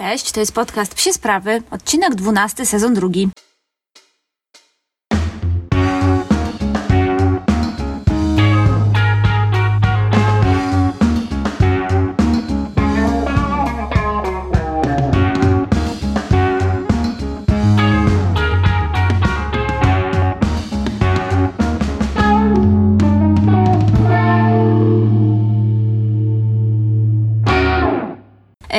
Cześć, 0.00 0.32
to 0.32 0.40
jest 0.40 0.52
podcast 0.52 0.94
Psie 0.94 1.12
Sprawy, 1.12 1.62
odcinek 1.70 2.14
12, 2.14 2.66
sezon 2.66 2.94
drugi. 2.94 3.28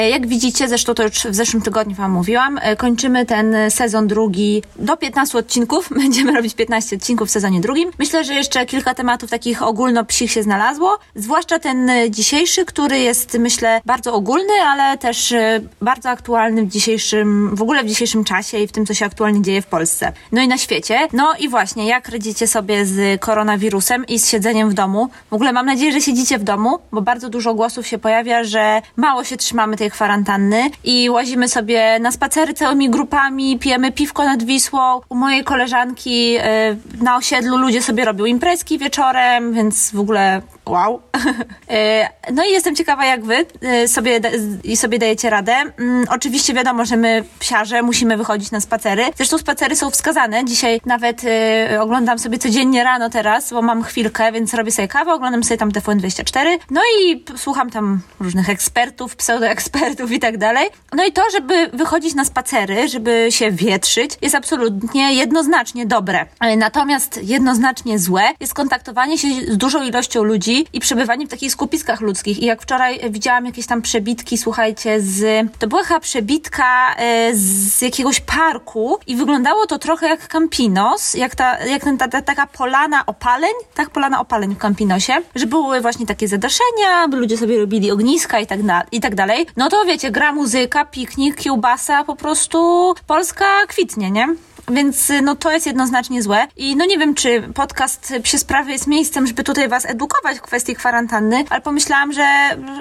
Jak 0.10 0.28
widzicie, 0.28 0.68
zresztą 0.68 0.94
to 0.94 1.04
już 1.04 1.12
w 1.12 1.36
zeszłym 1.36 1.64
tygodniu 1.64 1.96
Wam 1.96 2.12
mówiłam, 2.12 2.60
e, 2.62 2.76
kończymy 2.76 3.26
ten 3.26 3.56
sezon 3.70 4.08
drugi 4.08 4.64
do 4.76 4.98
15 4.98 5.38
odcinków. 5.38 5.90
Będziemy 6.02 6.32
robić 6.32 6.54
15 6.54 6.96
odcinków 6.96 7.28
w 7.28 7.32
sezonie 7.32 7.62
drugim. 7.62 7.92
Myślę, 8.00 8.24
że 8.24 8.34
jeszcze 8.34 8.66
kilka 8.66 8.94
tematów 8.94 9.30
takich 9.30 9.62
ogólno-psich 9.62 10.32
się 10.32 10.44
znalazło, 10.44 11.00
zwłaszcza 11.16 11.60
ten 11.60 11.90
e, 11.90 12.12
dzisiejszy, 12.12 12.66
który 12.66 13.00
jest, 13.00 13.38
myślę, 13.40 13.82
bardzo 13.86 14.14
ogólny, 14.14 14.54
ale 14.66 14.98
też 14.98 15.32
e, 15.32 15.62
bardzo 15.82 16.10
aktualny 16.10 16.64
w 16.64 16.68
dzisiejszym, 16.68 17.56
w 17.56 17.62
ogóle 17.62 17.84
w 17.84 17.88
dzisiejszym 17.88 18.24
czasie 18.24 18.58
i 18.58 18.68
w 18.68 18.72
tym, 18.72 18.86
co 18.86 18.94
się 18.94 19.06
aktualnie 19.06 19.42
dzieje 19.42 19.62
w 19.62 19.66
Polsce. 19.66 20.12
No 20.32 20.42
i 20.42 20.48
na 20.48 20.58
świecie. 20.58 21.08
No 21.14 21.34
i 21.40 21.50
właśnie, 21.50 21.88
jak 21.88 22.10
radzicie 22.10 22.48
sobie 22.48 22.86
z 22.86 23.22
koronawirusem 23.22 24.06
i 24.06 24.20
z 24.20 24.30
siedzeniem 24.30 24.70
w 24.70 24.74
domu? 24.74 25.10
W 25.30 25.34
ogóle 25.34 25.54
mam 25.54 25.66
nadzieję, 25.66 25.92
że 25.92 26.02
siedzicie 26.02 26.38
w 26.40 26.44
domu, 26.44 26.80
bo 26.92 27.02
bardzo 27.02 27.30
dużo 27.30 27.54
głosów 27.54 27.88
się 27.88 27.98
pojawia, 27.98 28.44
że 28.44 28.82
mało 28.96 29.24
się 29.24 29.38
trzymamy 29.38 29.78
tej 29.78 29.91
kwarantanny 29.92 30.70
i 30.84 31.10
łazimy 31.10 31.48
sobie 31.50 32.00
na 32.00 32.12
spacery 32.12 32.54
całymi 32.54 32.90
grupami, 32.90 33.60
pijemy 33.60 33.92
piwko 33.92 34.24
nad 34.26 34.44
Wisłą. 34.44 35.02
U 35.10 35.16
mojej 35.16 35.44
koleżanki 35.44 36.36
e, 36.40 36.76
na 37.02 37.18
osiedlu 37.18 37.58
ludzie 37.58 37.82
sobie 37.82 38.06
robią 38.06 38.26
imprezki 38.26 38.78
wieczorem, 38.78 39.54
więc 39.54 39.92
w 39.92 40.00
ogóle 40.00 40.42
wow. 40.66 41.02
E, 41.70 42.10
no 42.34 42.44
i 42.46 42.52
jestem 42.52 42.76
ciekawa, 42.76 43.06
jak 43.06 43.26
wy 43.26 43.46
e, 43.62 43.88
sobie, 43.88 44.20
da- 44.20 44.30
sobie 44.76 45.00
dajecie 45.00 45.30
radę. 45.30 45.54
Mm, 45.54 46.06
Oczywiście 46.10 46.54
wiadomo, 46.54 46.86
że 46.86 46.98
my, 46.98 47.24
psiarze, 47.40 47.82
musimy 47.82 48.18
wychodzić 48.18 48.52
na 48.52 48.60
spacery. 48.62 49.06
Zresztą 49.16 49.38
spacery 49.38 49.76
są 49.76 49.90
wskazane. 49.90 50.46
Dzisiaj 50.46 50.82
nawet 50.86 51.22
oglądam 51.80 52.20
sobie 52.20 52.38
codziennie 52.38 52.84
rano 52.84 53.10
teraz, 53.10 53.54
bo 53.54 53.62
mam 53.62 53.84
chwilkę, 53.84 54.32
więc 54.32 54.54
robię 54.54 54.72
sobie 54.72 54.88
kawę, 54.88 55.14
oglądam 55.14 55.44
sobie 55.44 55.58
tam 55.58 55.70
TVN24. 55.72 56.46
No 56.72 56.82
i 57.00 57.24
słucham 57.38 57.70
tam 57.70 58.00
różnych 58.20 58.50
ekspertów, 58.50 59.16
pseudoekspertów 59.16 59.81
i 60.12 60.20
tak 60.20 60.38
dalej. 60.38 60.70
No 60.94 61.06
i 61.06 61.12
to, 61.12 61.22
żeby 61.32 61.70
wychodzić 61.74 62.16
na 62.16 62.26
spacery, 62.26 62.88
żeby 62.88 63.28
się 63.30 63.52
wietrzyć, 63.52 64.12
jest 64.22 64.36
absolutnie 64.36 65.14
jednoznacznie 65.14 65.86
dobre. 65.86 66.26
E, 66.40 66.58
Natomiast 66.58 67.20
jednoznacznie 67.24 68.00
złe 68.00 68.24
jest 68.40 68.54
kontaktowanie 68.54 69.18
się 69.18 69.28
z 69.48 69.58
dużą 69.58 69.84
ilością 69.84 70.24
ludzi 70.24 70.68
i 70.74 70.80
przebywanie 70.80 71.28
w 71.28 71.30
takich 71.30 71.52
skupiskach 71.52 72.02
ludzkich. 72.02 72.40
I 72.40 72.46
jak 72.46 72.62
wczoraj 72.62 73.00
widziałam 73.10 73.46
jakieś 73.46 73.68
tam 73.68 73.82
przebitki, 73.82 74.38
słuchajcie, 74.38 75.02
z... 75.02 75.48
To 75.60 75.68
była 75.68 75.84
chyba 75.84 76.00
przebitka 76.00 76.96
e, 76.96 77.32
z 77.34 77.82
jakiegoś 77.82 78.20
parku 78.20 78.98
i 79.08 79.16
wyglądało 79.16 79.66
to 79.66 79.80
trochę 79.80 80.08
jak 80.08 80.28
Campinos, 80.28 81.14
jak, 81.14 81.36
ta, 81.36 81.66
jak 81.66 81.84
ten, 81.84 81.98
ta, 81.98 82.08
ta, 82.08 82.22
taka 82.22 82.48
polana 82.48 83.06
opaleń, 83.06 83.52
tak, 83.76 83.90
polana 83.90 84.20
opaleń 84.20 84.56
w 84.56 84.58
Campinosie, 84.58 85.14
że 85.36 85.46
były 85.46 85.82
właśnie 85.82 86.06
takie 86.06 86.28
zadaszenia, 86.28 87.08
ludzie 87.12 87.38
sobie 87.38 87.60
robili 87.60 87.92
ogniska 87.92 88.40
i 88.40 88.48
tak, 88.48 88.64
na, 88.64 88.84
i 88.92 89.00
tak 89.00 89.16
dalej. 89.16 89.48
No 89.58 89.70
to 89.72 89.86
wiecie, 89.86 90.12
gra 90.12 90.34
muzyka, 90.34 90.86
piknik, 90.86 91.36
kiełbasa, 91.36 92.04
po 92.04 92.16
prostu 92.16 92.94
Polska 93.08 93.46
kwitnie, 93.68 94.12
nie? 94.12 94.28
Więc 94.72 95.10
y, 95.10 95.22
no 95.22 95.36
to 95.36 95.52
jest 95.52 95.66
jednoznacznie 95.66 96.22
złe. 96.22 96.48
I 96.58 96.76
no 96.76 96.86
nie 96.86 96.98
wiem, 96.98 97.16
czy 97.16 97.42
podcast 97.54 98.14
Psie 98.24 98.38
Sprawy 98.38 98.72
jest 98.72 98.88
miejscem, 98.88 99.28
żeby 99.28 99.44
tutaj 99.44 99.70
was 99.70 99.86
edukować 99.86 100.38
w 100.38 100.42
kwestii 100.42 100.76
kwarantanny, 100.76 101.46
ale 101.50 101.62
pomyślałam, 101.62 102.14
że 102.14 102.28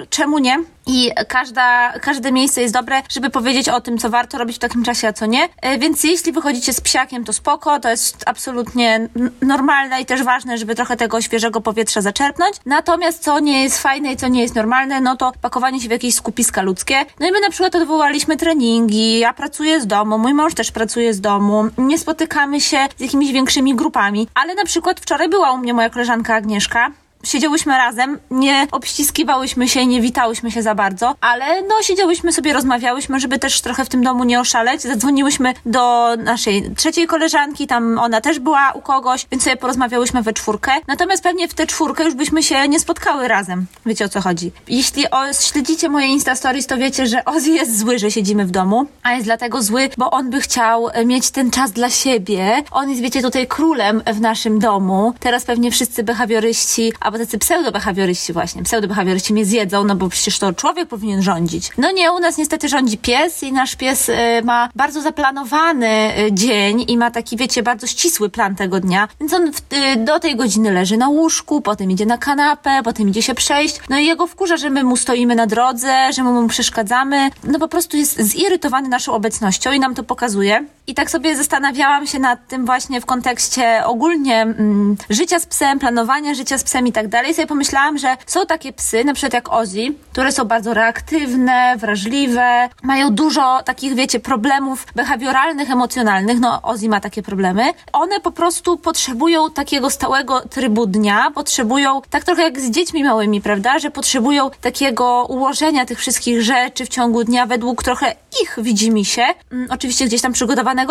czemu 0.09 0.39
nie? 0.39 0.63
I 0.87 1.11
każda, 1.27 1.93
każde 1.99 2.31
miejsce 2.31 2.61
jest 2.61 2.73
dobre, 2.73 3.01
żeby 3.09 3.29
powiedzieć 3.29 3.69
o 3.69 3.81
tym, 3.81 3.97
co 3.97 4.09
warto 4.09 4.37
robić 4.37 4.55
w 4.55 4.59
takim 4.59 4.83
czasie, 4.83 5.07
a 5.07 5.13
co 5.13 5.25
nie. 5.25 5.49
E, 5.61 5.77
Więc 5.79 6.03
jeśli 6.03 6.31
wychodzicie 6.31 6.73
z 6.73 6.81
psiakiem, 6.81 7.23
to 7.25 7.33
spoko, 7.33 7.79
to 7.79 7.89
jest 7.89 8.23
absolutnie 8.25 9.09
normalne 9.41 10.01
i 10.01 10.05
też 10.05 10.23
ważne, 10.23 10.57
żeby 10.57 10.75
trochę 10.75 10.97
tego 10.97 11.21
świeżego 11.21 11.61
powietrza 11.61 12.01
zaczerpnąć. 12.01 12.55
Natomiast 12.65 13.23
co 13.23 13.39
nie 13.39 13.63
jest 13.63 13.81
fajne 13.81 14.11
i 14.11 14.17
co 14.17 14.27
nie 14.27 14.41
jest 14.41 14.55
normalne, 14.55 15.01
no 15.01 15.15
to 15.15 15.31
pakowanie 15.41 15.81
się 15.81 15.87
w 15.87 15.91
jakieś 15.91 16.15
skupiska 16.15 16.61
ludzkie. 16.61 17.05
No 17.19 17.27
i 17.27 17.31
my 17.31 17.39
na 17.39 17.49
przykład 17.49 17.75
odwołaliśmy 17.75 18.37
treningi, 18.37 19.19
ja 19.19 19.33
pracuję 19.33 19.81
z 19.81 19.87
domu, 19.87 20.17
mój 20.17 20.33
mąż 20.33 20.53
też 20.53 20.71
pracuje 20.71 21.13
z 21.13 21.21
domu, 21.21 21.65
nie 21.77 21.97
spotykamy 21.97 22.61
się 22.61 22.87
z 22.97 23.01
jakimiś 23.01 23.31
większymi 23.31 23.75
grupami, 23.75 24.27
ale 24.33 24.55
na 24.55 24.65
przykład 24.65 24.99
wczoraj 24.99 25.29
była 25.29 25.51
u 25.51 25.57
mnie 25.57 25.73
moja 25.73 25.89
koleżanka 25.89 26.35
Agnieszka, 26.35 26.91
siedziałyśmy 27.23 27.77
razem, 27.77 28.19
nie 28.31 28.67
obściskiwałyśmy 28.71 29.67
się, 29.67 29.85
nie 29.85 30.01
witałyśmy 30.01 30.51
się 30.51 30.61
za 30.61 30.75
bardzo, 30.75 31.15
ale 31.21 31.61
no 31.61 31.75
siedziałyśmy 31.81 32.33
sobie, 32.33 32.53
rozmawiałyśmy, 32.53 33.19
żeby 33.19 33.39
też 33.39 33.61
trochę 33.61 33.85
w 33.85 33.89
tym 33.89 34.03
domu 34.03 34.23
nie 34.23 34.39
oszaleć. 34.39 34.81
Zadzwoniłyśmy 34.81 35.53
do 35.65 36.15
naszej 36.17 36.71
trzeciej 36.75 37.07
koleżanki, 37.07 37.67
tam 37.67 37.99
ona 37.99 38.21
też 38.21 38.39
była 38.39 38.71
u 38.71 38.81
kogoś, 38.81 39.27
więc 39.31 39.43
sobie 39.43 39.57
porozmawiałyśmy 39.57 40.21
we 40.21 40.33
czwórkę. 40.33 40.71
Natomiast 40.87 41.23
pewnie 41.23 41.47
w 41.47 41.53
tę 41.53 41.67
czwórkę 41.67 42.03
już 42.03 42.13
byśmy 42.13 42.43
się 42.43 42.67
nie 42.67 42.79
spotkały 42.79 43.27
razem. 43.27 43.65
Wiecie 43.85 44.05
o 44.05 44.09
co 44.09 44.21
chodzi. 44.21 44.51
Jeśli 44.67 45.09
o, 45.09 45.33
śledzicie 45.33 45.89
moje 45.89 46.07
Insta 46.07 46.35
Stories, 46.35 46.67
to 46.67 46.77
wiecie, 46.77 47.07
że 47.07 47.25
Ozzy 47.25 47.49
jest 47.49 47.79
zły, 47.79 47.99
że 47.99 48.11
siedzimy 48.11 48.45
w 48.45 48.51
domu, 48.51 48.85
a 49.03 49.13
jest 49.13 49.25
dlatego 49.25 49.61
zły, 49.61 49.89
bo 49.97 50.11
on 50.11 50.29
by 50.29 50.41
chciał 50.41 50.89
e, 50.89 51.05
mieć 51.05 51.31
ten 51.31 51.51
czas 51.51 51.71
dla 51.71 51.89
siebie. 51.89 52.63
On 52.71 52.89
jest, 52.89 53.01
wiecie, 53.01 53.21
tutaj 53.21 53.47
królem 53.47 54.01
w 54.13 54.21
naszym 54.21 54.59
domu. 54.59 55.13
Teraz 55.19 55.45
pewnie 55.45 55.71
wszyscy 55.71 56.03
behawioryści, 56.03 56.93
albo 57.11 57.25
tacy 57.25 57.37
pseudobehawioryści 57.37 58.33
właśnie, 58.33 58.63
pseudobehawioryści 58.63 59.33
mnie 59.33 59.45
zjedzą, 59.45 59.83
no 59.83 59.95
bo 59.95 60.09
przecież 60.09 60.39
to 60.39 60.53
człowiek 60.53 60.89
powinien 60.89 61.21
rządzić. 61.21 61.69
No 61.77 61.91
nie, 61.91 62.11
u 62.11 62.19
nas 62.19 62.37
niestety 62.37 62.69
rządzi 62.69 62.97
pies 62.97 63.43
i 63.43 63.53
nasz 63.53 63.75
pies 63.75 64.09
e, 64.09 64.41
ma 64.41 64.69
bardzo 64.75 65.01
zaplanowany 65.01 65.87
e, 65.87 66.31
dzień 66.31 66.85
i 66.87 66.97
ma 66.97 67.11
taki, 67.11 67.37
wiecie, 67.37 67.63
bardzo 67.63 67.87
ścisły 67.87 68.29
plan 68.29 68.55
tego 68.55 68.79
dnia, 68.79 69.07
więc 69.19 69.33
on 69.33 69.51
w, 69.53 69.61
e, 69.71 69.95
do 69.95 70.19
tej 70.19 70.35
godziny 70.35 70.71
leży 70.71 70.97
na 70.97 71.09
łóżku, 71.09 71.61
potem 71.61 71.91
idzie 71.91 72.05
na 72.05 72.17
kanapę, 72.17 72.81
potem 72.83 73.09
idzie 73.09 73.21
się 73.21 73.35
przejść, 73.35 73.79
no 73.89 73.99
i 73.99 74.05
jego 74.05 74.27
wkurza, 74.27 74.57
że 74.57 74.69
my 74.69 74.83
mu 74.83 74.97
stoimy 74.97 75.35
na 75.35 75.47
drodze, 75.47 76.13
że 76.13 76.23
my 76.23 76.31
mu 76.31 76.47
przeszkadzamy, 76.47 77.29
no 77.43 77.59
po 77.59 77.67
prostu 77.67 77.97
jest 77.97 78.21
zirytowany 78.21 78.89
naszą 78.89 79.13
obecnością 79.13 79.71
i 79.71 79.79
nam 79.79 79.95
to 79.95 80.03
pokazuje. 80.03 80.65
I 80.87 80.93
tak 80.93 81.11
sobie 81.11 81.35
zastanawiałam 81.35 82.07
się 82.07 82.19
nad 82.19 82.47
tym 82.47 82.65
właśnie 82.65 83.01
w 83.01 83.05
kontekście 83.05 83.85
ogólnie 83.85 84.41
mm, 84.41 84.95
życia 85.09 85.39
z 85.39 85.45
psem, 85.45 85.79
planowania 85.79 86.33
życia 86.33 86.57
z 86.57 86.63
psem 86.63 86.87
i 86.87 86.91
tak 86.91 87.07
dalej. 87.07 87.31
I 87.31 87.33
sobie 87.33 87.47
pomyślałam, 87.47 87.97
że 87.97 88.17
są 88.25 88.45
takie 88.45 88.73
psy, 88.73 89.03
na 89.03 89.13
przykład 89.13 89.33
jak 89.33 89.53
Ozzy, 89.53 89.93
które 90.11 90.31
są 90.31 90.45
bardzo 90.45 90.73
reaktywne, 90.73 91.75
wrażliwe, 91.77 92.69
mają 92.83 93.09
dużo 93.09 93.63
takich, 93.65 93.93
wiecie, 93.95 94.19
problemów 94.19 94.85
behawioralnych, 94.95 95.71
emocjonalnych. 95.71 96.39
No, 96.39 96.61
Ozzy 96.61 96.89
ma 96.89 96.99
takie 96.99 97.23
problemy. 97.23 97.63
One 97.93 98.19
po 98.19 98.31
prostu 98.31 98.77
potrzebują 98.77 99.51
takiego 99.51 99.89
stałego 99.89 100.41
trybu 100.41 100.85
dnia, 100.85 101.31
potrzebują, 101.35 102.01
tak 102.09 102.23
trochę 102.23 102.43
jak 102.43 102.59
z 102.59 102.71
dziećmi 102.71 103.03
małymi, 103.03 103.41
prawda, 103.41 103.79
że 103.79 103.91
potrzebują 103.91 104.51
takiego 104.61 105.25
ułożenia 105.29 105.85
tych 105.85 105.99
wszystkich 105.99 106.41
rzeczy 106.41 106.85
w 106.85 106.89
ciągu 106.89 107.23
dnia 107.23 107.45
według 107.45 107.83
trochę 107.83 108.15
ich 108.43 108.57
widzimisię. 108.61 109.25
Mm, 109.51 109.67
Oczywiście 109.71 110.05
gdzieś 110.05 110.21
tam 110.21 110.33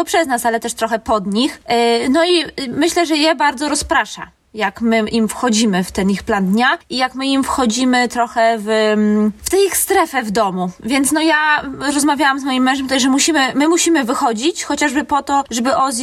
przez 0.05 0.27
nas, 0.27 0.47
ale 0.47 0.61
też 0.61 0.75
trochę 0.75 0.99
pod 0.99 1.27
nich. 1.27 1.63
Yy, 1.69 2.09
No 2.09 2.25
i 2.25 2.43
y, 2.43 2.69
myślę, 2.69 3.07
że 3.07 3.17
je 3.17 3.35
bardzo 3.35 3.69
rozprasza 3.69 4.31
jak 4.55 4.81
my 4.81 5.09
im 5.09 5.29
wchodzimy 5.29 5.85
w 5.85 5.93
ten 5.93 6.11
ich 6.11 6.23
plan 6.23 6.47
dnia 6.47 6.79
i 6.91 6.97
jak 6.97 7.15
my 7.15 7.27
im 7.27 7.45
wchodzimy 7.45 8.09
trochę 8.09 8.59
w, 8.59 8.69
mm, 8.69 9.33
w 9.43 9.51
tę 9.51 9.65
ich 9.65 9.77
strefę 9.77 10.23
w 10.23 10.31
domu. 10.31 10.71
Więc 10.81 11.13
no 11.13 11.21
ja 11.21 11.63
rozmawiałam 11.95 12.41
z 12.41 12.45
moim 12.45 12.63
mężem 12.63 12.87
tutaj, 12.87 13.01
że 13.01 13.09
musimy, 13.09 13.53
my 13.55 13.69
musimy 13.69 14.05
wychodzić, 14.05 14.65
chociażby 14.65 15.05
po 15.05 15.23
to, 15.23 15.45
żeby 15.51 15.77
Ozzy 15.77 16.01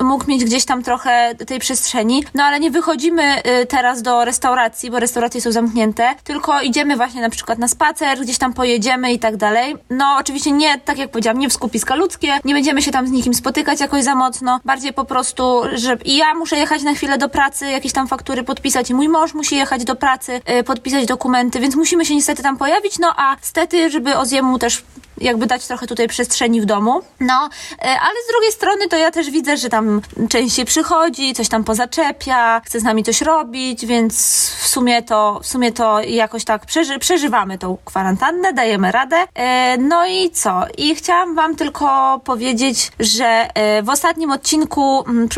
mógł 0.00 0.24
mieć 0.28 0.44
gdzieś 0.44 0.64
tam 0.64 0.82
trochę 0.82 1.34
tej 1.46 1.58
przestrzeni. 1.58 2.24
No 2.34 2.44
ale 2.44 2.60
nie 2.60 2.70
wychodzimy 2.70 3.42
y, 3.62 3.66
teraz 3.66 4.02
do 4.02 4.24
restauracji, 4.24 4.90
bo 4.90 5.00
restauracje 5.00 5.40
są 5.40 5.52
zamknięte, 5.52 6.14
tylko 6.24 6.60
idziemy 6.60 6.96
właśnie 6.96 7.20
na 7.20 7.30
przykład 7.30 7.58
na 7.58 7.68
spacer, 7.68 8.20
gdzieś 8.20 8.38
tam 8.38 8.52
pojedziemy 8.52 9.12
i 9.12 9.18
tak 9.18 9.36
dalej. 9.36 9.76
No 9.90 10.16
oczywiście 10.18 10.52
nie, 10.52 10.78
tak 10.78 10.98
jak 10.98 11.10
powiedziałam, 11.10 11.38
nie 11.38 11.48
w 11.48 11.52
skupiska 11.52 11.94
ludzkie, 11.94 12.32
nie 12.44 12.54
będziemy 12.54 12.82
się 12.82 12.90
tam 12.90 13.08
z 13.08 13.10
nikim 13.10 13.34
spotykać 13.34 13.80
jakoś 13.80 14.04
za 14.04 14.14
mocno, 14.14 14.60
bardziej 14.64 14.92
po 14.92 15.04
prostu, 15.04 15.62
że 15.74 15.98
i 16.04 16.16
ja 16.16 16.34
muszę 16.34 16.56
jechać 16.56 16.82
na 16.82 16.94
chwilę 16.94 17.18
do 17.18 17.28
pracy, 17.28 17.66
jakieś 17.84 17.92
tam 17.92 18.08
faktury 18.08 18.42
podpisać. 18.42 18.90
Mój 18.90 19.08
mąż 19.08 19.34
musi 19.34 19.56
jechać 19.56 19.84
do 19.84 19.96
pracy, 19.96 20.40
y, 20.60 20.64
podpisać 20.64 21.06
dokumenty, 21.06 21.60
więc 21.60 21.76
musimy 21.76 22.04
się 22.04 22.14
niestety 22.14 22.42
tam 22.42 22.56
pojawić, 22.56 22.98
no 22.98 23.12
a 23.16 23.36
stety, 23.40 23.90
żeby 23.90 24.16
Oziemu 24.16 24.58
też 24.58 24.82
jakby 25.20 25.46
dać 25.46 25.66
trochę 25.66 25.86
tutaj 25.86 26.08
przestrzeni 26.08 26.60
w 26.60 26.64
domu. 26.64 27.00
No, 27.20 27.48
e, 27.78 27.82
ale 27.82 28.14
z 28.24 28.32
drugiej 28.32 28.52
strony 28.52 28.88
to 28.88 28.96
ja 28.96 29.10
też 29.10 29.30
widzę, 29.30 29.56
że 29.56 29.68
tam 29.68 30.00
częściej 30.28 30.64
przychodzi, 30.64 31.34
coś 31.34 31.48
tam 31.48 31.64
pozaczepia, 31.64 32.60
chce 32.64 32.80
z 32.80 32.82
nami 32.82 33.04
coś 33.04 33.20
robić, 33.20 33.86
więc 33.86 34.14
w 34.60 34.66
sumie 34.68 35.02
to, 35.02 35.40
w 35.42 35.46
sumie 35.46 35.72
to 35.72 36.00
jakoś 36.00 36.44
tak 36.44 36.66
przeży 36.66 36.98
przeżywamy 36.98 37.58
tą 37.58 37.78
kwarantannę, 37.84 38.52
dajemy 38.52 38.92
radę. 38.92 39.16
E, 39.34 39.78
no 39.78 40.06
i 40.06 40.30
co? 40.30 40.62
I 40.78 40.94
chciałam 40.94 41.34
wam 41.34 41.56
tylko 41.56 42.20
powiedzieć, 42.24 42.92
że 43.00 43.48
e, 43.54 43.82
w 43.82 43.88
ostatnim 43.88 44.30
odcinku 44.30 45.04
m, 45.08 45.28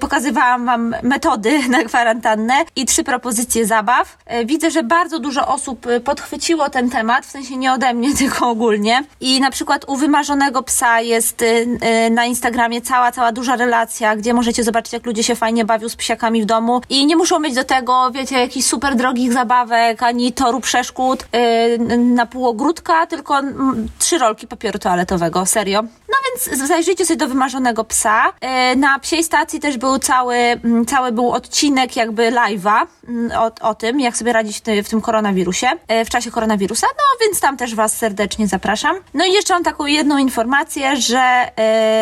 pokazywałam 0.00 0.66
wam 0.66 0.94
metody 1.02 1.60
na 1.68 1.84
kwarantannę 1.84 2.54
i 2.76 2.84
trzy 2.84 3.04
propozycje 3.04 3.66
zabaw. 3.66 4.18
Widzę, 4.44 4.70
że 4.70 4.82
bardzo 4.82 5.18
dużo 5.18 5.48
osób 5.48 5.86
podchwyciło 6.04 6.70
ten 6.70 6.90
temat, 6.90 7.26
w 7.26 7.30
sensie 7.30 7.56
nie 7.56 7.72
ode 7.72 7.94
mnie, 7.94 8.14
tylko 8.22 8.48
ogólnie. 8.48 9.04
I 9.24 9.40
na 9.40 9.50
przykład 9.50 9.84
u 9.88 9.96
wymarzonego 9.96 10.62
psa 10.62 11.00
jest 11.00 11.42
e, 11.80 12.10
na 12.10 12.24
Instagramie 12.24 12.80
cała, 12.80 13.12
cała 13.12 13.32
duża 13.32 13.56
relacja, 13.56 14.16
gdzie 14.16 14.34
możecie 14.34 14.64
zobaczyć, 14.64 14.92
jak 14.92 15.06
ludzie 15.06 15.22
się 15.22 15.34
fajnie 15.34 15.64
bawią 15.64 15.88
z 15.88 15.96
psiakami 15.96 16.42
w 16.42 16.46
domu 16.46 16.80
i 16.88 17.06
nie 17.06 17.16
muszą 17.16 17.40
mieć 17.40 17.54
do 17.54 17.64
tego, 17.64 18.10
wiecie, 18.10 18.38
jakichś 18.38 18.66
super 18.66 18.96
drogich 18.96 19.32
zabawek, 19.32 20.02
ani 20.02 20.32
toru 20.32 20.60
przeszkód 20.60 21.26
na 21.98 22.26
pół 22.26 22.46
ogródka, 22.46 23.06
tylko 23.06 23.40
trzy 23.98 24.18
rolki 24.18 24.46
papieru 24.46 24.78
toaletowego, 24.78 25.46
serio. 25.46 25.82
No 25.82 26.14
więc 26.28 26.68
zajrzyjcie 26.68 27.06
sobie 27.06 27.16
do 27.16 27.28
wymarzonego 27.28 27.84
psa. 27.84 28.22
Na 28.76 28.98
psiej 28.98 29.24
stacji 29.24 29.60
też 29.60 29.78
był 29.78 29.98
cały, 29.98 30.36
cały 30.86 31.12
był 31.12 31.32
odcinek 31.32 31.96
jakby 31.96 32.22
live'a 32.22 32.86
o, 33.36 33.68
o 33.68 33.74
tym, 33.74 34.00
jak 34.00 34.16
sobie 34.16 34.32
radzić 34.32 34.62
w 34.84 34.88
tym 34.88 35.00
koronawirusie, 35.00 35.66
w 36.06 36.08
czasie 36.08 36.30
koronawirusa, 36.30 36.86
no 36.86 37.26
więc 37.26 37.40
tam 37.40 37.56
też 37.56 37.74
Was 37.74 37.96
serdecznie 37.96 38.46
zapraszam. 38.46 38.96
No 39.14 39.24
i 39.24 39.32
jeszcze 39.32 39.54
mam 39.54 39.64
taką 39.64 39.86
jedną 39.86 40.18
informację, 40.18 40.96
że, 40.96 41.50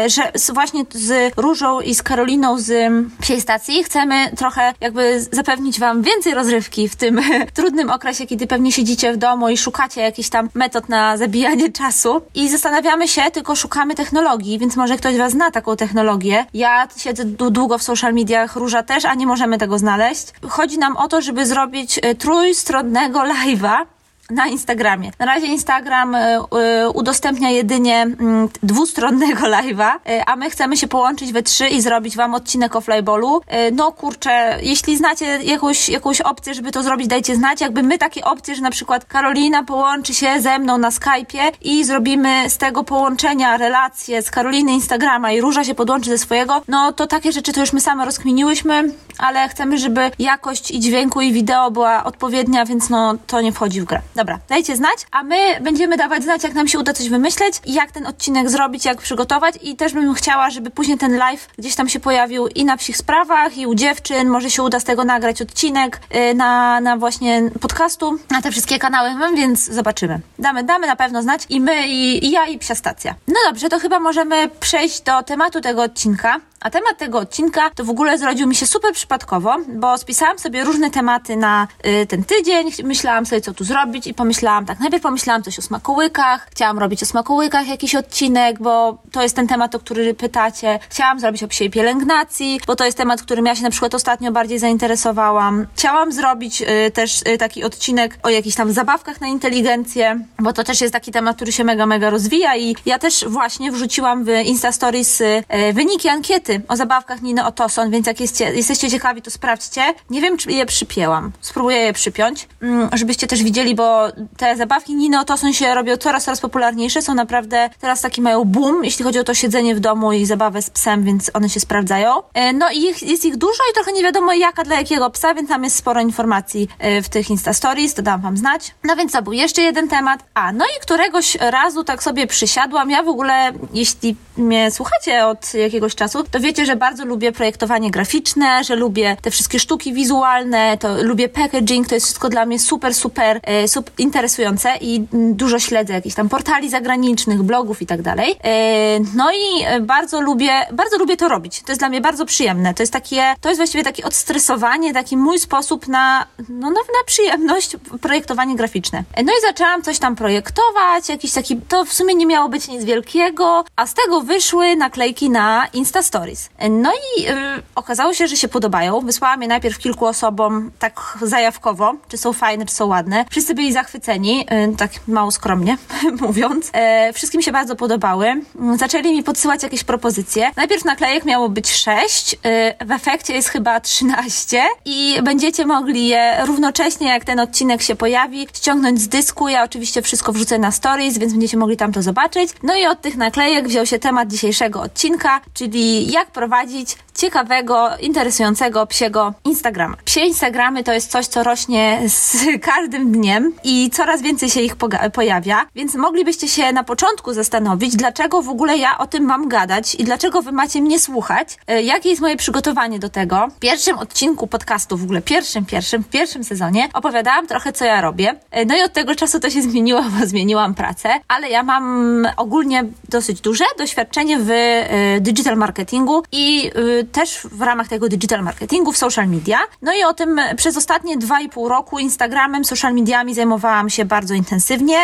że 0.06 0.32
właśnie 0.53 0.85
z 0.91 1.32
Różą 1.37 1.81
i 1.81 1.94
z 1.94 2.03
Karoliną 2.03 2.59
z 2.59 2.93
psiej 3.20 3.41
stacji 3.41 3.85
chcemy 3.85 4.31
trochę 4.37 4.75
jakby 4.81 5.20
zapewnić 5.32 5.81
Wam 5.81 6.03
więcej 6.03 6.35
rozrywki 6.35 6.88
w 6.88 6.97
tym 6.97 7.20
trudnym 7.55 7.91
okresie, 7.91 8.26
kiedy 8.26 8.47
pewnie 8.47 8.73
siedzicie 8.73 9.12
w 9.12 9.17
domu 9.17 9.49
i 9.49 9.56
szukacie 9.56 10.00
jakichś 10.00 10.29
tam 10.29 10.49
metod 10.55 10.88
na 10.88 11.17
zabijanie 11.17 11.73
czasu 11.82 12.20
i 12.35 12.49
zastanawiamy 12.49 13.09
się, 13.09 13.23
tylko 13.32 13.56
szukamy 13.56 13.94
technologii, 13.94 14.59
więc 14.59 14.76
może 14.76 14.97
ktoś 14.97 15.17
Was 15.17 15.32
zna 15.32 15.50
taką 15.50 15.76
technologię. 15.76 16.47
Ja 16.55 16.88
siedzę 16.97 17.25
długo 17.25 17.79
w 17.79 17.82
social 17.82 18.14
mediach, 18.14 18.56
Róża 18.56 18.82
też, 18.82 19.05
a 19.05 19.14
nie 19.14 19.26
możemy 19.26 19.59
tego 19.59 19.79
znaleźć. 19.79 20.26
Chodzi 20.49 20.79
nam 20.79 20.97
o 20.97 21.09
to, 21.09 21.23
żeby 21.23 21.47
zrobić 21.47 22.00
e, 22.03 22.14
trójstronnego 22.14 23.20
live'a 23.44 23.85
na 24.32 24.46
Instagramie. 24.46 25.11
Na 25.19 25.26
razie 25.26 25.46
Instagram 25.46 26.14
y, 26.14 26.19
y, 26.19 26.90
udostępnia 26.90 27.50
jedynie 27.50 28.06
y, 28.06 28.67
dwustronnego 28.67 29.40
live'a, 29.56 29.96
y, 29.96 30.25
a 30.26 30.37
my 30.37 30.50
chcemy 30.50 30.76
się 30.76 30.88
połączyć 30.88 31.32
we 31.32 31.43
trzy 31.43 31.69
i 31.69 31.81
zrobić 31.81 32.17
wam 32.17 32.34
odcinek 32.34 32.76
o 32.76 32.81
flyballu. 32.81 33.40
No 33.73 33.93
kurczę, 33.93 34.58
jeśli 34.62 34.96
znacie 34.96 35.25
jakąś, 35.43 35.88
jakąś 35.88 36.20
opcję, 36.20 36.55
żeby 36.55 36.73
to 36.73 36.82
zrobić, 36.82 37.06
dajcie 37.06 37.37
znać. 37.37 37.61
Jakby 37.61 37.82
my 37.82 37.99
takie 37.99 38.25
opcje, 38.25 38.55
że 38.55 38.62
na 38.62 38.70
przykład 38.70 39.05
Karolina 39.05 39.64
połączy 39.64 40.14
się 40.14 40.40
ze 40.40 40.58
mną 40.58 40.78
na 40.78 40.90
Skype'ie 40.90 41.52
i 41.62 41.85
zrobimy 41.85 42.50
z 42.50 42.58
tego 42.58 42.85
połączenia 42.85 43.56
relacje 43.56 44.23
z 44.23 44.31
Karoliny 44.31 44.73
Instagrama 44.73 45.32
i 45.32 45.40
Róża 45.40 45.64
się 45.64 45.75
podłączy 45.75 46.11
ze 46.11 46.19
swojego, 46.19 46.62
no 46.69 46.93
to 46.93 47.06
takie 47.06 47.32
rzeczy 47.32 47.52
to 47.52 47.61
już 47.61 47.73
my 47.73 47.81
same 47.81 48.05
rozkminiłyśmy, 48.05 48.94
ale 49.19 49.49
chcemy, 49.49 49.78
żeby 49.78 50.11
jakość 50.19 50.70
i 50.70 50.81
dźwięku 50.81 51.20
i 51.20 51.32
wideo 51.32 51.70
była 51.70 52.05
odpowiednia, 52.05 52.64
więc 52.64 52.90
no 52.90 53.14
to 53.26 53.40
nie 53.40 53.52
wchodzi 53.52 53.81
w 53.81 53.85
grę. 53.85 54.00
Dobra, 54.22 54.38
dajcie 54.48 54.76
znać, 54.76 55.06
a 55.10 55.22
my 55.22 55.60
będziemy 55.60 55.96
dawać 55.96 56.22
znać, 56.22 56.42
jak 56.42 56.54
nam 56.54 56.69
się 56.69 56.78
uda 56.78 56.92
coś 56.92 57.08
wymyśleć 57.08 57.54
jak 57.66 57.92
ten 57.92 58.06
odcinek 58.06 58.50
zrobić, 58.50 58.84
jak 58.84 59.00
przygotować 59.00 59.54
i 59.62 59.76
też 59.76 59.92
bym 59.92 60.14
chciała, 60.14 60.50
żeby 60.50 60.70
później 60.70 60.98
ten 60.98 61.16
live 61.16 61.48
gdzieś 61.58 61.74
tam 61.74 61.88
się 61.88 62.00
pojawił 62.00 62.48
i 62.48 62.64
na 62.64 62.76
psich 62.76 62.96
sprawach, 62.96 63.56
i 63.56 63.66
u 63.66 63.74
dziewczyn, 63.74 64.28
może 64.28 64.50
się 64.50 64.62
uda 64.62 64.80
z 64.80 64.84
tego 64.84 65.04
nagrać 65.04 65.42
odcinek 65.42 66.00
yy, 66.10 66.34
na, 66.34 66.80
na 66.80 66.96
właśnie 66.96 67.50
podcastu, 67.60 68.19
na 68.30 68.42
te 68.42 68.50
wszystkie 68.50 68.78
kanały, 68.78 69.10
więc 69.36 69.64
zobaczymy. 69.64 70.20
Damy, 70.38 70.64
damy 70.64 70.86
na 70.86 70.96
pewno 70.96 71.22
znać 71.22 71.46
i 71.48 71.60
my, 71.60 71.88
i, 71.88 72.26
i 72.26 72.30
ja, 72.30 72.46
i 72.46 72.58
psia 72.58 72.75
stacja. 72.75 73.14
No 73.28 73.34
dobrze, 73.48 73.68
to 73.68 73.78
chyba 73.78 74.00
możemy 74.00 74.48
przejść 74.60 75.00
do 75.00 75.22
tematu 75.22 75.60
tego 75.60 75.82
odcinka. 75.82 76.40
A 76.62 76.70
temat 76.70 76.99
tego 76.99 77.19
odcinka 77.19 77.70
to 77.70 77.85
w 77.85 77.91
ogóle 77.91 78.19
zrodził 78.19 78.47
mi 78.47 78.55
się 78.55 78.67
super 78.67 78.93
przypadkowo, 78.93 79.56
bo 79.69 79.99
spisałam 79.99 80.38
sobie 80.38 80.64
różne 80.64 80.91
tematy 80.91 81.37
na 81.37 81.69
y, 81.87 82.06
ten 82.06 82.25
tydzień, 82.25 82.70
myślałam 82.85 83.26
sobie, 83.26 83.41
co 83.41 83.55
tu 83.55 83.64
zrobić 83.64 84.06
i 84.06 84.14
pomyślałam 84.14 84.67
tak, 84.67 84.81
najpierw 84.81 85.03
pomyślałam 85.03 85.43
coś 85.43 85.59
o 85.59 85.62
smakołykach, 85.62 86.47
chciałam 86.50 86.79
robić 86.79 87.03
o 87.03 87.06
smakołykach 87.06 87.69
jakiś 87.69 87.94
odcinek, 87.94 88.62
bo 88.62 88.99
to 89.12 89.23
jest 89.23 89.37
ten 89.37 89.47
temat, 89.47 89.75
o 89.75 89.79
który 89.79 90.14
pytacie. 90.14 90.79
Chciałam 90.88 91.20
zrobić 91.20 91.43
o 91.43 91.49
psiej 91.49 91.70
pielęgnacji, 91.70 92.61
bo 92.67 92.76
to 92.76 92.85
jest 92.85 92.99
temat, 92.99 93.23
którym 93.23 93.47
ja 93.47 93.56
się 93.56 93.62
na 93.62 93.70
przykład 93.70 93.94
ostatnio 93.94 94.32
bardziej 94.32 94.59
zainteresowałam. 94.59 95.67
Chciałam 95.75 96.12
zrobić 96.12 96.62
y, 96.62 96.91
też 96.91 97.23
y, 97.29 97.38
taki 97.38 97.64
odcinek 97.64 98.19
o 98.23 98.29
jakichś 98.29 98.56
tam 98.56 98.73
zabawkach 98.73 99.20
na 99.20 99.26
inteligencję, 99.26 100.25
bo 100.38 100.53
to 100.53 100.64
też 100.64 100.81
jest 100.81 100.93
taki 100.93 101.12
temat, 101.12 101.37
który 101.37 101.53
się 101.53 101.64
mega, 101.64 101.87
mega 101.87 102.11
rozwija 102.11 102.56
i 102.56 102.76
ja 102.87 102.99
też 102.99 103.25
właśnie 103.29 103.73
wrzuciłam 103.73 104.25
w 104.25 104.29
Insta 104.44 104.73
Stories 104.73 105.20
y, 105.20 105.44
wyniki 105.73 106.09
ankiety 106.09 106.51
o 106.69 106.76
zabawkach 106.76 107.22
Niny 107.22 107.44
Otoson, 107.44 107.90
więc 107.90 108.06
jak 108.06 108.20
jesteście, 108.20 108.90
ciekawi, 108.90 109.22
to 109.22 109.31
sprawdźcie. 109.31 109.94
Nie 110.10 110.20
wiem, 110.20 110.37
czy 110.37 110.52
je 110.52 110.66
przypięłam. 110.66 111.32
Spróbuję 111.40 111.76
je 111.76 111.93
przypiąć, 111.93 112.49
mm, 112.62 112.88
żebyście 112.93 113.26
też 113.26 113.43
widzieli, 113.43 113.75
bo 113.75 114.08
te 114.37 114.56
zabawki 114.56 114.94
Niny 114.94 115.20
Otoson 115.20 115.52
się 115.52 115.75
robią 115.75 115.96
coraz, 115.96 116.25
coraz 116.25 116.40
popularniejsze. 116.40 117.02
Są 117.02 117.14
naprawdę, 117.14 117.70
teraz 117.81 118.00
taki 118.00 118.22
mają 118.22 118.44
boom, 118.44 118.84
jeśli 118.84 119.04
chodzi 119.04 119.19
o 119.19 119.25
to 119.25 119.34
siedzenie 119.34 119.75
w 119.75 119.81
domu 119.81 120.12
i 120.12 120.26
zabawę 120.26 120.62
z 120.62 120.70
psem, 120.70 121.04
więc 121.04 121.31
one 121.34 121.49
się 121.49 121.60
sprawdzają. 121.60 122.22
E, 122.34 122.52
no 122.52 122.70
i 122.70 122.78
ich, 122.78 123.02
jest 123.02 123.25
ich 123.25 123.37
dużo 123.37 123.62
i 123.70 123.75
trochę 123.75 123.93
nie 123.93 124.02
wiadomo 124.02 124.32
jaka 124.32 124.64
dla 124.64 124.76
jakiego 124.76 125.10
psa, 125.10 125.34
więc 125.34 125.49
tam 125.49 125.64
jest 125.64 125.76
sporo 125.76 126.00
informacji 126.00 126.69
e, 126.78 127.02
w 127.02 127.08
tych 127.08 127.31
Insta 127.31 127.52
Stories, 127.52 127.94
to 127.94 128.02
dam 128.02 128.20
wam 128.20 128.37
znać. 128.37 128.75
No 128.84 128.96
więc 128.96 129.12
to 129.12 129.22
był 129.22 129.32
jeszcze 129.32 129.62
jeden 129.62 129.88
temat. 129.88 130.25
A, 130.34 130.52
no 130.52 130.64
i 130.64 130.81
któregoś 130.81 131.34
razu 131.34 131.84
tak 131.84 132.02
sobie 132.02 132.26
przysiadłam. 132.26 132.90
Ja 132.90 133.02
w 133.02 133.08
ogóle, 133.08 133.52
jeśli 133.75 134.16
mnie 134.37 134.70
słuchacie 134.70 135.26
od 135.26 135.55
jakiegoś 135.55 135.94
czasu, 135.94 136.25
to 136.31 136.40
wiecie, 136.40 136.67
że 136.67 136.76
bardzo 136.76 137.05
lubię 137.05 137.32
projektowanie 137.32 137.90
graficzne, 137.90 138.64
że 138.64 138.76
lubię 138.76 139.17
te 139.23 139.31
wszystkie 139.31 139.58
sztuki 139.58 139.93
wizualne, 139.93 140.79
to 140.79 141.02
lubię 141.02 141.29
packaging, 141.29 141.88
to 141.88 141.94
jest 141.94 142.06
wszystko 142.06 142.29
dla 142.29 142.46
mnie 142.46 142.58
super, 142.58 142.94
super, 142.94 143.40
e, 143.46 143.64
interesujące 143.99 144.76
i 144.81 145.06
dużo 145.12 145.58
śledzę 145.58 145.93
jakichś 145.93 146.14
tam 146.14 146.29
portali 146.29 146.70
zagranicznych, 146.70 147.43
blogów 147.43 147.82
i 147.82 147.87
tak 147.87 148.02
dalej. 148.02 148.37
E, 148.44 149.00
no 149.14 149.32
i 149.32 149.64
e, 149.64 149.81
bardzo 149.81 150.20
lubię, 150.20 150.67
bardzo 150.73 150.99
lubię 150.99 151.17
to 151.17 151.28
robić. 151.28 151.62
To 151.62 151.73
jest 151.73 151.81
dla 151.81 151.88
mnie 151.88 152.00
bardzo 152.00 152.26
przyjemne. 152.26 152.75
To 152.75 152.82
jest 152.82 152.93
takie, 152.93 153.35
to 153.40 153.49
jest 153.49 153.58
właściwie 153.58 153.85
takie 153.85 154.05
odstresowanie, 154.05 154.93
taki 154.94 155.17
mój 155.17 155.38
sposób 155.38 155.88
na, 155.88 156.26
no, 156.49 156.70
na, 156.70 156.81
na 156.81 157.05
przyjemność 157.06 157.76
projektowanie 158.00 158.56
graficzne. 158.56 159.02
No 159.25 159.32
i 159.32 159.40
zaczęłam 159.43 159.82
coś 159.82 159.99
tam 159.99 160.17
projektować, 160.17 161.08
jakiś 161.08 161.32
taki, 161.32 161.56
to 161.56 161.85
w 161.85 161.93
sumie 161.93 162.14
nie 162.14 162.26
miało 162.26 162.49
być 162.49 162.69
nic 162.69 162.85
wielkiego, 162.85 163.64
a 163.76 163.87
z 163.87 163.94
tego 163.94 164.21
wyszły 164.22 164.76
naklejki 164.76 165.30
na 165.30 165.66
Insta 165.73 166.02
Stories. 166.02 166.50
No 166.70 166.92
i 166.92 167.28
y, 167.28 167.32
okazało 167.75 168.14
się, 168.14 168.28
że 168.28 168.37
się 168.37 168.49
podobają. 168.49 169.00
Wysłałam 169.00 169.42
je 169.42 169.49
najpierw 169.49 169.78
kilku 169.78 170.06
osobom 170.06 170.70
tak 170.78 171.18
zajawkowo, 171.23 171.94
czy 172.08 172.18
są 172.18 172.32
fajne, 172.32 172.66
czy 172.66 172.75
są 172.75 172.87
ładne. 172.87 173.25
Wszyscy 173.30 173.54
byli 173.54 173.73
zachwyceni, 173.73 174.47
y, 174.73 174.76
tak 174.76 174.90
mało 175.08 175.30
skromnie 175.30 175.76
mówiąc. 176.26 176.70
E, 176.73 177.12
wszystkim 177.12 177.42
się 177.42 177.52
bardzo 177.52 177.76
podobały. 177.76 178.42
Zaczęli 178.76 179.12
mi 179.12 179.23
podsyłać 179.23 179.62
jakieś 179.62 179.85
propozycje. 179.85 180.50
Najpierw 180.56 180.85
naklejek 180.85 181.25
miało 181.25 181.49
być 181.49 181.70
6, 181.70 182.35
y, 182.35 182.38
w 182.87 182.90
efekcie 182.90 183.35
jest 183.35 183.49
chyba 183.49 183.80
13 183.80 184.62
i 184.85 185.23
będziecie 185.23 185.66
mogli 185.66 186.08
je 186.08 186.44
równocześnie, 186.47 187.08
jak 187.08 187.25
ten 187.25 187.40
odcinek 187.40 187.82
się 187.82 187.97
pojawi, 187.97 188.49
ściągnąć 188.54 189.00
z 189.00 189.08
dysku. 189.08 189.49
Ja 189.49 189.64
oczywiście 189.64 190.02
wszystko 190.02 190.32
wrzucę 190.32 190.58
na 190.58 190.70
stories, 190.70 191.18
więc 191.18 191.32
będziecie 191.32 191.56
mogli 191.56 191.76
tam 191.76 191.92
to 191.92 192.02
zobaczyć. 192.02 192.50
No 192.62 192.75
i 192.76 192.87
od 192.87 193.00
tych 193.00 193.16
naklejek 193.16 193.68
wziął 193.68 193.87
się 193.87 193.99
temat 193.99 194.12
dzisiejszego 194.26 194.81
odcinka, 194.81 195.40
czyli 195.54 196.12
jak 196.12 196.31
prowadzić 196.31 196.97
ciekawego, 197.14 197.90
interesującego 198.00 198.87
psiego 198.87 199.35
Instagrama. 199.45 199.97
Psie 200.04 200.21
Instagramy 200.21 200.85
to 200.85 200.92
jest 200.92 201.11
coś, 201.11 201.26
co 201.26 201.42
rośnie 201.42 202.02
z 202.07 202.45
każdym 202.71 203.12
dniem 203.12 203.52
i 203.64 203.90
coraz 203.90 204.23
więcej 204.23 204.50
się 204.50 204.61
ich 204.61 204.76
pojawia, 205.12 205.66
więc 205.75 205.95
moglibyście 205.95 206.49
się 206.49 206.73
na 206.73 206.85
początku 206.85 207.33
zastanowić, 207.33 207.97
dlaczego 207.97 208.42
w 208.42 208.49
ogóle 208.49 208.78
ja 208.78 208.99
o 208.99 209.07
tym 209.07 209.25
mam 209.25 209.49
gadać 209.49 209.95
i 209.95 210.04
dlaczego 210.04 210.42
wy 210.42 210.52
macie 210.52 210.83
mnie 210.83 210.99
słuchać, 210.99 211.59
e, 211.66 211.83
jakie 211.83 212.09
jest 212.09 212.23
moje 212.23 212.37
przygotowanie 212.37 212.99
do 212.99 213.09
tego. 213.09 213.49
W 213.57 213.59
pierwszym 213.59 213.99
odcinku 213.99 214.47
podcastu, 214.47 214.97
w 214.97 215.02
ogóle 215.04 215.23
pierwszym, 215.23 215.66
pierwszym, 215.66 216.04
w 216.04 216.09
pierwszym 216.09 216.45
sezonie 216.45 216.88
opowiadałam 216.95 217.47
trochę, 217.47 217.73
co 217.73 217.85
ja 217.85 218.00
robię. 218.00 218.35
E, 218.50 218.64
no 218.64 218.76
i 218.76 218.83
od 218.83 218.92
tego 218.92 219.14
czasu 219.14 219.40
to 219.40 219.50
się 219.50 219.62
zmieniło, 219.71 220.02
bo 220.02 220.26
zmieniłam 220.26 220.75
pracę, 220.75 221.09
ale 221.28 221.49
ja 221.49 221.62
mam 221.62 222.26
ogólnie 222.37 222.85
dosyć 223.09 223.40
duże 223.40 223.64
doświadczenie 223.78 224.38
w 224.38 224.50
y, 224.50 225.21
digital 225.21 225.57
marketingu 225.57 226.23
i 226.33 226.71
też 227.04 227.40
w 227.52 227.62
ramach 227.62 227.88
tego 227.88 228.09
digital 228.09 228.42
marketingu 228.42 228.92
w 228.92 228.97
social 228.97 229.28
media. 229.28 229.59
No 229.82 229.92
i 229.94 230.04
o 230.04 230.14
tym 230.14 230.40
przez 230.56 230.76
ostatnie 230.76 231.16
dwa 231.16 231.40
i 231.40 231.49
pół 231.49 231.68
roku 231.68 231.99
Instagramem, 231.99 232.64
social 232.64 232.94
mediami 232.94 233.35
zajmowałam 233.35 233.90
się 233.90 234.04
bardzo 234.04 234.35
intensywnie. 234.35 234.97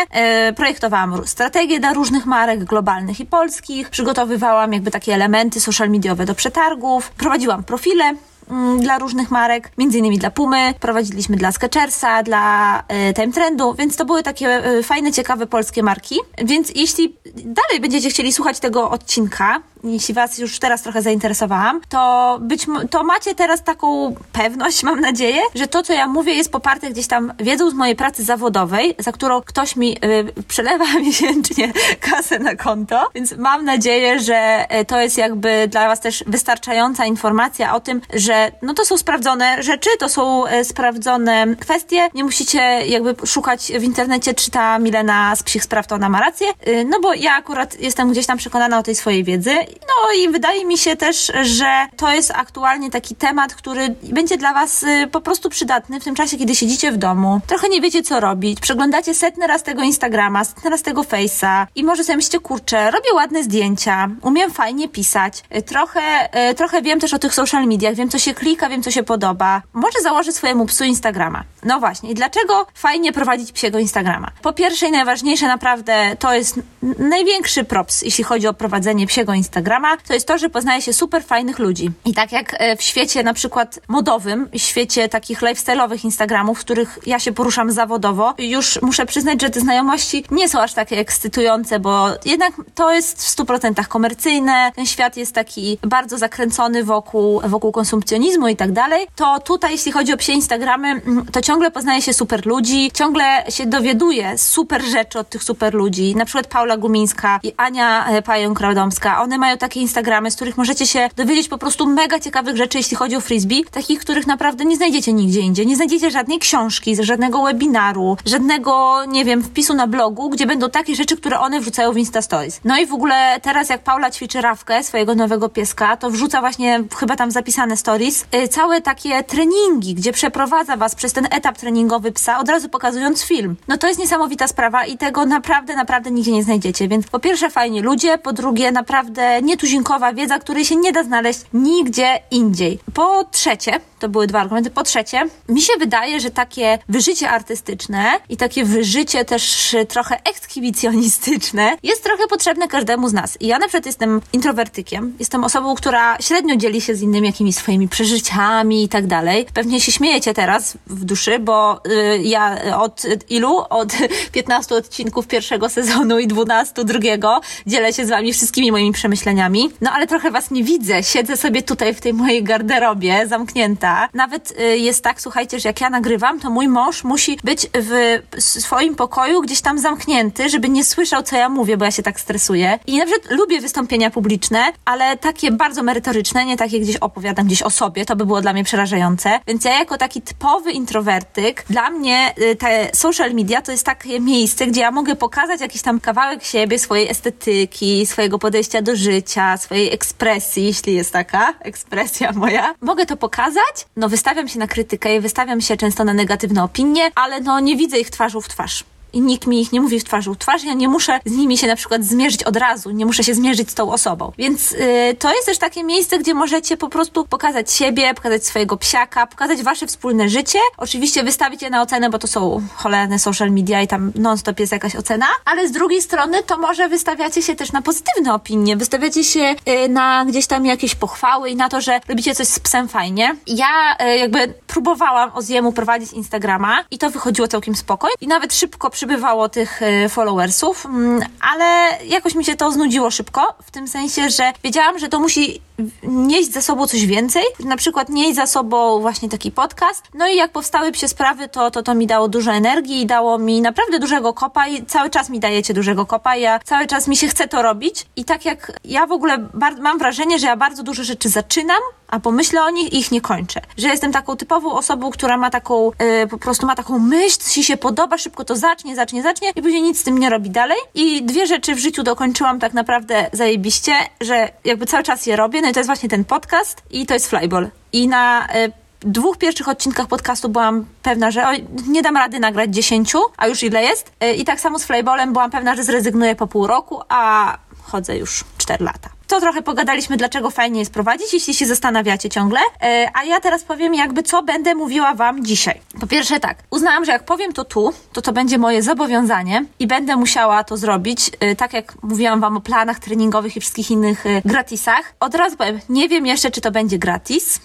Y, 0.49 0.53
projektowałam 0.53 1.27
strategie 1.27 1.81
dla 1.81 1.93
różnych 1.93 2.27
marek 2.27 2.65
globalnych 2.65 3.21
i 3.21 3.27
polskich, 3.27 3.91
przygotowywałam 3.91 4.73
jakby 4.73 4.91
takie 4.91 5.15
elementy 5.15 5.61
social 5.61 5.91
mediowe 5.91 6.27
do 6.27 6.35
przetargów, 6.35 7.11
prowadziłam 7.11 7.65
profile 7.65 8.15
Mm, 8.51 8.81
dla 8.81 8.99
różnych 8.99 9.31
marek, 9.31 9.73
między 9.79 9.99
innymi 9.99 10.19
dla 10.19 10.31
Pumy, 10.31 10.75
prowadziliśmy 10.81 11.37
dla 11.37 11.53
Sketchersa, 11.53 12.23
dla 12.23 12.79
y, 13.11 13.15
Time 13.15 13.33
Trendu, 13.33 13.75
więc 13.75 13.97
to 13.97 14.05
były 14.05 14.23
takie 14.23 14.69
y, 14.79 14.83
fajne, 14.83 15.13
ciekawe 15.13 15.47
polskie 15.47 15.83
marki. 15.83 16.17
Więc 16.45 16.73
jeśli 16.75 17.17
dalej 17.35 17.81
będziecie 17.81 18.11
chcieli 18.11 18.33
słuchać 18.33 18.61
tego 18.61 18.91
odcinka, 18.91 19.61
jeśli 19.85 20.15
Was 20.15 20.39
już 20.39 20.59
teraz 20.59 20.83
trochę 20.83 21.03
zainteresowałam, 21.03 21.81
to 21.89 22.39
być 22.41 22.67
to 22.91 23.05
macie 23.05 23.35
teraz 23.35 23.65
taką 23.65 24.15
pewność, 24.33 24.83
mam 24.89 25.01
nadzieję, 25.01 25.41
że 25.55 25.67
to, 25.67 25.83
co 25.83 25.93
ja 25.93 26.07
mówię, 26.07 26.35
jest 26.35 26.53
poparte 26.53 26.91
gdzieś 26.91 27.07
tam 27.07 27.33
wiedzą 27.39 27.71
z 27.71 27.75
mojej 27.75 27.97
pracy 27.97 28.25
zawodowej, 28.25 28.95
za 28.99 29.13
którą 29.13 29.41
ktoś 29.41 29.77
mi 29.77 29.97
y, 30.05 30.43
przelewa 30.49 30.85
miesięcznie 31.05 31.73
kasę 32.01 32.39
na 32.39 32.57
konto, 32.57 33.09
więc 33.15 33.37
mam 33.37 33.65
nadzieję, 33.65 34.21
że 34.21 34.67
to 34.87 35.01
jest 35.01 35.19
jakby 35.19 35.69
dla 35.71 35.89
Was 35.89 36.01
też 36.01 36.25
wystarczająca 36.27 37.07
informacja 37.07 37.75
o 37.75 37.81
tym, 37.81 38.01
że 38.15 38.38
no 38.63 38.75
to 38.75 38.85
są 38.85 38.97
sprawdzone 38.97 39.63
rzeczy, 39.63 39.91
to 39.99 40.09
są 40.09 40.47
e, 40.47 40.65
sprawdzone 40.65 41.47
kwestie. 41.61 42.09
Nie 42.15 42.25
musicie 42.25 42.61
jakby 42.87 43.27
szukać 43.27 43.73
w 43.79 43.83
internecie, 43.83 44.35
czy 44.35 44.51
ta 44.51 44.79
Milena 44.79 45.37
z 45.37 45.43
psich 45.43 45.65
spraw 45.65 45.87
to 45.87 45.95
ona 45.95 46.09
ma 46.09 46.21
rację. 46.21 46.49
E, 46.61 46.85
no 46.85 47.01
bo 47.01 47.15
ja 47.15 47.33
akurat 47.33 47.81
jestem 47.81 48.13
gdzieś 48.13 48.27
tam 48.27 48.39
przekonana 48.39 48.79
o 48.79 48.83
tej 48.83 48.95
swojej 48.95 49.25
wiedzy. 49.25 49.55
No 49.81 50.13
i 50.17 50.29
wydaje 50.29 50.65
mi 50.65 50.79
się 50.79 50.97
też, 50.97 51.33
że 51.43 51.87
to 51.97 52.13
jest 52.13 52.31
aktualnie 52.31 52.91
taki 52.91 53.15
temat, 53.15 53.55
który 53.55 53.95
będzie 54.03 54.37
dla 54.37 54.55
Was 54.55 54.85
e, 54.85 55.07
po 55.07 55.21
prostu 55.21 55.51
przydatny 55.51 56.01
w 56.01 56.05
tym 56.05 56.15
czasie, 56.15 56.37
kiedy 56.37 56.55
siedzicie 56.55 56.93
w 56.93 56.97
domu. 56.97 57.41
Trochę 57.47 57.69
nie 57.69 57.81
wiecie, 57.81 58.03
co 58.03 58.21
robić. 58.21 58.61
Przeglądacie 58.61 59.15
setny 59.15 59.47
raz 59.47 59.63
tego 59.63 59.83
Instagrama, 59.83 60.45
setny 60.45 60.71
raz 60.71 60.83
tego 60.83 61.03
Face'a 61.03 61.67
i 61.75 61.85
może 61.85 62.05
sobie 62.05 62.17
myślicie, 62.17 62.41
kurczę, 62.41 62.91
robię 62.91 63.15
ładne 63.15 63.43
zdjęcia, 63.43 64.09
umiem 64.23 64.51
fajnie 64.51 64.89
pisać. 64.89 65.43
Trochę, 65.67 66.29
trochę 66.57 66.83
wiem 66.83 67.01
też 67.01 67.15
o 67.15 67.19
tych 67.19 67.35
social 67.35 67.67
mediach, 67.67 67.95
wiem, 67.95 68.09
co 68.09 68.19
się 68.19 68.28
się 68.29 68.35
klika, 68.35 68.69
wiem 68.69 68.83
co 68.83 68.91
się 68.91 69.03
podoba. 69.03 69.63
Może 69.73 70.01
założę 70.03 70.33
swojemu 70.33 70.67
psu 70.67 70.85
Instagrama. 70.85 71.45
No 71.65 71.81
właśnie, 71.81 72.11
i 72.11 72.15
dlaczego 72.15 72.67
fajnie 72.75 73.13
prowadzić 73.13 73.53
psiego 73.53 73.79
Instagrama? 73.79 74.31
Po 74.43 74.53
pierwsze 74.53 74.89
i 74.89 74.91
najważniejsze 74.91 75.47
naprawdę 75.47 76.17
to 76.19 76.35
jest 76.35 76.61
największy 76.99 77.65
props, 77.65 78.03
jeśli 78.03 78.25
chodzi 78.25 78.47
o 78.47 78.55
prowadzenie 78.55 79.07
psiego 79.07 79.35
Instagrama, 79.35 79.97
to 79.97 80.15
jest 80.15 80.27
to, 80.27 80.39
że 80.39 80.49
poznaje 80.49 80.83
się 80.83 80.93
super 80.93 81.25
fajnych 81.25 81.59
ludzi. 81.59 81.91
I 82.05 82.15
tak 82.15 82.33
jak 82.33 82.55
e, 82.59 82.77
w 82.77 82.83
świecie 82.83 83.23
na 83.23 83.35
przykład 83.35 83.81
modowym, 83.89 84.49
w 84.53 84.59
świecie 84.59 85.09
takich 85.09 85.41
lifestyle'owych 85.41 86.05
Instagramów, 86.05 86.59
w 86.59 86.61
których 86.61 86.99
ja 87.07 87.19
się 87.19 87.33
poruszam 87.33 87.73
zawodowo, 87.73 88.35
już 88.39 88.83
muszę 88.83 89.07
przyznać, 89.07 89.41
że 89.41 89.51
te 89.51 89.61
znajomości 89.61 90.25
nie 90.31 90.49
są 90.49 90.61
aż 90.61 90.75
takie 90.75 90.99
ekscytujące, 90.99 91.81
bo 91.81 92.09
jednak 92.25 92.53
to 92.75 92.93
jest 92.93 93.25
w 93.25 93.37
100% 93.37 93.87
komercyjne, 93.87 94.73
ten 94.77 94.87
świat 94.87 95.17
jest 95.17 95.35
taki 95.35 95.79
bardzo 95.83 96.19
zakręcony 96.19 96.85
wokół, 96.85 97.41
wokół 97.45 97.73
konsumpcji 97.73 98.18
perfekcjonizmu 98.19 98.49
i 98.49 98.57
tak 98.57 98.73
dalej, 98.73 99.07
to 99.17 99.41
tutaj, 99.41 99.73
jeśli 99.73 99.93
chodzi 99.93 100.13
o 100.13 100.17
psie 100.17 100.33
Instagramy, 100.33 100.89
mm, 100.89 101.27
to 101.33 101.41
ciągle 101.41 101.71
poznaje 101.71 102.03
się 102.03 102.13
super 102.13 102.47
ludzi, 102.47 102.91
ciągle 102.95 103.45
się 103.49 103.67
dowiaduje 103.67 104.39
super 104.39 104.83
rzeczy 104.83 105.19
od 105.19 105.29
tych 105.29 105.43
super 105.43 105.75
ludzi. 105.75 106.17
Na 106.17 106.25
przykład 106.25 106.47
Paula 106.47 106.77
Gumińska 106.77 107.41
i 107.43 107.53
Ania 107.57 108.07
e, 108.07 108.23
Pająk-Radomska. 108.23 109.23
One 109.23 109.39
mają 109.39 109.57
takie 109.57 109.81
Instagramy, 109.81 110.31
z 110.31 110.37
których 110.37 110.57
możecie 110.57 110.87
się 110.87 111.11
dowiedzieć 111.17 111.49
po 111.49 111.59
prostu 111.59 111.87
mega 111.87 112.21
ciekawych 112.21 112.57
rzeczy, 112.57 112.79
jeśli 112.79 112.97
chodzi 112.97 113.17
o 113.17 113.21
frisbee, 113.21 113.65
takich, 113.71 114.01
których 114.01 114.27
naprawdę 114.27 114.65
nie 114.65 114.77
znajdziecie 114.77 115.13
nigdzie 115.13 115.41
indziej. 115.41 115.67
Nie 115.67 115.77
znajdziecie 115.77 116.11
żadnej 116.11 116.39
książki, 116.39 116.97
żadnego 117.05 117.43
webinaru, 117.43 118.17
żadnego, 118.25 119.05
nie 119.09 119.25
wiem, 119.25 119.43
wpisu 119.43 119.75
na 119.75 119.87
blogu, 119.87 120.31
gdzie 120.31 120.47
będą 120.47 120.71
takie 120.71 120.95
rzeczy, 120.95 121.17
które 121.17 121.41
one 121.41 121.61
wrzucają 121.61 121.93
w 121.93 121.97
Insta 121.97 122.23
Stories. 122.23 122.61
No 122.65 122.79
i 122.79 122.87
w 122.87 122.95
ogóle 122.95 123.41
teraz, 123.43 123.69
jak 123.69 123.83
Paula 123.83 124.11
ćwiczy 124.11 124.41
Rawkę, 124.41 124.85
swojego 124.85 125.15
nowego 125.15 125.49
pieska, 125.49 125.97
to 125.97 126.11
wrzuca 126.11 126.41
właśnie 126.41 126.85
chyba 126.97 127.17
tam 127.17 127.31
zapisane 127.31 127.77
stories, 127.77 128.08
Y, 128.35 128.49
całe 128.49 128.81
takie 128.81 129.25
treningi, 129.25 129.95
gdzie 129.95 130.13
przeprowadza 130.13 130.77
was 130.77 130.95
przez 130.95 131.13
ten 131.13 131.27
etap 131.31 131.59
treningowy 131.59 132.13
psa, 132.13 132.39
od 132.39 132.49
razu 132.49 132.69
pokazując 132.69 133.23
film. 133.23 133.57
No 133.69 133.79
to 133.79 133.89
jest 133.89 134.01
niesamowita 134.01 134.49
sprawa 134.49 134.85
i 134.85 134.99
tego 134.99 135.27
naprawdę, 135.27 135.77
naprawdę 135.77 136.11
nigdzie 136.11 136.33
nie 136.33 136.43
znajdziecie. 136.43 136.89
Więc 136.89 137.07
po 137.07 137.19
pierwsze 137.19 137.51
fajnie 137.51 137.83
ludzie, 137.83 138.19
po 138.19 138.33
drugie 138.33 138.73
naprawdę 138.73 139.43
nietuzinkowa 139.43 140.13
wiedza, 140.13 140.39
której 140.39 140.65
się 140.65 140.77
nie 140.77 140.93
da 140.93 141.03
znaleźć 141.03 141.41
nigdzie 141.53 142.21
indziej. 142.31 142.79
Po 142.95 143.25
trzecie, 143.25 143.81
to 143.99 144.09
były 144.09 144.27
dwa 144.27 144.41
argumenty. 144.41 144.71
Po 144.71 144.83
trzecie, 144.83 145.25
mi 145.49 145.63
się 145.63 145.73
wydaje, 145.79 146.21
że 146.21 146.31
takie 146.31 146.79
wyżycie 146.89 147.31
artystyczne 147.31 148.05
i 148.29 148.37
takie 148.37 148.65
wyżycie 148.65 149.25
też 149.25 149.77
trochę 149.89 150.21
ekshibicjonistyczne 150.25 151.77
jest 151.83 152.05
trochę 152.05 152.27
potrzebne 152.27 152.69
każdemu 152.69 153.09
z 153.09 153.13
nas. 153.13 153.37
I 153.41 153.47
ja 153.47 153.59
na 153.59 153.67
przykład 153.67 153.87
jestem 153.87 154.21
introwertykiem, 154.33 155.17
jestem 155.19 155.45
osobą, 155.45 155.75
która 155.75 156.19
średnio 156.21 156.57
dzieli 156.57 156.81
się 156.81 156.95
z 156.95 157.03
innymi 157.03 157.27
jakimiś 157.27 157.55
swoimi 157.55 157.89
przeżyciami 157.99 158.85
i 158.85 158.89
tak 158.89 159.07
dalej. 159.07 159.47
Pewnie 159.55 159.81
się 159.81 159.93
śmiejecie 159.93 160.35
teraz 160.35 160.79
w 160.87 161.05
duszy, 161.05 161.39
bo 161.39 161.81
y, 161.87 162.19
ja 162.23 162.57
od 162.77 163.03
ilu? 163.31 163.65
Od 163.71 163.93
15 164.33 164.75
odcinków 164.75 165.27
pierwszego 165.27 165.69
sezonu 165.69 166.19
i 166.19 166.27
12 166.27 166.85
drugiego 166.85 167.41
dzielę 167.67 167.93
się 167.93 168.07
z 168.07 168.11
wami 168.11 168.33
wszystkimi 168.33 168.73
moimi 168.73 168.93
przemyśleniami. 168.93 169.71
No 169.81 169.91
ale 169.91 170.07
trochę 170.07 170.31
was 170.31 170.51
nie 170.51 170.65
widzę. 170.65 171.03
Siedzę 171.03 171.37
sobie 171.37 171.63
tutaj 171.63 171.95
w 171.95 172.01
tej 172.01 172.15
mojej 172.15 172.43
garderobie 172.43 173.27
zamknięta. 173.27 174.09
Nawet 174.15 174.55
y, 174.61 174.79
jest 174.79 175.05
tak, 175.05 175.21
słuchajcie, 175.21 175.61
że 175.61 175.69
jak 175.69 175.81
ja 175.81 175.91
nagrywam, 175.91 176.41
to 176.41 176.51
mój 176.51 176.69
mąż 176.69 177.05
musi 177.05 177.39
być 177.45 177.67
w 177.75 178.21
swoim 178.39 178.95
pokoju 178.95 179.41
gdzieś 179.41 179.61
tam 179.61 179.79
zamknięty, 179.79 180.49
żeby 180.49 180.69
nie 180.69 180.85
słyszał, 180.85 181.23
co 181.23 181.37
ja 181.37 181.49
mówię, 181.49 181.77
bo 181.77 181.85
ja 181.85 181.91
się 181.91 182.03
tak 182.03 182.21
stresuję. 182.21 182.79
I 182.87 182.99
na 182.99 183.07
przykład 183.07 183.31
lubię 183.31 183.61
wystąpienia 183.61 184.11
publiczne, 184.11 184.73
ale 184.85 185.17
takie 185.17 185.51
bardzo 185.51 185.83
merytoryczne, 185.83 186.45
nie 186.45 186.57
takie 186.57 186.81
gdzieś 186.81 186.97
opowiadam 186.97 187.47
gdzieś 187.47 187.63
o 187.63 187.71
sobie, 187.79 188.05
to 188.05 188.17
by 188.17 188.27
było 188.27 188.41
dla 188.41 188.53
mnie 188.53 188.65
przerażające. 188.65 189.41
Więc 189.47 189.65
ja 189.65 189.79
jako 189.79 189.99
taki 189.99 190.23
typowy 190.23 190.73
introwertyk, 190.73 191.65
dla 191.71 191.91
mnie 191.91 192.35
y, 192.43 192.57
te 192.57 192.91
social 192.95 193.35
media 193.35 193.63
to 193.63 193.73
jest 193.73 193.87
takie 193.87 194.21
miejsce, 194.21 194.67
gdzie 194.67 194.81
ja 194.81 194.91
mogę 194.91 195.17
pokazać 195.17 195.61
jakiś 195.61 195.83
tam 195.83 196.01
kawałek 196.01 196.45
siebie, 196.45 196.79
swojej 196.79 197.09
estetyki, 197.09 198.07
swojego 198.07 198.39
podejścia 198.39 198.83
do 198.83 198.97
życia, 198.97 199.57
swojej 199.57 199.95
ekspresji, 199.95 200.65
jeśli 200.65 200.95
jest 200.95 201.13
taka 201.13 201.55
ekspresja 201.71 202.33
moja. 202.33 202.75
Mogę 202.81 203.07
to 203.07 203.17
pokazać, 203.17 203.87
no 203.97 204.09
wystawiam 204.09 204.49
się 204.49 204.59
na 204.59 204.67
krytykę 204.67 205.17
i 205.17 205.21
wystawiam 205.21 205.61
się 205.61 205.77
często 205.77 206.05
na 206.05 206.15
negatywne 206.15 206.65
opinie, 206.65 207.11
ale 207.15 207.41
no 207.41 207.61
nie 207.61 207.77
widzę 207.77 207.99
ich 207.99 208.11
twarzą 208.11 208.41
w 208.41 208.49
twarz 208.49 208.85
i 209.13 209.21
nikt 209.21 209.47
mi 209.47 209.61
ich 209.61 209.73
nie 209.73 209.81
mówi 209.81 210.01
w 210.01 210.05
twarzą 210.05 210.35
w 210.35 210.39
twarz, 210.39 210.65
ja 210.65 210.75
nie 210.75 210.89
muszę 210.89 211.21
z 211.25 211.33
nimi 211.37 211.59
się 211.59 211.67
na 211.67 211.77
przykład 211.77 212.05
zmierzyć 212.05 212.43
od 212.43 212.57
razu, 212.57 212.91
nie 212.91 213.07
muszę 213.07 213.25
się 213.25 213.35
zmierzyć 213.35 213.71
z 213.71 213.75
tą 213.75 213.93
osobą. 213.93 214.33
Więc 214.39 214.71
yy, 214.71 214.79
to 215.19 215.35
jest 215.35 215.47
też 215.47 215.59
takie 215.59 215.85
miejsce, 215.85 216.19
gdzie 216.19 216.35
możecie 216.35 216.77
po 216.77 216.89
prostu 216.89 217.27
pokazać 217.27 217.73
siebie, 217.73 218.15
pokazać 218.15 218.47
swojego 218.47 218.77
psiaka, 218.77 219.27
pokazać 219.27 219.63
wasze 219.63 219.87
wspólne 219.87 220.29
życie. 220.29 220.59
Oczywiście 220.77 221.25
wystawić 221.25 221.63
je 221.63 221.71
na 221.71 221.83
ocenę, 221.83 222.11
bo 222.11 222.19
to 222.19 222.27
są 222.27 222.63
cholerne 222.75 223.19
social 223.19 223.51
media 223.51 223.83
i 223.83 223.89
tam 223.89 224.13
non-stop 224.15 224.61
jest 224.61 224.73
jakaś 224.73 224.97
ocena, 224.97 225.27
ale 225.45 225.69
z 225.69 225.73
drugiej 225.73 226.03
strony 226.03 226.43
to 226.43 226.59
może 226.59 226.89
wystawiacie 226.89 227.43
się 227.43 227.55
też 227.57 227.73
na 227.73 227.83
pozytywne 227.83 228.35
opinie, 228.35 228.77
wystawiacie 228.77 229.25
się 229.25 229.55
yy, 229.67 229.89
na 229.89 230.25
gdzieś 230.25 230.47
tam 230.47 230.67
jakieś 230.67 230.95
pochwały 230.95 231.51
i 231.51 231.57
na 231.57 231.69
to, 231.69 231.81
że 231.81 232.01
robicie 232.09 232.35
coś 232.35 232.49
z 232.49 232.59
psem 232.59 232.89
fajnie. 232.89 233.37
Ja 233.47 233.97
yy, 234.01 234.19
jakby 234.19 234.55
próbowałam 234.67 235.31
o 235.35 235.43
Ziemu 235.43 235.73
prowadzić 235.73 236.13
Instagrama 236.13 236.85
i 236.91 236.99
to 236.99 237.11
wychodziło 237.11 237.49
całkiem 237.49 237.75
spokojnie 237.75 238.17
i 238.21 238.27
nawet 238.27 238.55
szybko 238.55 238.91
przybywało 238.99 239.49
tych 239.49 239.83
e, 239.83 240.09
followersów, 240.09 240.87
mm, 240.87 241.21
ale 241.41 241.99
jakoś 242.05 242.35
mi 242.35 242.45
się 242.45 242.57
to 242.57 242.73
znudziło 242.73 243.11
szybko, 243.11 243.55
w 243.63 243.71
tym 243.71 243.89
sensie, 243.89 244.31
że 244.31 244.53
wiedziałam, 244.65 244.99
że 244.99 245.09
to 245.09 245.21
musi 245.21 245.61
nieść 246.03 246.53
za 246.53 246.63
sobą 246.63 246.87
coś 246.87 247.07
więcej, 247.07 247.43
na 247.65 247.77
przykład 247.77 248.09
nieść 248.09 248.35
za 248.35 248.47
sobą 248.47 249.01
właśnie 249.01 249.29
taki 249.29 249.51
podcast. 249.53 250.03
No 250.15 250.29
i 250.29 250.37
jak 250.37 250.53
powstały 250.53 250.93
psie 250.93 251.09
sprawy, 251.09 251.49
to, 251.49 251.71
to 251.71 251.83
to 251.83 251.95
mi 251.95 252.07
dało 252.07 252.29
dużo 252.29 252.53
energii 252.53 253.01
i 253.03 253.07
dało 253.07 253.39
mi 253.39 253.61
naprawdę 253.61 253.99
dużego 253.99 254.33
kopa 254.33 254.69
i 254.69 254.87
cały 254.87 255.11
czas 255.11 255.31
mi 255.31 255.41
dajecie 255.41 255.75
dużego 255.75 256.07
kopa. 256.07 256.37
Ja 256.37 256.61
cały 256.65 256.87
czas 256.87 257.09
mi 257.09 257.17
się 257.17 257.29
chce 257.29 257.49
to 257.49 257.63
robić 257.63 258.07
i 258.17 258.25
tak 258.25 258.45
jak 258.45 258.73
ja 258.85 259.07
w 259.07 259.13
ogóle 259.13 259.49
mam 259.81 259.99
wrażenie, 259.99 260.39
że 260.39 260.47
ja 260.47 260.57
bardzo 260.57 260.83
dużo 260.83 261.05
rzeczy 261.05 261.29
zaczynam, 261.29 261.81
a 262.09 262.21
pomyślę 262.21 262.63
o 262.63 262.71
nich 262.71 262.93
i 262.93 262.99
ich 262.99 263.13
nie 263.13 263.21
kończę. 263.21 263.61
Że 263.77 263.89
jestem 263.89 264.13
taką 264.13 264.37
typową 264.37 264.73
osobą, 264.73 265.11
która 265.11 265.37
ma 265.37 265.51
taką, 265.51 265.91
yy, 266.01 266.27
po 266.27 266.39
prostu 266.39 266.67
ma 266.67 266.75
taką 266.75 266.99
myśl, 266.99 267.39
ci 267.51 267.65
się 267.65 267.77
podoba, 267.77 268.19
szybko 268.19 268.45
to 268.45 268.57
zacznie, 268.57 268.97
zacznie, 268.97 269.23
zacznie 269.23 269.51
i 269.57 269.63
później 269.63 269.83
nic 269.83 270.01
z 270.01 270.05
tym 270.05 270.19
nie 270.19 270.31
robi 270.31 270.51
dalej. 270.51 270.79
I 270.95 271.23
dwie 271.23 271.47
rzeczy 271.47 271.75
w 271.75 271.79
życiu 271.79 272.03
dokończyłam 272.03 272.61
tak 272.61 272.75
naprawdę 272.75 273.27
zajebiście, 273.33 273.93
że 274.21 274.49
jakby 274.65 274.87
cały 274.87 275.03
czas 275.03 275.27
je 275.27 275.37
robię, 275.37 275.61
to 275.73 275.81
jest 275.81 275.89
właśnie 275.89 276.09
ten 276.09 276.25
podcast 276.25 276.83
i 276.91 277.07
to 277.07 277.15
jest 277.15 277.31
Flyball. 277.31 277.69
I 277.93 278.09
na 278.09 278.49
y, 278.57 278.73
dwóch 279.01 279.39
pierwszych 279.39 279.69
odcinkach 279.69 280.07
podcastu 280.07 280.49
byłam 280.49 280.87
pewna, 281.03 281.31
że 281.31 281.45
nie 281.89 282.03
dam 282.03 282.17
rady 282.17 282.41
nagrać 282.41 282.75
dziesięciu, 282.75 283.19
a 283.37 283.47
już 283.47 283.63
ile 283.63 283.83
jest. 283.83 284.13
Y, 284.25 284.33
I 284.33 284.45
tak 284.45 284.61
samo 284.61 284.79
z 284.79 284.85
Flyballem 284.85 285.33
byłam 285.33 285.51
pewna, 285.51 285.77
że 285.77 285.85
zrezygnuję 285.85 286.37
po 286.37 286.47
pół 286.47 286.67
roku, 286.67 287.01
a 287.09 287.59
chodzę 287.83 288.19
już 288.19 288.45
4 288.59 288.85
lata. 288.85 289.18
To 289.29 289.41
trochę 289.41 289.63
pogadaliśmy, 289.63 290.17
dlaczego 290.17 290.51
fajnie 290.51 290.81
jest 290.81 290.93
prowadzić, 290.93 291.33
jeśli 291.33 291.55
się 291.55 291.67
zastanawiacie 291.67 292.29
ciągle. 292.29 292.61
E, 292.83 293.11
a 293.15 293.25
ja 293.25 293.41
teraz 293.41 293.65
powiem 293.65 293.95
jakby, 293.95 294.23
co 294.23 294.43
będę 294.43 294.75
mówiła 294.75 295.15
Wam 295.15 295.45
dzisiaj. 295.45 295.81
Po 296.01 296.07
pierwsze 296.07 296.41
tak, 296.41 296.59
uznałam, 296.71 297.05
że 297.05 297.13
jak 297.13 297.25
powiem 297.25 297.53
to 297.53 297.65
tu, 297.65 297.93
to 298.13 298.23
to 298.23 298.33
będzie 298.33 298.59
moje 298.59 298.83
zobowiązanie 298.83 299.65
i 299.79 299.87
będę 299.87 300.17
musiała 300.17 300.65
to 300.65 300.77
zrobić, 300.77 301.31
e, 301.41 301.57
tak 301.57 301.73
jak 301.73 302.03
mówiłam 302.03 302.41
Wam 302.41 302.57
o 302.57 302.61
planach 302.61 302.99
treningowych 302.99 303.57
i 303.57 303.61
wszystkich 303.61 303.91
innych 303.91 304.27
e, 304.27 304.43
gratisach. 304.45 305.15
Od 305.21 305.35
razu 305.35 305.57
powiem, 305.57 305.81
nie 305.89 306.09
wiem 306.09 306.27
jeszcze, 306.27 306.51
czy 306.51 306.61
to 306.61 306.71
będzie 306.71 306.99
gratis, 306.99 307.61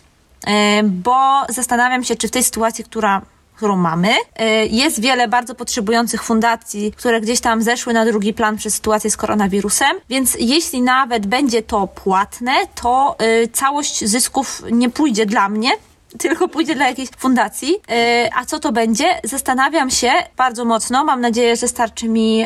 e, 0.47 0.83
bo 0.83 1.41
zastanawiam 1.49 2.03
się, 2.03 2.15
czy 2.15 2.27
w 2.27 2.31
tej 2.31 2.43
sytuacji, 2.43 2.83
która 2.83 3.21
którą 3.55 3.75
mamy. 3.75 4.09
Y, 4.09 4.43
jest 4.67 5.01
wiele 5.01 5.27
bardzo 5.27 5.55
potrzebujących 5.55 6.23
fundacji, 6.23 6.91
które 6.91 7.21
gdzieś 7.21 7.39
tam 7.39 7.61
zeszły 7.61 7.93
na 7.93 8.05
drugi 8.05 8.33
plan 8.33 8.57
przez 8.57 8.73
sytuację 8.73 9.09
z 9.09 9.17
koronawirusem, 9.17 9.97
więc 10.09 10.37
jeśli 10.39 10.81
nawet 10.81 11.27
będzie 11.27 11.61
to 11.61 11.87
płatne, 11.87 12.51
to 12.81 13.15
y, 13.43 13.47
całość 13.47 14.05
zysków 14.05 14.63
nie 14.71 14.89
pójdzie 14.89 15.25
dla 15.25 15.49
mnie, 15.49 15.69
tylko 16.19 16.47
pójdzie 16.47 16.75
dla 16.75 16.87
jakiejś 16.87 17.09
fundacji. 17.17 17.69
Yy, 17.69 17.95
a 18.35 18.45
co 18.45 18.59
to 18.59 18.71
będzie? 18.71 19.05
Zastanawiam 19.23 19.89
się 19.89 20.11
bardzo 20.37 20.65
mocno. 20.65 21.03
Mam 21.03 21.21
nadzieję, 21.21 21.55
że 21.55 21.67
starczy 21.67 22.09
mi 22.09 22.45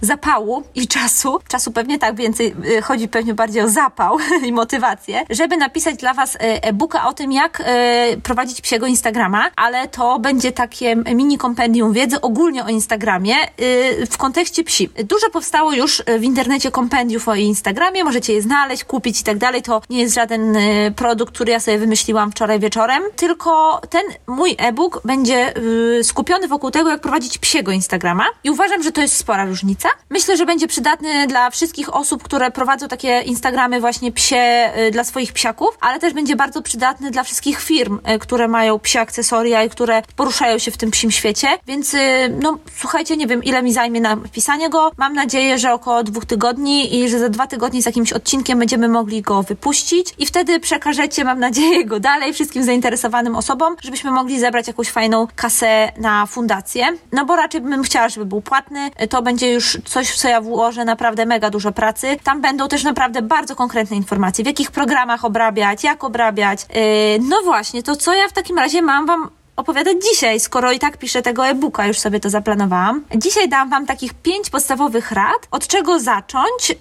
zapału 0.00 0.62
i 0.74 0.88
czasu. 0.88 1.38
Czasu 1.48 1.72
pewnie 1.72 1.98
tak 1.98 2.16
więcej, 2.16 2.54
yy, 2.64 2.82
chodzi 2.82 3.08
pewnie 3.08 3.34
bardziej 3.34 3.62
o 3.62 3.68
zapał 3.68 4.18
i 4.48 4.52
motywację, 4.52 5.24
żeby 5.30 5.56
napisać 5.56 5.96
dla 5.96 6.14
Was 6.14 6.34
y, 6.34 6.38
e-booka 6.40 7.08
o 7.08 7.12
tym, 7.12 7.32
jak 7.32 7.60
y, 7.60 8.20
prowadzić 8.20 8.60
psiego 8.60 8.86
Instagrama, 8.86 9.50
ale 9.56 9.88
to 9.88 10.18
będzie 10.18 10.52
takie 10.52 10.96
mini 10.96 11.38
kompendium 11.38 11.92
wiedzy 11.92 12.20
ogólnie 12.20 12.64
o 12.64 12.68
Instagramie 12.68 13.34
y, 13.60 14.06
w 14.06 14.16
kontekście 14.16 14.64
psi. 14.64 14.88
Dużo 15.04 15.30
powstało 15.32 15.72
już 15.72 16.02
w 16.18 16.22
internecie 16.22 16.70
kompendiów 16.70 17.28
o 17.28 17.34
Instagramie, 17.34 18.04
możecie 18.04 18.32
je 18.32 18.42
znaleźć, 18.42 18.84
kupić 18.84 19.20
i 19.20 19.24
tak 19.24 19.38
dalej. 19.38 19.62
To 19.62 19.82
nie 19.90 20.00
jest 20.00 20.14
żaden 20.14 20.56
produkt, 20.96 21.34
który 21.34 21.52
ja 21.52 21.60
sobie 21.60 21.78
wymyśliłam 21.78 22.30
wczoraj 22.30 22.60
wieczorem 22.60 22.69
wieczorem, 22.70 23.02
tylko 23.16 23.80
ten 23.90 24.02
mój 24.26 24.56
e-book 24.58 25.00
będzie 25.04 25.52
yy, 25.96 26.04
skupiony 26.04 26.48
wokół 26.48 26.70
tego, 26.70 26.90
jak 26.90 27.00
prowadzić 27.00 27.38
psiego 27.38 27.72
Instagrama 27.72 28.24
i 28.44 28.50
uważam, 28.50 28.82
że 28.82 28.92
to 28.92 29.00
jest 29.00 29.16
spora 29.16 29.44
różnica. 29.44 29.88
Myślę, 30.10 30.36
że 30.36 30.46
będzie 30.46 30.68
przydatny 30.68 31.26
dla 31.26 31.50
wszystkich 31.50 31.94
osób, 31.94 32.22
które 32.22 32.50
prowadzą 32.50 32.88
takie 32.88 33.20
Instagramy 33.20 33.80
właśnie 33.80 34.12
psie 34.12 34.72
yy, 34.76 34.90
dla 34.90 35.04
swoich 35.04 35.32
psiaków, 35.32 35.78
ale 35.80 35.98
też 35.98 36.14
będzie 36.14 36.36
bardzo 36.36 36.62
przydatny 36.62 37.10
dla 37.10 37.22
wszystkich 37.22 37.60
firm, 37.60 37.98
yy, 38.06 38.18
które 38.18 38.48
mają 38.48 38.78
psie 38.78 39.00
akcesoria 39.00 39.64
i 39.64 39.70
które 39.70 40.02
poruszają 40.16 40.58
się 40.58 40.70
w 40.70 40.76
tym 40.76 40.90
psim 40.90 41.10
świecie, 41.10 41.48
więc 41.66 41.94
y, 41.94 41.98
no 42.42 42.58
słuchajcie, 42.78 43.16
nie 43.16 43.26
wiem 43.26 43.44
ile 43.44 43.62
mi 43.62 43.72
zajmie 43.72 44.00
napisanie 44.00 44.70
go. 44.70 44.92
Mam 44.96 45.12
nadzieję, 45.14 45.58
że 45.58 45.72
około 45.72 46.02
dwóch 46.04 46.24
tygodni 46.24 46.96
i 46.96 47.08
że 47.08 47.18
za 47.18 47.28
dwa 47.28 47.46
tygodnie 47.46 47.82
z 47.82 47.86
jakimś 47.86 48.12
odcinkiem 48.12 48.58
będziemy 48.58 48.88
mogli 48.88 49.22
go 49.22 49.42
wypuścić 49.42 50.14
i 50.18 50.26
wtedy 50.26 50.60
przekażecie, 50.60 51.24
mam 51.24 51.40
nadzieję, 51.40 51.84
go 51.84 52.00
dalej 52.00 52.32
wszystkim 52.32 52.59
wszystkim 52.60 52.74
zainteresowanym 52.74 53.36
osobom, 53.36 53.76
żebyśmy 53.82 54.10
mogli 54.10 54.40
zebrać 54.40 54.66
jakąś 54.66 54.90
fajną 54.90 55.26
kasę 55.36 55.92
na 55.96 56.26
fundację. 56.26 56.86
No 57.12 57.24
bo 57.24 57.36
raczej 57.36 57.60
bym 57.60 57.82
chciała, 57.82 58.08
żeby 58.08 58.26
był 58.26 58.40
płatny. 58.40 58.90
To 59.10 59.22
będzie 59.22 59.52
już 59.52 59.78
coś, 59.84 60.10
w 60.10 60.16
co 60.16 60.28
ja 60.28 60.40
włożę 60.40 60.84
naprawdę 60.84 61.26
mega 61.26 61.50
dużo 61.50 61.72
pracy. 61.72 62.16
Tam 62.24 62.40
będą 62.40 62.68
też 62.68 62.84
naprawdę 62.84 63.22
bardzo 63.22 63.56
konkretne 63.56 63.96
informacje, 63.96 64.44
w 64.44 64.46
jakich 64.46 64.70
programach 64.70 65.24
obrabiać, 65.24 65.84
jak 65.84 66.04
obrabiać. 66.04 66.66
Yy, 66.74 67.28
no 67.28 67.36
właśnie, 67.44 67.82
to 67.82 67.96
co 67.96 68.14
ja 68.14 68.28
w 68.28 68.32
takim 68.32 68.58
razie 68.58 68.82
mam 68.82 69.06
Wam 69.06 69.30
opowiadać 69.60 69.96
dzisiaj, 70.10 70.40
skoro 70.40 70.72
i 70.72 70.78
tak 70.78 70.96
piszę 70.96 71.22
tego 71.22 71.46
e-booka, 71.46 71.86
już 71.86 71.98
sobie 71.98 72.20
to 72.20 72.30
zaplanowałam. 72.30 73.04
Dzisiaj 73.16 73.48
dam 73.48 73.70
Wam 73.70 73.86
takich 73.86 74.14
pięć 74.14 74.50
podstawowych 74.50 75.12
rad, 75.12 75.48
od 75.50 75.66
czego 75.66 76.00
zacząć 76.00 76.68
yy, 76.68 76.76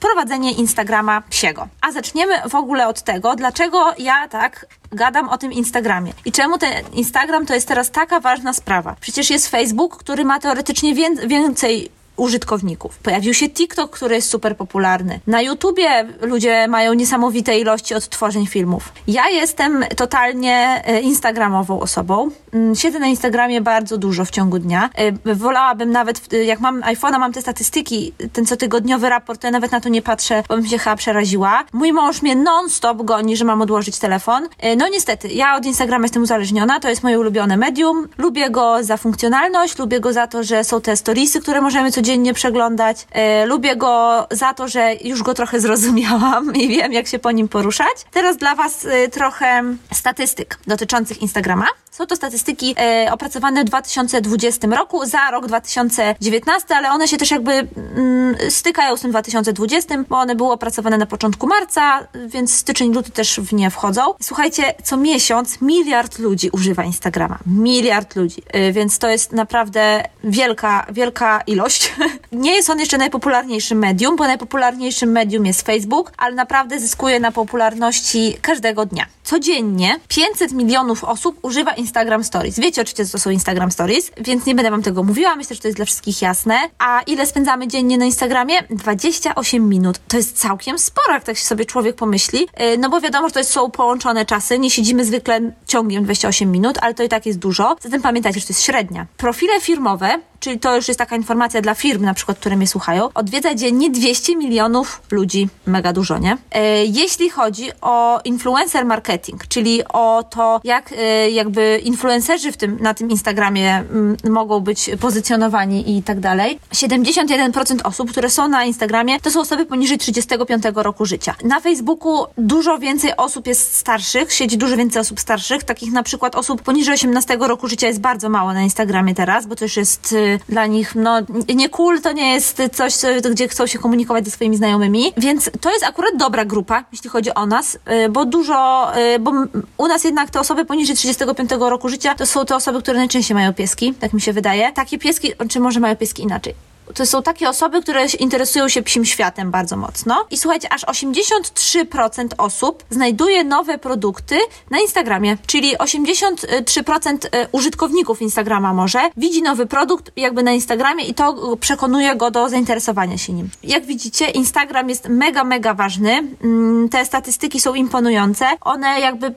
prowadzenie 0.00 0.52
Instagrama 0.52 1.20
psiego. 1.20 1.68
A 1.80 1.92
zaczniemy 1.92 2.34
w 2.48 2.54
ogóle 2.54 2.88
od 2.88 3.02
tego, 3.02 3.36
dlaczego 3.36 3.92
ja 3.98 4.28
tak 4.28 4.66
gadam 4.92 5.28
o 5.28 5.38
tym 5.38 5.52
Instagramie. 5.52 6.12
I 6.24 6.32
czemu 6.32 6.58
ten 6.58 6.72
Instagram 6.92 7.46
to 7.46 7.54
jest 7.54 7.68
teraz 7.68 7.90
taka 7.90 8.20
ważna 8.20 8.52
sprawa? 8.52 8.96
Przecież 9.00 9.30
jest 9.30 9.48
Facebook, 9.48 9.96
który 9.96 10.24
ma 10.24 10.38
teoretycznie 10.38 10.94
więcej 11.26 11.97
użytkowników. 12.18 12.98
Pojawił 12.98 13.34
się 13.34 13.48
TikTok, 13.48 13.90
który 13.90 14.14
jest 14.14 14.30
super 14.30 14.56
popularny. 14.56 15.20
Na 15.26 15.42
YouTubie 15.42 16.06
ludzie 16.20 16.68
mają 16.68 16.94
niesamowite 16.94 17.58
ilości 17.58 17.94
odtworzeń 17.94 18.46
filmów. 18.46 18.92
Ja 19.06 19.28
jestem 19.28 19.84
totalnie 19.96 20.82
e, 20.86 21.00
instagramową 21.00 21.80
osobą. 21.80 22.30
Mm, 22.52 22.74
siedzę 22.74 22.98
na 22.98 23.06
Instagramie 23.06 23.60
bardzo 23.60 23.98
dużo 23.98 24.24
w 24.24 24.30
ciągu 24.30 24.58
dnia. 24.58 24.90
E, 25.26 25.34
wolałabym 25.34 25.90
nawet, 25.90 26.32
jak 26.32 26.60
mam 26.60 26.80
iPhone'a, 26.80 27.18
mam 27.18 27.32
te 27.32 27.40
statystyki, 27.40 28.12
ten 28.32 28.46
cotygodniowy 28.46 29.08
raport, 29.08 29.40
to 29.40 29.46
ja 29.46 29.50
nawet 29.50 29.72
na 29.72 29.80
to 29.80 29.88
nie 29.88 30.02
patrzę, 30.02 30.42
bo 30.48 30.56
bym 30.56 30.66
się 30.66 30.78
chyba 30.78 30.96
przeraziła. 30.96 31.64
Mój 31.72 31.92
mąż 31.92 32.22
mnie 32.22 32.36
non-stop 32.36 33.02
goni, 33.02 33.36
że 33.36 33.44
mam 33.44 33.62
odłożyć 33.62 33.98
telefon. 33.98 34.48
E, 34.58 34.76
no 34.76 34.88
niestety, 34.88 35.28
ja 35.28 35.56
od 35.56 35.66
Instagrama 35.66 36.04
jestem 36.04 36.22
uzależniona, 36.22 36.80
to 36.80 36.88
jest 36.88 37.02
moje 37.02 37.20
ulubione 37.20 37.56
medium. 37.56 38.08
Lubię 38.18 38.50
go 38.50 38.84
za 38.84 38.96
funkcjonalność, 38.96 39.78
lubię 39.78 40.00
go 40.00 40.12
za 40.12 40.26
to, 40.26 40.42
że 40.42 40.64
są 40.64 40.80
te 40.80 40.96
storiesy, 40.96 41.40
które 41.40 41.60
możemy 41.60 41.90
codziennie 41.90 42.07
codziennie 42.08 42.34
przeglądać. 42.34 43.06
E, 43.12 43.46
lubię 43.46 43.76
go 43.76 44.26
za 44.30 44.54
to, 44.54 44.68
że 44.68 44.94
już 45.04 45.22
go 45.22 45.34
trochę 45.34 45.60
zrozumiałam 45.60 46.54
i 46.60 46.68
wiem, 46.68 46.92
jak 46.92 47.06
się 47.06 47.18
po 47.18 47.30
nim 47.30 47.48
poruszać. 47.48 47.96
Teraz 48.10 48.36
dla 48.36 48.54
Was 48.54 48.84
e, 48.84 49.08
trochę 49.08 49.62
statystyk 49.92 50.58
dotyczących 50.66 51.22
Instagrama. 51.22 51.66
Są 51.90 52.06
to 52.06 52.16
statystyki 52.16 52.74
e, 52.78 53.12
opracowane 53.12 53.60
w 53.62 53.64
2020 53.64 54.66
roku 54.66 55.06
za 55.06 55.30
rok 55.30 55.46
2019, 55.46 56.76
ale 56.76 56.90
one 56.90 57.08
się 57.08 57.16
też 57.16 57.30
jakby 57.30 57.52
mm, 57.52 58.36
stykają 58.50 58.96
z 58.96 59.00
tym 59.00 59.10
2020, 59.10 59.94
bo 60.08 60.18
one 60.18 60.34
były 60.34 60.52
opracowane 60.52 60.98
na 60.98 61.06
początku 61.06 61.46
marca, 61.46 62.06
więc 62.26 62.54
styczeń, 62.54 62.94
luty 62.94 63.10
też 63.10 63.40
w 63.40 63.52
nie 63.52 63.70
wchodzą. 63.70 64.02
Słuchajcie, 64.22 64.74
co 64.84 64.96
miesiąc 64.96 65.60
miliard 65.60 66.18
ludzi 66.18 66.50
używa 66.52 66.84
Instagrama. 66.84 67.38
Miliard 67.46 68.16
ludzi, 68.16 68.42
więc 68.72 68.98
to 68.98 69.08
jest 69.08 69.32
naprawdę 69.32 70.04
wielka, 70.24 70.86
wielka 70.90 71.40
ilość. 71.46 71.92
Nie 72.32 72.54
jest 72.54 72.70
on 72.70 72.78
jeszcze 72.78 72.98
najpopularniejszym 72.98 73.78
medium, 73.78 74.16
bo 74.16 74.26
najpopularniejszym 74.26 75.10
medium 75.10 75.46
jest 75.46 75.62
Facebook, 75.62 76.12
ale 76.16 76.34
naprawdę 76.34 76.80
zyskuje 76.80 77.20
na 77.20 77.32
popularności 77.32 78.36
każdego 78.42 78.86
dnia. 78.86 79.06
Codziennie 79.24 79.96
500 80.08 80.52
milionów 80.52 81.04
osób 81.04 81.38
używa 81.42 81.72
Instagram 81.72 82.24
Stories. 82.24 82.60
Wiecie 82.60 82.82
oczywiście, 82.82 83.06
co 83.06 83.12
to 83.12 83.18
są 83.18 83.30
Instagram 83.30 83.70
Stories, 83.70 84.10
więc 84.20 84.46
nie 84.46 84.54
będę 84.54 84.70
wam 84.70 84.82
tego 84.82 85.02
mówiła. 85.02 85.36
Myślę, 85.36 85.56
że 85.56 85.62
to 85.62 85.68
jest 85.68 85.78
dla 85.78 85.84
wszystkich 85.84 86.22
jasne. 86.22 86.56
A 86.78 87.00
ile 87.06 87.26
spędzamy 87.26 87.68
dziennie 87.68 87.98
na 87.98 88.04
Instagramie? 88.04 88.54
28 88.70 89.68
minut. 89.68 90.00
To 90.08 90.16
jest 90.16 90.38
całkiem 90.38 90.78
sporo, 90.78 91.12
jak 91.12 91.24
tak 91.24 91.36
się 91.36 91.44
sobie 91.44 91.64
człowiek 91.64 91.96
pomyśli. 91.96 92.42
Y, 92.42 92.78
no 92.78 92.90
bo 92.90 93.00
wiadomo, 93.00 93.28
że 93.28 93.34
to 93.34 93.44
są 93.44 93.70
połączone 93.70 94.26
czasy. 94.26 94.58
Nie 94.58 94.70
siedzimy 94.70 95.04
zwykle 95.04 95.40
ciągiem 95.66 96.04
28 96.04 96.52
minut, 96.52 96.78
ale 96.80 96.94
to 96.94 97.02
i 97.02 97.08
tak 97.08 97.26
jest 97.26 97.38
dużo. 97.38 97.76
Zatem 97.80 98.02
pamiętajcie, 98.02 98.40
że 98.40 98.46
to 98.46 98.52
jest 98.52 98.62
średnia. 98.62 99.06
Profile 99.16 99.60
firmowe 99.60 100.18
czyli 100.40 100.58
to 100.58 100.76
już 100.76 100.88
jest 100.88 100.98
taka 100.98 101.16
informacja 101.16 101.60
dla 101.60 101.74
firm, 101.88 102.04
na 102.04 102.14
przykład, 102.14 102.38
które 102.38 102.56
mnie 102.56 102.66
słuchają, 102.66 103.08
odwiedza 103.14 103.54
dziennie 103.54 103.90
200 103.90 104.36
milionów 104.36 105.02
ludzi. 105.10 105.48
Mega 105.66 105.92
dużo, 105.92 106.18
nie? 106.18 106.36
E, 106.52 106.84
jeśli 106.84 107.30
chodzi 107.30 107.70
o 107.80 108.20
influencer 108.24 108.84
marketing, 108.84 109.46
czyli 109.46 109.84
o 109.88 110.24
to, 110.30 110.60
jak 110.64 110.92
e, 110.92 111.30
jakby 111.30 111.80
influencerzy 111.84 112.52
w 112.52 112.56
tym, 112.56 112.78
na 112.80 112.94
tym 112.94 113.10
Instagramie 113.10 113.76
mm, 113.76 114.16
mogą 114.24 114.60
być 114.60 114.90
pozycjonowani 115.00 115.96
i 115.96 116.02
tak 116.02 116.20
dalej, 116.20 116.58
71% 116.72 117.78
osób, 117.84 118.10
które 118.10 118.30
są 118.30 118.48
na 118.48 118.64
Instagramie, 118.64 119.20
to 119.20 119.30
są 119.30 119.40
osoby 119.40 119.66
poniżej 119.66 119.98
35 119.98 120.64
roku 120.74 121.06
życia. 121.06 121.34
Na 121.44 121.60
Facebooku 121.60 122.26
dużo 122.38 122.78
więcej 122.78 123.16
osób 123.16 123.46
jest 123.46 123.76
starszych, 123.76 124.32
siedzi 124.32 124.58
dużo 124.58 124.76
więcej 124.76 125.00
osób 125.00 125.20
starszych, 125.20 125.64
takich 125.64 125.92
na 125.92 126.02
przykład 126.02 126.34
osób 126.34 126.62
poniżej 126.62 126.94
18 126.94 127.36
roku 127.40 127.68
życia 127.68 127.86
jest 127.86 128.00
bardzo 128.00 128.28
mało 128.28 128.52
na 128.52 128.62
Instagramie 128.62 129.14
teraz, 129.14 129.46
bo 129.46 129.56
to 129.56 129.64
już 129.64 129.76
jest 129.76 130.14
dla 130.48 130.66
nich, 130.66 130.94
no 130.94 131.20
nie 131.54 131.68
cool, 131.78 132.00
to 132.00 132.12
nie 132.12 132.32
jest 132.32 132.62
coś, 132.72 132.94
gdzie 133.30 133.48
chcą 133.48 133.66
się 133.66 133.78
komunikować 133.78 134.24
ze 134.24 134.30
swoimi 134.30 134.56
znajomymi, 134.56 135.12
więc 135.16 135.50
to 135.60 135.72
jest 135.72 135.84
akurat 135.84 136.16
dobra 136.16 136.44
grupa, 136.44 136.84
jeśli 136.92 137.10
chodzi 137.10 137.34
o 137.34 137.46
nas, 137.46 137.74
y, 138.04 138.08
bo 138.08 138.24
dużo, 138.24 138.88
y, 138.98 139.18
bo 139.18 139.32
u 139.76 139.88
nas 139.88 140.04
jednak 140.04 140.30
te 140.30 140.40
osoby 140.40 140.64
poniżej 140.64 140.96
35 140.96 141.50
roku 141.58 141.88
życia 141.88 142.14
to 142.14 142.26
są 142.26 142.46
te 142.46 142.56
osoby, 142.56 142.82
które 142.82 142.98
najczęściej 142.98 143.34
mają 143.34 143.54
pieski, 143.54 143.94
tak 143.94 144.12
mi 144.12 144.20
się 144.20 144.32
wydaje. 144.32 144.72
Takie 144.72 144.98
pieski, 144.98 145.32
czy 145.50 145.60
może 145.60 145.80
mają 145.80 145.96
pieski 145.96 146.22
inaczej? 146.22 146.67
To 146.94 147.06
są 147.06 147.22
takie 147.22 147.48
osoby, 147.48 147.82
które 147.82 148.06
interesują 148.18 148.68
się 148.68 148.82
psim 148.82 149.04
światem 149.04 149.50
bardzo 149.50 149.76
mocno. 149.76 150.24
I 150.30 150.38
słuchajcie, 150.38 150.72
aż 150.72 150.84
83% 150.84 152.28
osób 152.38 152.84
znajduje 152.90 153.44
nowe 153.44 153.78
produkty 153.78 154.38
na 154.70 154.80
Instagramie, 154.80 155.36
czyli 155.46 155.76
83% 155.76 157.18
e, 157.32 157.48
użytkowników 157.52 158.22
Instagrama 158.22 158.74
może 158.74 158.98
widzi 159.16 159.42
nowy 159.42 159.66
produkt 159.66 160.12
jakby 160.16 160.42
na 160.42 160.52
Instagramie 160.52 161.04
i 161.04 161.14
to 161.14 161.56
przekonuje 161.56 162.16
go 162.16 162.30
do 162.30 162.48
zainteresowania 162.48 163.18
się 163.18 163.32
nim. 163.32 163.48
Jak 163.62 163.86
widzicie, 163.86 164.30
Instagram 164.30 164.88
jest 164.88 165.08
mega, 165.08 165.44
mega 165.44 165.74
ważny. 165.74 166.22
Mm, 166.44 166.88
te 166.88 167.04
statystyki 167.04 167.60
są 167.60 167.74
imponujące. 167.74 168.46
One 168.60 169.00
jakby 169.00 169.34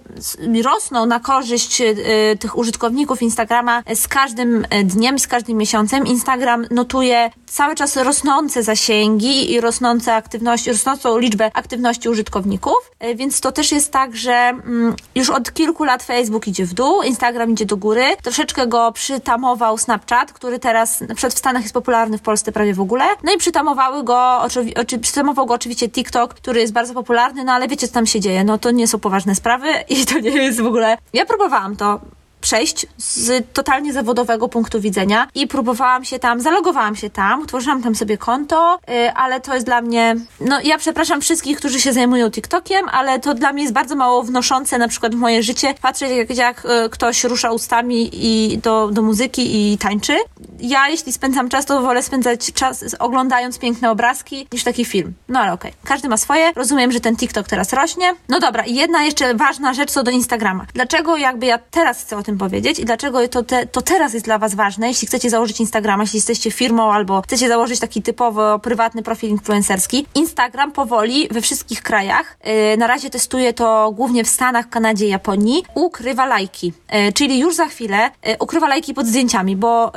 rosną 0.64 1.06
na 1.06 1.20
korzyść 1.20 1.82
e, 1.82 1.94
tych 2.40 2.58
użytkowników 2.58 3.22
Instagrama 3.22 3.84
z 3.96 4.08
każdym 4.08 4.66
dniem, 4.84 5.20
z 5.20 5.28
każdym 5.28 5.58
miesiącem. 5.58 6.08
Instagram 6.08 6.66
notuje 6.72 7.32
cały 7.52 7.76
czas 7.76 7.96
rosnące 7.96 8.64
zasięgi 8.64 9.52
i 9.52 9.62
rosnące 9.62 10.14
aktywności, 10.14 10.72
rosnącą 10.72 11.18
liczbę 11.18 11.52
aktywności 11.54 12.10
użytkowników, 12.10 12.92
e, 13.00 13.16
więc 13.16 13.42
to 13.42 13.52
też 13.52 13.72
jest 13.72 13.92
tak, 13.92 14.16
że 14.16 14.34
mm, 14.34 14.96
już 15.16 15.30
od 15.30 15.54
kilku 15.54 15.84
lat 15.84 16.04
Facebook 16.04 16.48
idzie 16.48 16.66
w 16.66 16.74
dół, 16.74 17.02
Instagram 17.02 17.52
idzie 17.52 17.66
do 17.66 17.78
góry, 17.78 18.04
troszeczkę 18.24 18.68
go 18.68 18.92
przytamował 18.92 19.78
Snapchat, 19.78 20.34
który 20.34 20.60
teraz 20.60 21.04
przykład 21.16 21.34
w 21.34 21.38
Stanach 21.38 21.62
jest 21.62 21.74
popularny, 21.74 22.18
w 22.18 22.22
Polsce 22.22 22.52
prawie 22.52 22.74
w 22.74 22.82
ogóle, 22.82 23.06
no 23.24 23.34
i 23.34 23.38
przytamowały 23.38 24.04
go, 24.04 24.42
oczy, 24.76 25.00
przytamował 25.02 25.46
go 25.46 25.54
oczywiście 25.54 25.90
TikTok, 25.90 26.34
który 26.34 26.62
jest 26.62 26.74
bardzo 26.74 26.94
popularny, 26.94 27.44
no 27.44 27.52
ale 27.52 27.68
wiecie 27.68 27.88
co 27.88 27.94
tam 27.94 28.06
się 28.06 28.20
dzieje, 28.20 28.44
no 28.44 28.58
to 28.58 28.72
nie 28.72 28.88
są 28.88 29.00
poważne 29.00 29.36
sprawy 29.36 29.68
i 29.90 30.06
to 30.06 30.20
nie 30.20 30.30
jest 30.30 30.62
w 30.62 30.66
ogóle... 30.66 30.98
Ja 31.14 31.26
próbowałam 31.26 31.76
to 31.76 32.00
przejść 32.42 32.86
z 32.98 33.54
totalnie 33.54 33.94
zawodowego 33.94 34.50
punktu 34.50 34.82
widzenia 34.82 35.28
i 35.36 35.48
próbowałam 35.48 36.06
się 36.06 36.20
tam, 36.20 36.42
zalogowałam 36.42 36.96
się 36.96 37.10
tam, 37.10 37.42
utworzyłam 37.42 37.84
tam 37.84 37.96
sobie 37.96 38.18
konto, 38.18 38.80
yy, 38.88 39.14
ale 39.14 39.42
to 39.42 39.54
jest 39.54 39.66
dla 39.66 39.82
mnie, 39.82 40.16
no 40.40 40.60
ja 40.64 40.78
przepraszam 40.78 41.22
wszystkich, 41.22 41.58
którzy 41.58 41.82
się 41.82 41.94
zajmują 41.94 42.32
TikTokiem, 42.32 42.90
ale 42.90 43.20
to 43.20 43.34
dla 43.34 43.54
mnie 43.54 43.62
jest 43.62 43.74
bardzo 43.74 43.96
mało 43.96 44.24
wnoszące 44.24 44.78
na 44.78 44.88
przykład 44.88 45.16
w 45.16 45.18
moje 45.18 45.44
życie, 45.44 45.74
patrzeć 45.82 46.12
jak, 46.12 46.38
jak 46.38 46.64
yy, 46.64 46.90
ktoś 46.90 47.24
rusza 47.24 47.52
ustami 47.52 48.10
i 48.14 48.58
do, 48.58 48.88
do 48.88 49.02
muzyki 49.02 49.74
i 49.74 49.78
tańczy. 49.78 50.18
Ja 50.60 50.90
jeśli 50.90 51.14
spędzam 51.14 51.50
czas, 51.50 51.66
to 51.66 51.82
wolę 51.82 52.04
spędzać 52.04 52.54
czas 52.54 52.96
oglądając 53.00 53.60
piękne 53.60 53.92
obrazki 53.92 54.48
niż 54.54 54.64
taki 54.64 54.86
film. 54.86 55.14
No 55.30 55.40
ale 55.40 55.54
okej, 55.54 55.72
okay. 55.72 55.82
każdy 55.90 56.10
ma 56.10 56.18
swoje. 56.18 56.52
Rozumiem, 56.56 56.92
że 56.92 57.00
ten 57.00 57.16
TikTok 57.16 57.48
teraz 57.48 57.74
rośnie. 57.74 58.14
No 58.30 58.40
dobra, 58.40 58.64
jedna 58.68 59.04
jeszcze 59.04 59.36
ważna 59.36 59.74
rzecz 59.74 59.92
co 59.92 60.04
do 60.04 60.12
Instagrama. 60.12 60.66
Dlaczego 60.74 61.18
jakby 61.18 61.46
ja 61.46 61.60
teraz 61.72 62.02
chcę 62.02 62.18
o 62.18 62.24
tym 62.24 62.31
powiedzieć 62.38 62.80
i 62.80 62.86
dlaczego 62.86 63.28
to, 63.28 63.44
te, 63.44 63.66
to 63.66 63.82
teraz 63.82 64.14
jest 64.14 64.26
dla 64.26 64.38
Was 64.38 64.56
ważne, 64.56 64.88
jeśli 64.88 65.08
chcecie 65.08 65.30
założyć 65.30 65.60
Instagrama, 65.60 66.04
jeśli 66.04 66.18
jesteście 66.18 66.52
firmą 66.52 66.94
albo 66.94 67.22
chcecie 67.22 67.48
założyć 67.48 67.80
taki 67.80 68.02
typowo 68.02 68.60
prywatny 68.60 69.04
profil 69.04 69.30
influencerski. 69.30 70.06
Instagram 70.16 70.72
powoli 70.72 71.28
we 71.32 71.42
wszystkich 71.42 71.82
krajach, 71.82 72.38
yy, 72.44 72.78
na 72.78 72.88
razie 72.88 73.10
testuje 73.10 73.54
to 73.54 73.92
głównie 73.96 74.24
w 74.24 74.30
Stanach, 74.30 74.70
Kanadzie 74.70 75.08
Japonii, 75.08 75.64
ukrywa 75.76 76.26
lajki. 76.26 76.74
Yy, 76.94 77.14
czyli 77.14 77.40
już 77.40 77.56
za 77.56 77.66
chwilę 77.66 78.12
yy, 78.26 78.36
ukrywa 78.40 78.68
lajki 78.68 78.94
pod 78.94 79.08
zdjęciami, 79.08 79.56
bo 79.56 79.92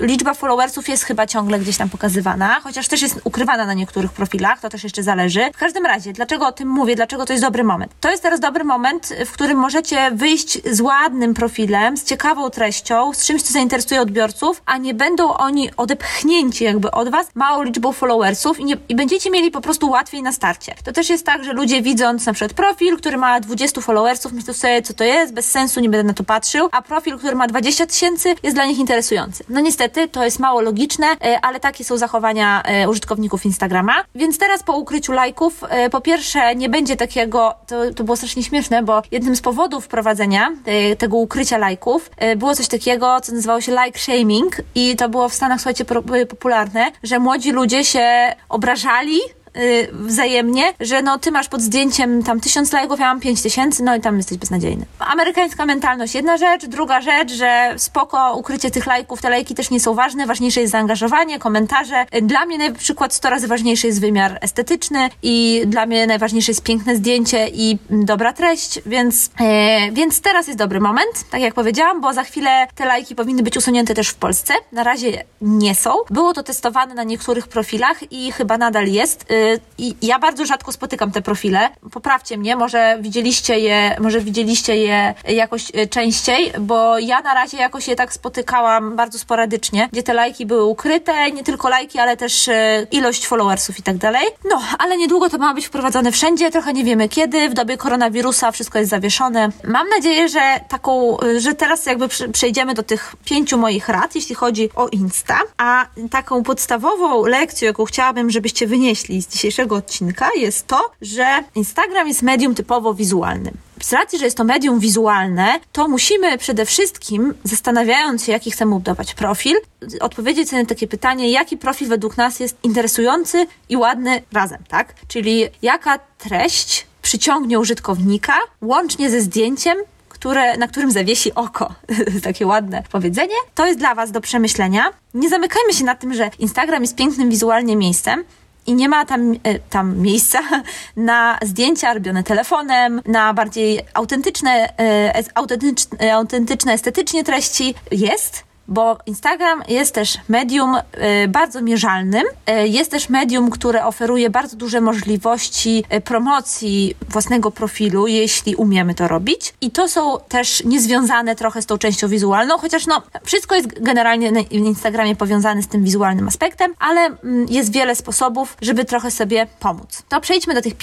liczba 0.00 0.34
followersów 0.34 0.88
jest 0.88 1.04
chyba 1.04 1.26
ciągle 1.26 1.58
gdzieś 1.58 1.76
tam 1.76 1.88
pokazywana, 1.88 2.60
chociaż 2.60 2.88
też 2.88 3.02
jest 3.02 3.20
ukrywana 3.24 3.66
na 3.66 3.74
niektórych 3.74 4.12
profilach, 4.12 4.60
to 4.60 4.68
też 4.68 4.84
jeszcze 4.84 5.02
zależy. 5.02 5.50
W 5.54 5.58
każdym 5.58 5.86
razie, 5.86 6.12
dlaczego 6.12 6.46
o 6.46 6.52
tym 6.52 6.68
mówię, 6.68 6.96
dlaczego 6.96 7.24
to 7.24 7.32
jest 7.32 7.44
dobry 7.44 7.64
moment? 7.64 7.92
To 8.00 8.10
jest 8.10 8.22
teraz 8.22 8.40
dobry 8.40 8.64
moment, 8.64 9.12
w 9.26 9.32
którym 9.32 9.58
możecie 9.58 10.10
wyjść 10.10 10.58
z 10.70 10.80
ładnym 10.80 11.34
profilem, 11.34 11.65
z 11.96 12.04
ciekawą 12.04 12.50
treścią, 12.50 13.12
z 13.14 13.26
czymś, 13.26 13.42
co 13.42 13.52
zainteresuje 13.52 14.00
odbiorców, 14.00 14.62
a 14.66 14.78
nie 14.78 14.94
będą 14.94 15.34
oni 15.34 15.70
odepchnięci 15.76 16.64
jakby 16.64 16.90
od 16.90 17.08
was 17.08 17.26
małą 17.34 17.62
liczbą 17.62 17.92
followersów 17.92 18.60
i, 18.60 18.64
nie, 18.64 18.76
i 18.88 18.94
będziecie 18.94 19.30
mieli 19.30 19.50
po 19.50 19.60
prostu 19.60 19.90
łatwiej 19.90 20.22
na 20.22 20.32
starcie. 20.32 20.74
To 20.84 20.92
też 20.92 21.10
jest 21.10 21.26
tak, 21.26 21.44
że 21.44 21.52
ludzie 21.52 21.82
widząc 21.82 22.26
na 22.26 22.32
przykład 22.32 22.52
profil, 22.52 22.96
który 22.96 23.16
ma 23.16 23.40
20 23.40 23.80
followersów, 23.80 24.32
myślą 24.32 24.54
sobie, 24.54 24.82
co 24.82 24.94
to 24.94 25.04
jest, 25.04 25.34
bez 25.34 25.50
sensu, 25.50 25.80
nie 25.80 25.88
będę 25.88 26.04
na 26.04 26.14
to 26.14 26.24
patrzył, 26.24 26.68
a 26.72 26.82
profil, 26.82 27.18
który 27.18 27.34
ma 27.36 27.46
20 27.46 27.86
tysięcy, 27.86 28.34
jest 28.42 28.56
dla 28.56 28.66
nich 28.66 28.78
interesujący. 28.78 29.44
No 29.48 29.60
niestety, 29.60 30.08
to 30.08 30.24
jest 30.24 30.38
mało 30.38 30.60
logiczne, 30.60 31.06
e, 31.06 31.40
ale 31.42 31.60
takie 31.60 31.84
są 31.84 31.96
zachowania 31.96 32.62
e, 32.62 32.88
użytkowników 32.88 33.46
Instagrama. 33.46 33.94
Więc 34.14 34.38
teraz 34.38 34.62
po 34.62 34.76
ukryciu 34.76 35.12
lajków, 35.12 35.64
e, 35.68 35.90
po 35.90 36.00
pierwsze, 36.00 36.54
nie 36.54 36.68
będzie 36.68 36.96
takiego, 36.96 37.54
to, 37.66 37.94
to 37.94 38.04
było 38.04 38.16
strasznie 38.16 38.42
śmieszne, 38.42 38.82
bo 38.82 39.02
jednym 39.10 39.36
z 39.36 39.40
powodów 39.40 39.84
wprowadzenia 39.84 40.52
tego 40.98 41.16
ukrycia 41.16 41.55
lajków. 41.58 42.10
Było 42.36 42.54
coś 42.54 42.68
takiego, 42.68 43.20
co 43.20 43.32
nazywało 43.32 43.60
się 43.60 43.72
like 43.84 43.98
shaming 43.98 44.56
i 44.74 44.96
to 44.96 45.08
było 45.08 45.28
w 45.28 45.34
Stanach, 45.34 45.60
słuchajcie, 45.60 45.84
popularne, 46.28 46.92
że 47.02 47.18
młodzi 47.18 47.52
ludzie 47.52 47.84
się 47.84 48.34
obrażali 48.48 49.18
Y, 49.58 49.88
wzajemnie, 49.92 50.72
że 50.80 51.02
no 51.02 51.18
ty 51.18 51.30
masz 51.30 51.48
pod 51.48 51.60
zdjęciem 51.60 52.22
tam 52.22 52.40
tysiąc 52.40 52.72
lajków, 52.72 53.00
ja 53.00 53.06
mam 53.06 53.20
pięć 53.20 53.42
tysięcy, 53.42 53.82
no 53.82 53.96
i 53.96 54.00
tam 54.00 54.16
jesteś 54.16 54.38
beznadziejny. 54.38 54.86
Amerykańska 54.98 55.66
mentalność 55.66 56.14
jedna 56.14 56.36
rzecz, 56.36 56.66
druga 56.66 57.00
rzecz, 57.00 57.32
że 57.32 57.74
spoko 57.76 58.34
ukrycie 58.36 58.70
tych 58.70 58.86
lajków, 58.86 59.22
te 59.22 59.30
lajki 59.30 59.54
też 59.54 59.70
nie 59.70 59.80
są 59.80 59.94
ważne, 59.94 60.26
ważniejsze 60.26 60.60
jest 60.60 60.72
zaangażowanie, 60.72 61.38
komentarze. 61.38 62.06
Dla 62.22 62.46
mnie 62.46 62.58
na 62.58 62.74
przykład 62.74 63.14
100 63.14 63.30
razy 63.30 63.48
ważniejszy 63.48 63.86
jest 63.86 64.00
wymiar 64.00 64.38
estetyczny 64.40 65.08
i 65.22 65.62
dla 65.66 65.86
mnie 65.86 66.06
najważniejsze 66.06 66.52
jest 66.52 66.62
piękne 66.62 66.96
zdjęcie 66.96 67.48
i 67.48 67.78
dobra 67.90 68.32
treść, 68.32 68.80
więc, 68.86 69.30
e, 69.40 69.92
więc 69.92 70.20
teraz 70.20 70.46
jest 70.46 70.58
dobry 70.58 70.80
moment, 70.80 71.30
tak 71.30 71.40
jak 71.40 71.54
powiedziałam, 71.54 72.00
bo 72.00 72.12
za 72.12 72.24
chwilę 72.24 72.66
te 72.74 72.86
lajki 72.86 73.14
powinny 73.14 73.42
być 73.42 73.56
usunięte 73.56 73.94
też 73.94 74.08
w 74.08 74.14
Polsce. 74.14 74.54
Na 74.72 74.82
razie 74.82 75.24
nie 75.40 75.74
są. 75.74 75.90
Było 76.10 76.32
to 76.32 76.42
testowane 76.42 76.94
na 76.94 77.04
niektórych 77.04 77.48
profilach 77.48 78.12
i 78.12 78.32
chyba 78.32 78.58
nadal 78.58 78.86
jest. 78.86 79.24
E, 79.30 79.45
i 79.78 79.94
ja 80.02 80.18
bardzo 80.18 80.46
rzadko 80.46 80.72
spotykam 80.72 81.10
te 81.12 81.22
profile. 81.22 81.68
Poprawcie 81.92 82.38
mnie, 82.38 82.56
może 82.56 82.98
widzieliście 83.00 83.58
je, 83.58 83.96
może 84.00 84.20
widzieliście 84.20 84.76
je 84.76 85.14
jakoś 85.28 85.72
e, 85.74 85.86
częściej, 85.86 86.52
bo 86.60 86.98
ja 86.98 87.20
na 87.20 87.34
razie 87.34 87.56
jakoś 87.56 87.88
je 87.88 87.96
tak 87.96 88.12
spotykałam 88.12 88.96
bardzo 88.96 89.18
sporadycznie, 89.18 89.88
gdzie 89.92 90.02
te 90.02 90.14
lajki 90.14 90.46
były 90.46 90.64
ukryte, 90.64 91.30
nie 91.30 91.44
tylko 91.44 91.68
lajki, 91.68 91.98
ale 91.98 92.16
też 92.16 92.48
e, 92.48 92.86
ilość 92.90 93.26
followersów 93.26 93.78
i 93.78 93.82
tak 93.82 93.96
dalej. 93.96 94.26
No, 94.50 94.62
ale 94.78 94.96
niedługo 94.96 95.30
to 95.30 95.38
ma 95.38 95.54
być 95.54 95.66
wprowadzone 95.66 96.12
wszędzie, 96.12 96.50
trochę 96.50 96.72
nie 96.72 96.84
wiemy 96.84 97.08
kiedy, 97.08 97.48
w 97.48 97.54
dobie 97.54 97.76
koronawirusa 97.76 98.52
wszystko 98.52 98.78
jest 98.78 98.90
zawieszone. 98.90 99.48
Mam 99.64 99.88
nadzieję, 99.88 100.28
że 100.28 100.40
taką, 100.68 101.16
że 101.38 101.54
teraz 101.54 101.86
jakby 101.86 102.08
przejdziemy 102.32 102.74
do 102.74 102.82
tych 102.82 103.16
pięciu 103.24 103.58
moich 103.58 103.88
rad, 103.88 104.14
jeśli 104.14 104.34
chodzi 104.34 104.70
o 104.74 104.88
Insta, 104.88 105.38
a 105.58 105.86
taką 106.10 106.42
podstawową 106.42 107.26
lekcją, 107.26 107.66
jaką 107.66 107.84
chciałabym, 107.84 108.30
żebyście 108.30 108.66
wynieśli 108.66 109.22
z 109.22 109.26
dzisiejszego 109.36 109.76
odcinka 109.76 110.28
jest 110.36 110.66
to, 110.66 110.90
że 111.02 111.44
Instagram 111.54 112.08
jest 112.08 112.22
medium 112.22 112.54
typowo 112.54 112.94
wizualnym. 112.94 113.54
Z 113.82 113.92
racji, 113.92 114.18
że 114.18 114.24
jest 114.24 114.36
to 114.36 114.44
medium 114.44 114.80
wizualne, 114.80 115.60
to 115.72 115.88
musimy 115.88 116.38
przede 116.38 116.66
wszystkim, 116.66 117.34
zastanawiając 117.44 118.24
się, 118.24 118.32
jaki 118.32 118.50
chcemy 118.50 118.70
budować 118.72 119.14
profil, 119.14 119.56
odpowiedzieć 120.00 120.50
sobie 120.50 120.62
na 120.62 120.68
takie 120.68 120.86
pytanie, 120.88 121.30
jaki 121.30 121.56
profil 121.56 121.88
według 121.88 122.16
nas 122.16 122.40
jest 122.40 122.56
interesujący 122.62 123.46
i 123.68 123.76
ładny 123.76 124.22
razem, 124.32 124.58
tak? 124.68 124.94
Czyli 125.08 125.44
jaka 125.62 125.98
treść 125.98 126.86
przyciągnie 127.02 127.58
użytkownika 127.58 128.34
łącznie 128.62 129.10
ze 129.10 129.20
zdjęciem, 129.20 129.78
które, 130.08 130.56
na 130.56 130.68
którym 130.68 130.90
zawiesi 130.90 131.34
oko. 131.34 131.74
Takie 132.24 132.46
ładne 132.46 132.82
powiedzenie. 132.92 133.34
To 133.54 133.66
jest 133.66 133.78
dla 133.78 133.94
Was 133.94 134.10
do 134.10 134.20
przemyślenia. 134.20 134.90
Nie 135.14 135.28
zamykajmy 135.28 135.72
się 135.72 135.84
na 135.84 135.94
tym, 135.94 136.14
że 136.14 136.30
Instagram 136.38 136.82
jest 136.82 136.96
pięknym 136.96 137.30
wizualnie 137.30 137.76
miejscem, 137.76 138.24
i 138.66 138.74
nie 138.74 138.88
ma 138.88 139.04
tam, 139.04 139.32
e, 139.32 139.58
tam 139.58 139.98
miejsca 139.98 140.38
na 140.96 141.38
zdjęcia 141.42 141.94
robione 141.94 142.22
telefonem, 142.22 143.02
na 143.06 143.34
bardziej 143.34 143.80
autentyczne, 143.94 144.78
e, 144.78 145.22
autentyczne, 145.34 146.14
autentyczne 146.14 146.72
estetycznie 146.72 147.24
treści. 147.24 147.74
Jest, 147.90 148.44
bo 148.68 148.98
Instagram 149.06 149.62
jest 149.68 149.94
też 149.94 150.18
medium 150.28 150.76
y, 150.76 151.28
bardzo 151.28 151.62
mierzalnym, 151.62 152.24
y, 152.50 152.68
jest 152.68 152.90
też 152.90 153.08
medium, 153.08 153.50
które 153.50 153.84
oferuje 153.84 154.30
bardzo 154.30 154.56
duże 154.56 154.80
możliwości 154.80 155.84
y, 155.94 156.00
promocji 156.00 156.94
własnego 157.08 157.50
profilu, 157.50 158.06
jeśli 158.06 158.56
umiemy 158.56 158.94
to 158.94 159.08
robić. 159.08 159.54
I 159.60 159.70
to 159.70 159.88
są 159.88 160.18
też 160.28 160.64
niezwiązane 160.64 161.36
trochę 161.36 161.62
z 161.62 161.66
tą 161.66 161.78
częścią 161.78 162.08
wizualną, 162.08 162.58
chociaż 162.58 162.86
no, 162.86 163.02
wszystko 163.24 163.54
jest 163.54 163.82
generalnie 163.82 164.32
na 164.32 164.40
Instagramie 164.40 165.16
powiązane 165.16 165.62
z 165.62 165.68
tym 165.68 165.84
wizualnym 165.84 166.28
aspektem, 166.28 166.74
ale 166.78 167.00
mm, 167.00 167.46
jest 167.48 167.72
wiele 167.72 167.94
sposobów, 167.94 168.56
żeby 168.60 168.84
trochę 168.84 169.10
sobie 169.10 169.46
pomóc. 169.60 170.02
To 170.08 170.20
przejdźmy 170.20 170.54
do 170.54 170.62
tych, 170.62 170.74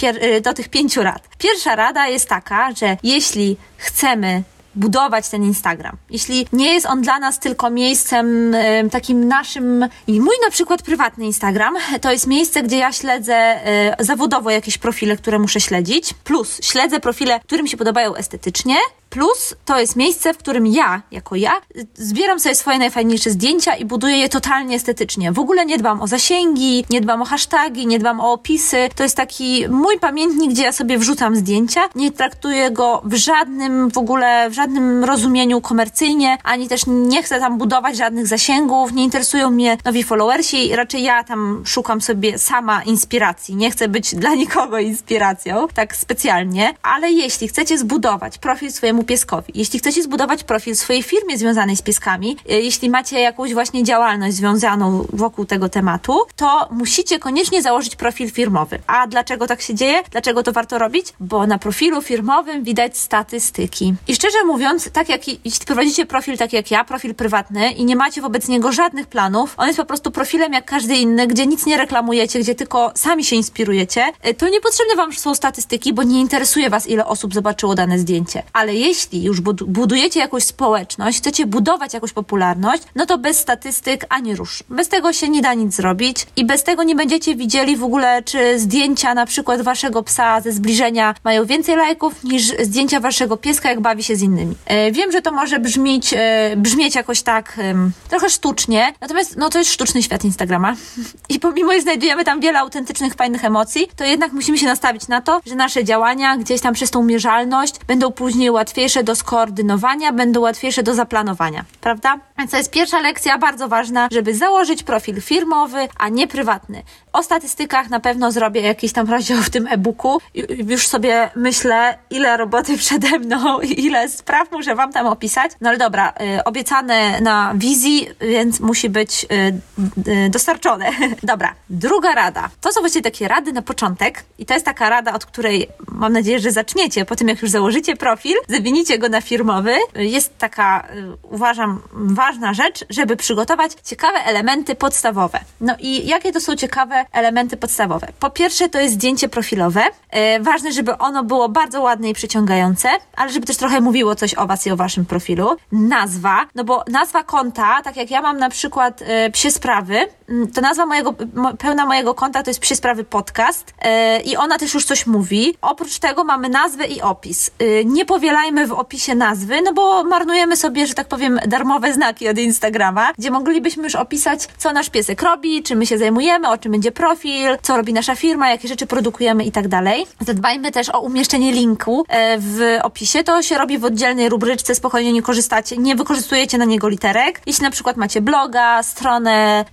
do 0.42 0.54
tych 0.54 0.70
pięciu 0.70 1.04
rad. 1.04 1.30
Pierwsza 1.38 1.76
rada 1.76 2.08
jest 2.08 2.30
taka, 2.30 2.72
że 2.72 2.98
jeśli 3.04 3.58
chcemy 3.78 4.44
budować 4.76 5.30
ten 5.30 5.44
Instagram. 5.44 5.98
Jeśli 6.10 6.48
nie 6.54 6.74
jest 6.74 6.86
on 6.86 7.02
dla 7.02 7.20
nas 7.20 7.40
tylko 7.40 7.70
miejscem 7.70 8.56
takim 8.92 9.28
naszym, 9.28 9.88
i 10.08 10.22
mój 10.22 10.36
na 10.46 10.52
przykład 10.52 10.82
prywatny 10.82 11.26
Instagram, 11.26 11.74
to 12.02 12.12
jest 12.12 12.28
miejsce, 12.28 12.64
gdzie 12.64 12.78
ja 12.78 12.92
śledzę 12.92 13.60
y, 14.00 14.06
zawodowo 14.06 14.50
jakieś 14.50 14.78
profile, 14.78 15.18
które 15.18 15.40
muszę 15.40 15.62
śledzić, 15.62 16.14
plus 16.14 16.60
śledzę 16.64 17.00
profile, 17.00 17.40
którym 17.40 17.68
się 17.68 17.78
podobają 17.78 18.16
estetycznie, 18.16 18.76
Plus 19.14 19.56
to 19.66 19.80
jest 19.80 19.96
miejsce, 19.96 20.34
w 20.34 20.38
którym 20.38 20.68
ja, 20.68 21.02
jako 21.12 21.36
ja, 21.36 21.52
zbieram 21.94 22.40
sobie 22.40 22.56
swoje 22.56 22.78
najfajniejsze 22.78 23.30
zdjęcia 23.30 23.76
i 23.76 23.86
buduję 23.86 24.18
je 24.18 24.30
totalnie 24.30 24.76
estetycznie. 24.76 25.32
W 25.32 25.40
ogóle 25.40 25.66
nie 25.66 25.78
dbam 25.78 26.02
o 26.02 26.08
zasięgi, 26.08 26.86
nie 26.90 27.02
dbam 27.02 27.22
o 27.22 27.26
hasztagi, 27.26 27.88
nie 27.88 28.00
dbam 28.00 28.20
o 28.20 28.32
opisy. 28.32 28.90
To 28.96 29.04
jest 29.04 29.18
taki 29.18 29.66
mój 29.70 30.00
pamiętnik, 30.00 30.52
gdzie 30.52 30.64
ja 30.64 30.72
sobie 30.72 30.98
wrzucam 30.98 31.36
zdjęcia. 31.36 31.82
Nie 31.96 32.12
traktuję 32.12 32.72
go 32.72 33.02
w 33.06 33.16
żadnym, 33.16 33.92
w 33.92 33.98
ogóle 33.98 34.50
w 34.50 34.54
żadnym 34.54 35.04
rozumieniu 35.04 35.62
komercyjnie, 35.62 36.38
ani 36.44 36.68
też 36.68 36.82
nie 36.88 37.24
chcę 37.24 37.40
tam 37.40 37.58
budować 37.58 37.98
żadnych 37.98 38.28
zasięgów, 38.28 38.94
nie 38.94 39.04
interesują 39.04 39.52
mnie 39.52 39.78
nowi 39.86 40.04
followersi, 40.04 40.76
raczej 40.76 41.04
ja 41.04 41.24
tam 41.24 41.64
szukam 41.66 42.02
sobie 42.02 42.40
sama 42.40 42.84
inspiracji. 42.84 43.56
Nie 43.56 43.72
chcę 43.72 43.88
być 43.88 44.16
dla 44.16 44.36
nikogo 44.36 44.80
inspiracją, 44.80 45.68
tak 45.74 45.96
specjalnie, 45.96 46.74
ale 46.84 47.12
jeśli 47.12 47.48
chcecie 47.48 47.78
zbudować 47.78 48.38
profil 48.38 48.72
swojemu 48.72 49.03
pieskowi. 49.04 49.54
Jeśli 49.56 49.80
chcecie 49.80 50.04
zbudować 50.04 50.44
profil 50.44 50.76
swojej 50.76 51.04
firmie 51.04 51.38
związanej 51.38 51.76
z 51.76 51.82
pieskami, 51.82 52.38
e, 52.50 52.62
jeśli 52.62 52.90
macie 52.90 53.20
jakąś 53.20 53.54
właśnie 53.54 53.84
działalność 53.84 54.36
związaną 54.36 55.06
wokół 55.14 55.46
tego 55.46 55.70
tematu, 55.70 56.20
to 56.36 56.68
musicie 56.72 57.20
koniecznie 57.20 57.62
założyć 57.62 57.96
profil 57.96 58.32
firmowy. 58.32 58.80
A 58.88 59.08
dlaczego 59.08 59.48
tak 59.48 59.62
się 59.62 59.76
dzieje? 59.76 60.04
Dlaczego 60.12 60.44
to 60.44 60.52
warto 60.52 60.78
robić? 60.78 61.14
Bo 61.20 61.48
na 61.48 61.58
profilu 61.58 62.02
firmowym 62.02 62.64
widać 62.64 62.98
statystyki. 62.98 63.94
I 64.08 64.16
szczerze 64.16 64.44
mówiąc, 64.46 64.90
tak 64.94 65.10
jak 65.10 65.28
jeśli 65.28 65.66
prowadzicie 65.66 66.06
profil 66.06 66.38
tak 66.38 66.54
jak 66.54 66.72
ja, 66.72 66.84
profil 66.84 67.16
prywatny 67.16 67.72
i 67.72 67.86
nie 67.86 67.96
macie 67.96 68.22
wobec 68.22 68.48
niego 68.48 68.72
żadnych 68.72 69.08
planów, 69.08 69.54
on 69.58 69.68
jest 69.68 69.80
po 69.80 69.86
prostu 69.86 70.12
profilem 70.12 70.54
jak 70.54 70.66
każdy 70.66 70.96
inny, 70.96 71.28
gdzie 71.28 71.48
nic 71.48 71.66
nie 71.66 71.78
reklamujecie, 71.78 72.40
gdzie 72.40 72.56
tylko 72.56 72.92
sami 72.96 73.24
się 73.24 73.36
inspirujecie, 73.36 74.06
e, 74.22 74.34
to 74.34 74.50
niepotrzebne 74.50 74.96
wam 74.96 75.14
są 75.14 75.36
statystyki, 75.36 75.94
bo 75.94 76.04
nie 76.04 76.20
interesuje 76.22 76.70
was 76.70 76.88
ile 76.88 77.06
osób 77.06 77.34
zobaczyło 77.34 77.76
dane 77.76 78.00
zdjęcie. 78.00 78.44
Ale 78.54 78.76
jeśli 78.76 78.93
już 79.14 79.42
budujecie 79.68 80.20
jakąś 80.20 80.44
społeczność, 80.44 81.18
chcecie 81.18 81.46
budować 81.46 81.94
jakąś 81.94 82.14
popularność, 82.14 82.84
no 82.96 83.06
to 83.06 83.18
bez 83.18 83.40
statystyk 83.40 84.06
ani 84.10 84.36
rusz. 84.36 84.64
Bez 84.70 84.90
tego 84.90 85.14
się 85.14 85.30
nie 85.30 85.42
da 85.42 85.54
nic 85.54 85.76
zrobić 85.76 86.28
i 86.36 86.46
bez 86.46 86.64
tego 86.64 86.84
nie 86.84 86.96
będziecie 86.96 87.36
widzieli 87.36 87.78
w 87.78 87.84
ogóle, 87.84 88.24
czy 88.24 88.60
zdjęcia 88.60 89.14
na 89.14 89.26
przykład 89.26 89.62
waszego 89.62 90.04
psa 90.04 90.42
ze 90.42 90.52
zbliżenia 90.52 91.16
mają 91.24 91.46
więcej 91.46 91.76
lajków 91.76 92.24
niż 92.24 92.44
zdjęcia 92.44 93.00
waszego 93.00 93.38
pieska, 93.38 93.70
jak 93.70 93.82
bawi 93.82 94.04
się 94.04 94.16
z 94.16 94.22
innymi. 94.22 94.56
E, 94.66 94.92
wiem, 94.92 95.12
że 95.12 95.22
to 95.22 95.32
może 95.32 95.60
brzmieć, 95.60 96.14
e, 96.18 96.54
brzmieć 96.58 96.96
jakoś 96.96 97.22
tak 97.22 97.60
e, 97.60 97.90
trochę 98.10 98.30
sztucznie, 98.30 98.94
natomiast 99.02 99.38
no 99.38 99.50
to 99.50 99.58
jest 99.60 99.72
sztuczny 99.72 100.04
świat 100.04 100.26
Instagrama 100.26 100.76
i 101.30 101.40
pomimo, 101.40 101.74
że 101.74 101.82
znajdujemy 101.82 102.24
tam 102.24 102.40
wiele 102.40 102.60
autentycznych, 102.60 103.14
fajnych 103.14 103.46
emocji, 103.46 103.88
to 103.96 104.04
jednak 104.04 104.34
musimy 104.34 104.58
się 104.58 104.66
nastawić 104.66 105.08
na 105.08 105.22
to, 105.22 105.42
że 105.46 105.56
nasze 105.56 105.84
działania 105.84 106.38
gdzieś 106.38 106.62
tam 106.62 106.74
przez 106.74 106.92
tą 106.92 107.04
mierzalność 107.04 107.76
będą 107.88 108.12
później 108.12 108.50
łatwiejsze 108.84 109.04
do 109.04 109.16
skoordynowania, 109.16 110.14
będą 110.14 110.42
łatwiejsze 110.42 110.84
do 110.84 110.94
zaplanowania, 110.94 111.66
prawda? 111.82 112.20
Więc 112.38 112.52
to 112.52 112.58
jest 112.58 112.72
pierwsza 112.72 113.00
lekcja, 113.00 113.38
bardzo 113.38 113.68
ważna, 113.68 114.08
żeby 114.12 114.36
założyć 114.36 114.84
profil 114.84 115.22
firmowy, 115.22 115.88
a 115.98 116.10
nie 116.10 116.28
prywatny. 116.28 116.84
O 117.14 117.24
statystykach 117.24 117.90
na 117.90 118.00
pewno 118.00 118.32
zrobię 118.32 118.62
jakiś 118.62 118.94
tam 118.94 119.10
rozdział 119.10 119.38
w 119.38 119.50
tym 119.50 119.68
e-booku. 119.68 120.22
Już 120.68 120.88
sobie 120.88 121.30
myślę, 121.36 121.98
ile 122.10 122.38
roboty 122.38 122.78
przede 122.84 123.20
mną 123.20 123.62
i 123.62 123.86
ile 123.86 124.10
spraw 124.10 124.52
muszę 124.52 124.76
Wam 124.76 124.94
tam 124.94 125.08
opisać. 125.08 125.52
No 125.62 125.70
ale 125.70 125.78
dobra, 125.78 126.14
y, 126.40 126.44
obiecane 126.44 127.22
na 127.22 127.54
wizji, 127.56 128.08
więc 128.22 128.60
musi 128.60 128.90
być 128.90 129.26
y, 129.26 130.12
y, 130.12 130.30
dostarczone. 130.30 130.92
dobra, 131.24 131.54
druga 131.70 132.16
rada. 132.16 132.50
To 132.62 132.72
są 132.72 132.80
właśnie 132.80 133.02
takie 133.02 133.28
rady 133.28 133.54
na 133.54 133.62
początek 133.62 134.24
i 134.38 134.46
to 134.46 134.54
jest 134.54 134.66
taka 134.66 134.90
rada, 134.90 135.14
od 135.14 135.26
której 135.26 135.68
mam 135.92 136.14
nadzieję, 136.14 136.40
że 136.40 136.52
zaczniecie 136.52 137.06
po 137.06 137.16
tym, 137.16 137.28
jak 137.28 137.42
już 137.42 137.52
założycie 137.52 137.96
profil, 137.96 138.36
zamienicie 138.74 138.98
go 138.98 139.10
na 139.10 139.22
firmowy. 139.22 139.76
Jest 139.96 140.38
taka, 140.38 140.88
uważam, 141.22 141.82
ważna 141.94 142.54
rzecz, 142.54 142.86
żeby 142.90 143.16
przygotować 143.16 143.72
ciekawe 143.84 144.18
elementy 144.26 144.76
podstawowe. 144.76 145.40
No 145.62 145.76
i 145.80 146.08
jakie 146.08 146.32
to 146.32 146.42
są 146.42 146.56
ciekawe 146.56 147.06
elementy 147.12 147.58
podstawowe? 147.58 148.08
Po 148.20 148.30
pierwsze, 148.30 148.70
to 148.70 148.80
jest 148.80 148.94
zdjęcie 148.94 149.30
profilowe. 149.30 149.84
E, 150.10 150.40
ważne, 150.40 150.72
żeby 150.72 150.98
ono 150.98 151.24
było 151.24 151.50
bardzo 151.50 151.82
ładne 151.82 152.10
i 152.10 152.14
przyciągające, 152.14 152.90
ale 153.16 153.32
żeby 153.32 153.46
też 153.46 153.58
trochę 153.58 153.82
mówiło 153.82 154.16
coś 154.16 154.34
o 154.34 154.48
Was 154.48 154.68
i 154.68 154.72
o 154.72 154.76
Waszym 154.76 155.06
profilu. 155.06 155.56
Nazwa, 155.72 156.46
no 156.56 156.64
bo 156.64 156.84
nazwa 156.88 157.24
konta, 157.24 157.82
tak 157.84 157.98
jak 157.98 158.12
ja 158.12 158.22
mam 158.22 158.38
na 158.38 158.50
przykład 158.50 159.02
e, 159.02 159.30
psie 159.30 159.52
sprawy, 159.52 160.08
to 160.54 160.62
nazwa 160.62 160.86
mojego, 160.86 161.14
pełna 161.58 161.86
mojego 161.86 162.14
konta 162.14 162.44
to 162.44 162.50
jest 162.50 162.60
psie 162.60 162.76
sprawy 162.76 163.04
podcast 163.04 163.74
e, 163.82 164.22
i 164.22 164.38
ona 164.38 164.58
też 164.58 164.74
już 164.74 164.86
coś 164.86 165.08
mówi. 165.08 165.56
Oprócz 165.62 166.00
tego 166.00 166.24
mamy 166.24 166.50
nazwę 166.50 166.86
i 166.86 167.02
opis. 167.02 167.52
nie 167.86 168.06
powielajmy 168.06 168.68
w 168.68 168.72
opisie 168.72 169.16
nazwy, 169.16 169.62
no 169.62 169.74
bo 169.74 170.04
marnujemy 170.04 170.56
sobie, 170.58 170.88
że 170.88 170.94
tak 170.94 171.08
powiem, 171.08 171.40
darmowe 171.48 171.94
znaki 171.94 172.30
od 172.30 172.38
Instagrama, 172.38 173.14
gdzie 173.18 173.32
moglibyśmy 173.32 173.84
już 173.84 173.96
opisać, 173.96 174.48
co 174.58 174.72
nasz 174.72 174.90
piesek 174.90 175.22
robi, 175.22 175.64
czym 175.64 175.80
my 175.80 175.86
się 175.86 175.98
zajmujemy, 175.98 176.50
o 176.50 176.58
czym 176.58 176.72
będzie 176.72 176.92
profil, 176.92 177.58
co 177.62 177.78
robi 177.78 177.94
nasza 177.94 178.16
firma, 178.16 178.50
jakie 178.50 178.68
rzeczy 178.68 178.88
produkujemy 178.88 179.44
i 179.44 179.52
tak 179.52 179.68
dalej. 179.68 180.06
Zadbajmy 180.20 180.72
też 180.72 180.90
o 180.90 181.00
umieszczenie 181.00 181.52
linku 181.52 182.06
e, 182.10 182.38
w 182.40 182.80
opisie. 182.84 183.24
To 183.24 183.42
się 183.42 183.58
robi 183.58 183.78
w 183.78 183.86
oddzielnej 183.86 184.30
rubryczce, 184.30 184.76
spokojnie 184.76 185.14
nie 185.14 185.22
korzystacie, 185.22 185.78
nie 185.78 185.96
wykorzystujecie 185.96 186.58
na 186.58 186.66
niego 186.66 186.90
literek. 186.90 187.42
Jeśli 187.46 187.64
na 187.64 187.72
przykład 187.72 187.98
macie 187.98 188.22
bloga, 188.22 188.84
stronę, 188.84 189.66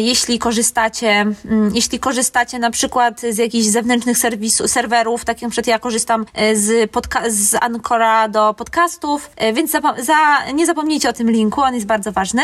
jeśli 0.00 0.38
korzystacie, 0.38 1.08
mm, 1.10 1.70
jeśli 1.74 1.98
korzystacie 1.98 2.58
na 2.58 2.70
przykład 2.70 3.20
z 3.20 3.38
jakichś 3.38 3.66
zewnętrznych 3.66 4.18
serwisów, 4.18 4.70
serwerów, 4.70 5.24
tak 5.24 5.42
jak 5.42 5.50
przykład 5.50 5.66
ja 5.66 5.78
korzystam 5.78 6.26
e, 6.34 6.56
z, 6.56 6.90
z 7.28 7.54
Ancora 7.60 8.28
do 8.28 8.54
podcastów, 8.54 9.30
więc 9.54 9.70
za, 9.98 10.44
nie 10.54 10.66
zapomnijcie 10.66 11.08
o 11.08 11.12
tym 11.12 11.30
linku, 11.30 11.60
on 11.60 11.74
jest 11.74 11.86
bardzo 11.86 12.12
ważny. 12.12 12.42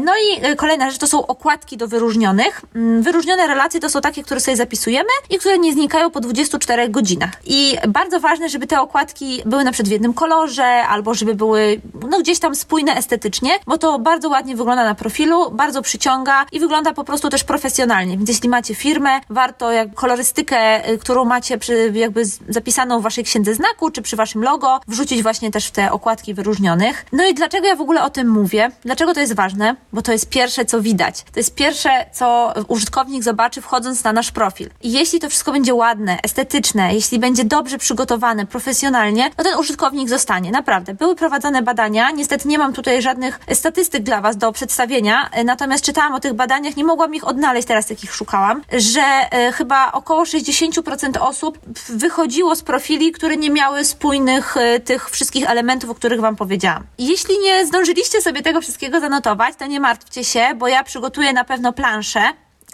No 0.00 0.12
i 0.16 0.56
kolejna 0.56 0.90
rzecz 0.90 0.98
to 0.98 1.06
są 1.06 1.26
okładki 1.26 1.76
do 1.76 1.88
wyróżnionych. 1.88 2.62
Mm, 2.74 3.02
wyróżnione 3.02 3.46
relacje 3.46 3.80
to 3.80 3.90
są 3.90 4.00
takie, 4.00 4.22
które 4.22 4.40
sobie 4.40 4.56
zapisujemy 4.56 5.08
i 5.30 5.38
które 5.38 5.58
nie 5.58 5.72
znikają 5.72 6.10
po 6.10 6.20
24 6.20 6.88
godzinach. 6.88 7.30
I 7.46 7.76
bardzo 7.88 8.20
ważne, 8.20 8.48
żeby 8.48 8.66
te 8.66 8.80
okładki 8.80 9.42
były 9.46 9.64
na 9.64 9.72
przykład 9.72 9.88
w 9.88 9.92
jednym 9.92 10.14
kolorze, 10.14 10.64
albo 10.64 11.14
żeby 11.14 11.34
były 11.34 11.80
no, 12.10 12.20
gdzieś 12.20 12.38
tam 12.38 12.54
spójne 12.54 12.94
estetycznie, 12.94 13.50
bo 13.66 13.78
to 13.78 13.98
bardzo 13.98 14.28
ładnie 14.28 14.56
wygląda 14.56 14.84
na 14.84 14.94
profilu, 14.94 15.50
bardzo 15.50 15.82
przyciąga 15.82 16.46
i 16.52 16.60
wygląda 16.60 16.87
po 16.92 17.04
prostu 17.04 17.28
też 17.28 17.44
profesjonalnie. 17.44 18.16
Więc 18.16 18.28
jeśli 18.28 18.48
macie 18.48 18.74
firmę, 18.74 19.20
warto 19.30 19.72
jak 19.72 19.94
kolorystykę, 19.94 20.90
y, 20.90 20.98
którą 20.98 21.24
macie 21.24 21.58
przy, 21.58 21.92
jakby 21.94 22.22
zapisaną 22.48 23.00
w 23.00 23.02
waszej 23.02 23.24
księdze 23.24 23.54
znaku, 23.54 23.90
czy 23.90 24.02
przy 24.02 24.16
waszym 24.16 24.42
logo, 24.42 24.80
wrzucić 24.88 25.22
właśnie 25.22 25.50
też 25.50 25.66
w 25.66 25.70
te 25.70 25.92
okładki 25.92 26.34
wyróżnionych. 26.34 27.06
No 27.12 27.26
i 27.26 27.34
dlaczego 27.34 27.66
ja 27.66 27.76
w 27.76 27.80
ogóle 27.80 28.02
o 28.02 28.10
tym 28.10 28.28
mówię? 28.28 28.70
Dlaczego 28.84 29.14
to 29.14 29.20
jest 29.20 29.34
ważne? 29.34 29.76
Bo 29.92 30.02
to 30.02 30.12
jest 30.12 30.28
pierwsze, 30.28 30.64
co 30.64 30.80
widać. 30.80 31.22
To 31.22 31.40
jest 31.40 31.54
pierwsze, 31.54 31.90
co 32.12 32.54
użytkownik 32.68 33.22
zobaczy 33.22 33.60
wchodząc 33.60 34.04
na 34.04 34.12
nasz 34.12 34.32
profil. 34.32 34.70
I 34.82 34.92
jeśli 34.92 35.20
to 35.20 35.28
wszystko 35.28 35.52
będzie 35.52 35.74
ładne, 35.74 36.18
estetyczne, 36.22 36.94
jeśli 36.94 37.18
będzie 37.18 37.44
dobrze 37.44 37.78
przygotowane, 37.78 38.46
profesjonalnie, 38.46 39.30
no 39.38 39.44
ten 39.44 39.58
użytkownik 39.58 40.08
zostanie. 40.08 40.50
Naprawdę. 40.50 40.94
Były 40.94 41.16
prowadzone 41.16 41.62
badania, 41.62 42.10
niestety 42.10 42.48
nie 42.48 42.58
mam 42.58 42.72
tutaj 42.72 43.02
żadnych 43.02 43.40
statystyk 43.52 44.02
dla 44.02 44.20
Was 44.20 44.36
do 44.36 44.52
przedstawienia, 44.52 45.30
e, 45.30 45.44
natomiast 45.44 45.84
czytałam 45.84 46.14
o 46.14 46.20
tych 46.20 46.34
badaniach, 46.34 46.76
nie 46.78 46.84
mogłam 46.84 47.14
ich 47.14 47.28
odnaleźć 47.28 47.68
teraz, 47.68 47.90
jakich 47.90 48.14
szukałam, 48.14 48.62
że 48.72 49.02
e, 49.02 49.52
chyba 49.52 49.92
około 49.92 50.22
60% 50.22 51.18
osób 51.20 51.58
wychodziło 51.88 52.56
z 52.56 52.62
profili, 52.62 53.12
które 53.12 53.36
nie 53.36 53.50
miały 53.50 53.84
spójnych 53.84 54.56
e, 54.56 54.80
tych 54.80 55.10
wszystkich 55.10 55.50
elementów, 55.50 55.90
o 55.90 55.94
których 55.94 56.20
Wam 56.20 56.36
powiedziałam. 56.36 56.84
Jeśli 56.98 57.38
nie 57.38 57.66
zdążyliście 57.66 58.22
sobie 58.22 58.42
tego 58.42 58.60
wszystkiego 58.60 59.00
zanotować, 59.00 59.54
to 59.56 59.66
nie 59.66 59.80
martwcie 59.80 60.24
się, 60.24 60.46
bo 60.56 60.68
ja 60.68 60.84
przygotuję 60.84 61.32
na 61.32 61.44
pewno 61.44 61.72
planszę, 61.72 62.20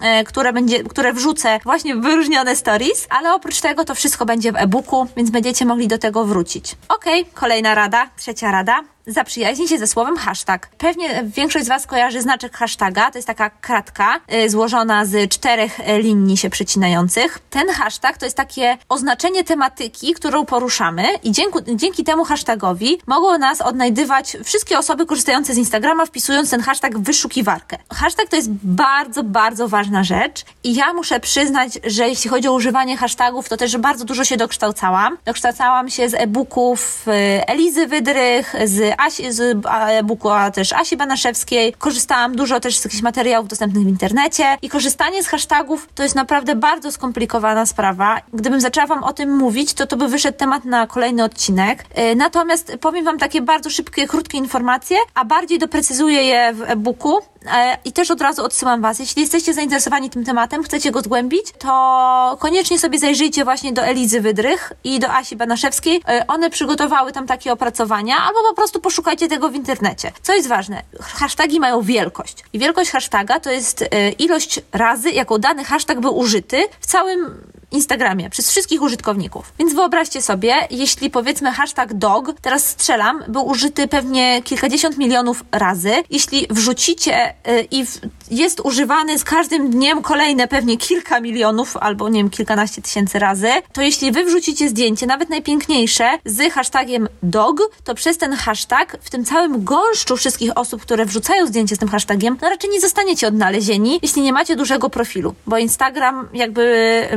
E, 0.03 0.25
które, 0.25 0.53
będzie, 0.53 0.85
które 0.85 1.13
wrzucę 1.13 1.61
właśnie 1.65 1.97
w 1.97 2.01
wyróżnione 2.01 2.57
stories, 2.57 3.07
ale 3.11 3.35
oprócz 3.35 3.61
tego 3.61 3.85
to 3.85 3.95
wszystko 3.95 4.27
będzie 4.27 4.53
w 4.53 4.57
e-booku, 4.57 5.07
więc 5.17 5.31
będziecie 5.31 5.65
mogli 5.65 5.89
do 5.89 5.99
tego 5.99 6.25
wrócić. 6.25 6.77
Ok, 6.89 7.05
kolejna 7.35 7.75
rada, 7.75 8.11
trzecia 8.17 8.51
rada 8.51 8.81
zaprzyjaźnij 9.07 9.69
się 9.69 9.79
ze 9.79 9.87
słowem 9.87 10.17
hashtag. 10.17 10.69
Pewnie 10.79 11.25
większość 11.25 11.65
z 11.65 11.69
Was 11.69 11.87
kojarzy 11.87 12.23
znaczek 12.23 12.57
hashtaga. 12.57 13.11
To 13.11 13.19
jest 13.19 13.27
taka 13.27 13.51
kratka 13.51 14.21
y, 14.35 14.51
złożona 14.51 15.05
z 15.05 15.31
czterech 15.31 15.81
y, 15.81 16.03
linii 16.03 16.37
się 16.37 16.51
przecinających. 16.51 17.39
Ten 17.51 17.69
hashtag 17.69 18.19
to 18.19 18.27
jest 18.27 18.37
takie 18.37 18.79
oznaczenie 18.89 19.45
tematyki, 19.45 20.15
którą 20.15 20.47
poruszamy 20.47 21.05
i 21.23 21.33
dzięki, 21.33 21.59
dzięki 21.77 22.05
temu 22.05 22.25
hashtagowi 22.25 22.99
mogą 23.07 23.39
nas 23.39 23.61
odnajdywać 23.61 24.37
wszystkie 24.45 24.79
osoby 24.79 25.07
korzystające 25.07 25.55
z 25.55 25.59
Instagrama, 25.59 26.07
wpisując 26.07 26.51
ten 26.51 26.61
hashtag 26.61 26.99
w 26.99 27.03
wyszukiwarkę. 27.03 27.79
Hashtag 27.95 28.29
to 28.29 28.37
jest 28.37 28.51
bardzo, 28.51 29.23
bardzo 29.23 29.69
ważna 29.69 30.05
rzecz 30.05 30.45
i 30.65 30.75
ja 30.75 30.93
muszę 30.93 31.21
przyznać, 31.21 31.79
że 31.85 32.09
jeśli 32.09 32.31
chodzi 32.31 32.49
o 32.49 32.53
używanie 32.53 32.97
hashtagów, 32.97 33.49
to 33.49 33.57
też 33.57 33.77
bardzo 33.77 34.05
dużo 34.05 34.25
się 34.25 34.37
dokształcałam. 34.37 35.19
Dokształcałam 35.25 35.91
się 35.91 36.09
z 36.09 36.15
e-booków 36.15 37.09
y, 37.09 37.11
Elizy 37.47 37.87
Wydrych, 37.87 38.55
z 38.65 38.94
Asi, 38.99 39.33
z 39.33 39.59
e-booku, 39.67 40.31
a 40.31 40.51
też 40.51 40.73
Asi 40.73 40.97
Banaszewskiej. 40.97 41.73
Korzystałam 41.73 42.37
dużo 42.37 42.61
też 42.61 42.79
z 42.79 42.85
jakichś 42.85 43.03
materiałów 43.03 43.49
dostępnych 43.49 43.85
w 43.85 43.89
internecie 43.89 44.45
i 44.63 44.69
korzystanie 44.69 45.23
z 45.23 45.27
hashtagów 45.27 45.89
to 45.95 46.03
jest 46.03 46.15
naprawdę 46.15 46.55
bardzo 46.57 46.93
skomplikowana 46.93 47.67
sprawa. 47.67 48.21
Gdybym 48.33 48.61
zaczęła 48.61 48.87
Wam 48.87 49.05
o 49.05 49.13
tym 49.13 49.37
mówić, 49.37 49.75
to 49.75 49.87
to 49.87 49.97
by 49.97 50.09
wyszedł 50.09 50.39
temat 50.39 50.65
na 50.65 50.87
kolejny 50.87 51.25
odcinek. 51.25 51.85
E, 51.95 52.15
natomiast 52.15 52.77
powiem 52.81 53.05
Wam 53.05 53.19
takie 53.19 53.43
bardzo 53.43 53.71
szybkie, 53.71 54.07
krótkie 54.07 54.39
informacje, 54.39 54.97
a 55.15 55.25
bardziej 55.25 55.59
doprecyzuję 55.59 56.23
je 56.23 56.53
w 56.53 56.63
e-booku. 56.63 57.19
E, 57.47 57.79
I 57.85 57.93
też 57.93 58.11
od 58.11 58.21
razu 58.21 58.45
odsyłam 58.45 58.83
Was, 58.83 58.99
jeśli 58.99 59.23
jesteście 59.23 59.55
zainteresowani 59.55 60.11
tym 60.11 60.25
tematem, 60.25 60.63
chcecie 60.63 60.91
go 60.91 61.01
zgłębić, 61.01 61.53
to 61.59 62.37
koniecznie 62.41 62.79
sobie 62.79 62.99
zajrzyjcie 62.99 63.45
właśnie 63.45 63.73
do 63.73 63.83
Elizy 63.83 64.21
Wydrych 64.21 64.73
i 64.85 65.01
do 65.01 65.11
Asi 65.11 65.37
Banaszewskiej. 65.37 66.03
One 66.29 66.51
przygotowały 66.51 67.13
tam 67.13 67.27
takie 67.27 67.53
opracowania, 67.53 68.17
albo 68.17 68.39
po 68.49 68.55
prostu 68.55 68.81
poszukajcie 68.81 69.29
tego 69.29 69.49
w 69.49 69.55
internecie. 69.55 70.13
Co 70.23 70.35
jest 70.35 70.49
ważne? 70.49 70.83
Hasztagi 71.01 71.61
mają 71.61 71.83
wielkość. 71.83 72.45
I 72.53 72.59
wielkość 72.59 72.91
hashtaga 72.91 73.41
to 73.41 73.51
jest 73.51 73.83
e, 73.83 74.11
ilość 74.11 74.61
razy, 74.73 75.11
jaką 75.11 75.39
dany 75.39 75.65
hashtag 75.65 76.01
był 76.01 76.17
użyty 76.17 76.65
w 76.81 76.87
całym 76.87 77.41
Instagramie 77.73 78.31
przez 78.31 78.51
wszystkich 78.51 78.83
użytkowników. 78.83 79.53
Więc 79.59 79.75
wyobraźcie 79.75 80.23
sobie, 80.23 80.55
jeśli 80.71 81.11
powiedzmy 81.11 81.53
hashtag 81.53 81.95
dog, 81.95 82.33
teraz 82.43 82.67
strzelam, 82.67 83.23
był 83.29 83.47
użyty 83.47 83.89
pewnie 83.89 84.43
kilkadziesiąt 84.43 84.99
milionów 84.99 85.45
razy. 85.53 85.93
Jeśli 86.11 86.47
wrzucicie 86.51 87.35
yy, 87.47 87.69
i 87.71 87.85
jest 88.31 88.61
używany 88.61 89.19
z 89.19 89.25
każdym 89.25 89.71
dniem 89.71 90.03
kolejne 90.03 90.49
pewnie 90.49 90.77
kilka 90.77 91.21
milionów 91.21 91.77
albo 91.77 92.09
nie 92.09 92.21
wiem, 92.21 92.31
kilkanaście 92.31 92.83
tysięcy 92.83 93.19
razy, 93.19 93.49
to 93.73 93.83
jeśli 93.83 94.13
wy 94.13 94.25
wrzucicie 94.25 94.69
zdjęcie, 94.69 95.07
nawet 95.07 95.31
najpiękniejsze, 95.31 96.11
z 96.25 96.53
hashtagiem 96.53 97.09
dog, 97.23 97.61
to 97.85 97.95
przez 97.95 98.19
ten 98.19 98.33
hashtag 98.33 98.97
w 99.03 99.11
tym 99.11 99.25
całym 99.25 99.65
gąszczu 99.65 100.17
wszystkich 100.17 100.59
osób, 100.59 100.83
które 100.83 101.07
wrzucają 101.07 101.47
zdjęcie 101.47 101.77
z 101.77 101.79
tym 101.79 101.89
hashtagiem, 101.89 102.39
no 102.43 102.49
raczej 102.49 102.71
nie 102.71 102.81
zostaniecie 102.81 103.29
odnalezieni, 103.29 103.99
jeśli 104.03 104.23
nie 104.23 104.33
macie 104.33 104.57
dużego 104.57 104.91
profilu, 104.91 105.35
bo 105.47 105.59
Instagram 105.59 106.29
jakby 106.35 106.65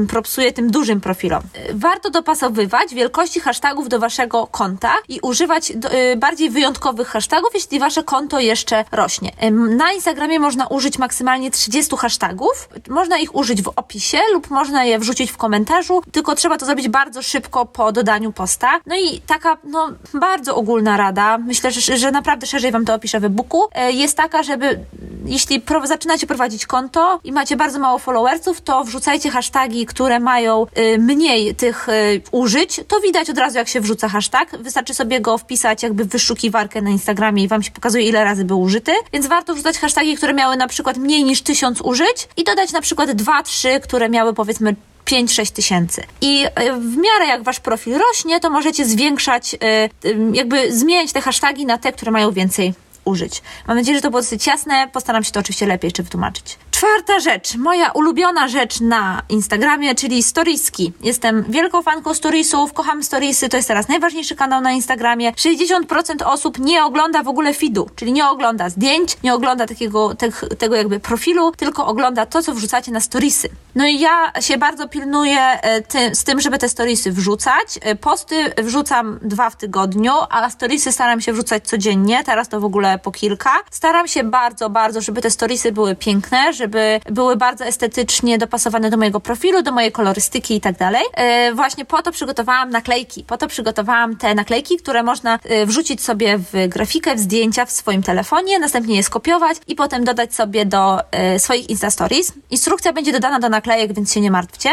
propsuje 0.09 0.46
tym 0.53 0.71
dużym 0.71 1.01
profilom. 1.01 1.41
Warto 1.73 2.09
dopasowywać 2.09 2.93
wielkości 2.93 3.39
hashtagów 3.39 3.89
do 3.89 3.99
waszego 3.99 4.47
konta 4.47 4.93
i 5.09 5.19
używać 5.21 5.71
do, 5.75 5.93
y, 5.93 6.15
bardziej 6.15 6.49
wyjątkowych 6.49 7.07
hashtagów, 7.07 7.49
jeśli 7.53 7.79
wasze 7.79 8.03
konto 8.03 8.39
jeszcze 8.39 8.85
rośnie. 8.91 9.31
Na 9.51 9.91
Instagramie 9.93 10.39
można 10.39 10.67
użyć 10.67 10.97
maksymalnie 10.97 11.51
30 11.51 11.97
hashtagów. 11.97 12.69
Można 12.89 13.17
ich 13.17 13.35
użyć 13.35 13.61
w 13.61 13.71
opisie 13.75 14.17
lub 14.33 14.49
można 14.49 14.83
je 14.83 14.99
wrzucić 14.99 15.31
w 15.31 15.37
komentarzu, 15.37 16.01
tylko 16.11 16.35
trzeba 16.35 16.57
to 16.57 16.65
zrobić 16.65 16.89
bardzo 16.89 17.21
szybko 17.21 17.65
po 17.65 17.91
dodaniu 17.91 18.31
posta. 18.31 18.79
No 18.85 18.95
i 18.95 19.21
taka, 19.21 19.57
no, 19.63 19.89
bardzo 20.13 20.55
ogólna 20.55 20.97
rada, 20.97 21.37
myślę, 21.37 21.71
że, 21.71 21.97
że 21.97 22.11
naprawdę 22.11 22.47
szerzej 22.47 22.71
wam 22.71 22.85
to 22.85 22.93
opiszę 22.93 23.19
w 23.19 23.25
e-booku, 23.25 23.67
e, 23.71 23.91
jest 23.91 24.17
taka, 24.17 24.43
żeby 24.43 24.79
jeśli 25.27 25.61
pro, 25.61 25.87
zaczynacie 25.87 26.27
prowadzić 26.27 26.65
konto 26.65 27.19
i 27.23 27.31
macie 27.31 27.55
bardzo 27.55 27.79
mało 27.79 27.99
followersów, 27.99 28.61
to 28.61 28.83
wrzucajcie 28.83 29.29
hasztagi, 29.29 29.85
które 29.85 30.19
mają 30.19 30.65
y, 30.77 30.97
mniej 30.97 31.55
tych 31.55 31.89
y, 31.89 32.21
użyć. 32.31 32.81
To 32.87 32.99
widać 32.99 33.29
od 33.29 33.37
razu, 33.37 33.57
jak 33.57 33.67
się 33.67 33.81
wrzuca 33.81 34.09
hashtag. 34.09 34.57
Wystarczy 34.57 34.93
sobie 34.93 35.21
go 35.21 35.37
wpisać 35.37 35.83
jakby 35.83 36.05
w 36.05 36.07
wyszukiwarkę 36.07 36.81
na 36.81 36.89
Instagramie 36.89 37.43
i 37.43 37.47
wam 37.47 37.63
się 37.63 37.71
pokazuje, 37.71 38.07
ile 38.07 38.23
razy 38.23 38.45
był 38.45 38.61
użyty. 38.61 38.91
Więc 39.13 39.27
warto 39.27 39.53
wrzucać 39.53 39.77
hasztagi, 39.77 40.17
które 40.17 40.33
miały 40.33 40.57
na 40.57 40.67
przykład 40.67 40.97
mniej 40.97 41.23
niż 41.23 41.41
tysiąc 41.41 41.81
użyć 41.81 42.27
i 42.37 42.43
dodać 42.43 42.71
na 42.71 42.81
przykład 42.81 43.11
dwa, 43.11 43.43
trzy, 43.43 43.79
które 43.79 44.09
miały 44.09 44.33
powiedzmy 44.33 44.75
5-6 45.05 45.51
tysięcy. 45.51 46.03
I 46.21 46.45
y, 46.45 46.49
w 46.73 46.97
miarę 46.97 47.27
jak 47.27 47.43
wasz 47.43 47.59
profil 47.59 47.97
rośnie, 47.97 48.39
to 48.39 48.49
możecie 48.49 48.85
zwiększać, 48.85 49.53
y, 49.53 50.07
y, 50.07 50.17
jakby 50.33 50.71
zmieniać 50.71 51.11
te 51.11 51.21
hasztagi 51.21 51.65
na 51.65 51.77
te, 51.77 51.91
które 51.91 52.11
mają 52.11 52.31
więcej 52.31 52.73
użyć. 53.07 53.41
Mam 53.67 53.77
nadzieję, 53.77 53.97
że 53.97 54.01
to 54.01 54.09
było 54.09 54.21
dosyć 54.21 54.47
jasne. 54.47 54.89
Postaram 54.93 55.23
się 55.23 55.31
to 55.31 55.39
oczywiście 55.39 55.65
lepiej 55.65 55.87
jeszcze 55.87 56.03
wytłumaczyć. 56.03 56.57
Czwarta 56.77 57.19
rzecz, 57.19 57.55
moja 57.55 57.91
ulubiona 57.91 58.47
rzecz 58.47 58.81
na 58.81 59.21
Instagramie, 59.29 59.95
czyli 59.95 60.23
storieski. 60.23 60.93
Jestem 61.01 61.43
wielką 61.49 61.81
fanką 61.81 62.13
storiesów, 62.13 62.73
kocham 62.73 63.03
storiesy, 63.03 63.49
to 63.49 63.57
jest 63.57 63.67
teraz 63.67 63.87
najważniejszy 63.87 64.35
kanał 64.35 64.61
na 64.61 64.71
Instagramie. 64.71 65.31
60% 65.31 66.23
osób 66.25 66.59
nie 66.59 66.83
ogląda 66.83 67.23
w 67.23 67.27
ogóle 67.27 67.53
feedu, 67.53 67.89
czyli 67.95 68.11
nie 68.11 68.27
ogląda 68.27 68.69
zdjęć, 68.69 69.17
nie 69.23 69.33
ogląda 69.33 69.65
takiego, 69.65 70.15
te, 70.15 70.31
tego 70.31 70.75
jakby 70.75 70.99
profilu, 70.99 71.51
tylko 71.51 71.85
ogląda 71.85 72.25
to, 72.25 72.41
co 72.41 72.53
wrzucacie 72.53 72.91
na 72.91 72.99
storiesy. 72.99 73.49
No 73.75 73.87
i 73.87 73.99
ja 73.99 74.31
się 74.41 74.57
bardzo 74.57 74.87
pilnuję 74.87 75.39
e, 75.39 75.81
ty, 75.81 76.15
z 76.15 76.23
tym, 76.23 76.41
żeby 76.41 76.57
te 76.57 76.69
storiesy 76.69 77.11
wrzucać. 77.11 77.79
E, 77.81 77.95
posty 77.95 78.53
wrzucam 78.57 79.19
dwa 79.21 79.49
w 79.49 79.55
tygodniu, 79.55 80.13
a 80.29 80.49
storiesy 80.49 80.91
staram 80.91 81.21
się 81.21 81.33
wrzucać 81.33 81.67
codziennie, 81.67 82.23
teraz 82.23 82.49
to 82.49 82.59
w 82.59 82.65
ogóle 82.65 82.99
po 82.99 83.11
kilka. 83.11 83.51
Staram 83.71 84.07
się 84.07 84.23
bardzo, 84.23 84.69
bardzo, 84.69 85.01
żeby 85.01 85.21
te 85.21 85.29
storiesy 85.29 85.71
były 85.71 85.95
piękne, 85.95 86.53
żeby 86.53 86.66
żeby 86.67 86.99
były 87.11 87.35
bardzo 87.35 87.65
estetycznie 87.65 88.37
dopasowane 88.37 88.89
do 88.89 88.97
mojego 88.97 89.19
profilu, 89.19 89.61
do 89.61 89.71
mojej 89.71 89.91
kolorystyki 89.91 90.55
i 90.55 90.61
tak 90.61 90.77
dalej. 90.77 91.01
E, 91.13 91.53
właśnie 91.53 91.85
po 91.85 92.01
to 92.01 92.11
przygotowałam 92.11 92.69
naklejki. 92.69 93.23
Po 93.23 93.37
to 93.37 93.47
przygotowałam 93.47 94.15
te 94.15 94.35
naklejki, 94.35 94.77
które 94.77 95.03
można 95.03 95.39
e, 95.43 95.65
wrzucić 95.65 96.03
sobie 96.03 96.37
w 96.37 96.67
grafikę, 96.67 97.15
w 97.15 97.19
zdjęcia 97.19 97.65
w 97.65 97.71
swoim 97.71 98.03
telefonie, 98.03 98.59
następnie 98.59 98.95
je 98.95 99.03
skopiować 99.03 99.57
i 99.67 99.75
potem 99.75 100.03
dodać 100.03 100.35
sobie 100.35 100.65
do 100.65 101.11
e, 101.11 101.39
swoich 101.39 101.69
Insta 101.69 101.89
Stories. 101.89 102.33
Instrukcja 102.51 102.93
będzie 102.93 103.11
dodana 103.11 103.39
do 103.39 103.49
naklejek, 103.49 103.93
więc 103.93 104.13
się 104.13 104.21
nie 104.21 104.31
martwcie. 104.31 104.69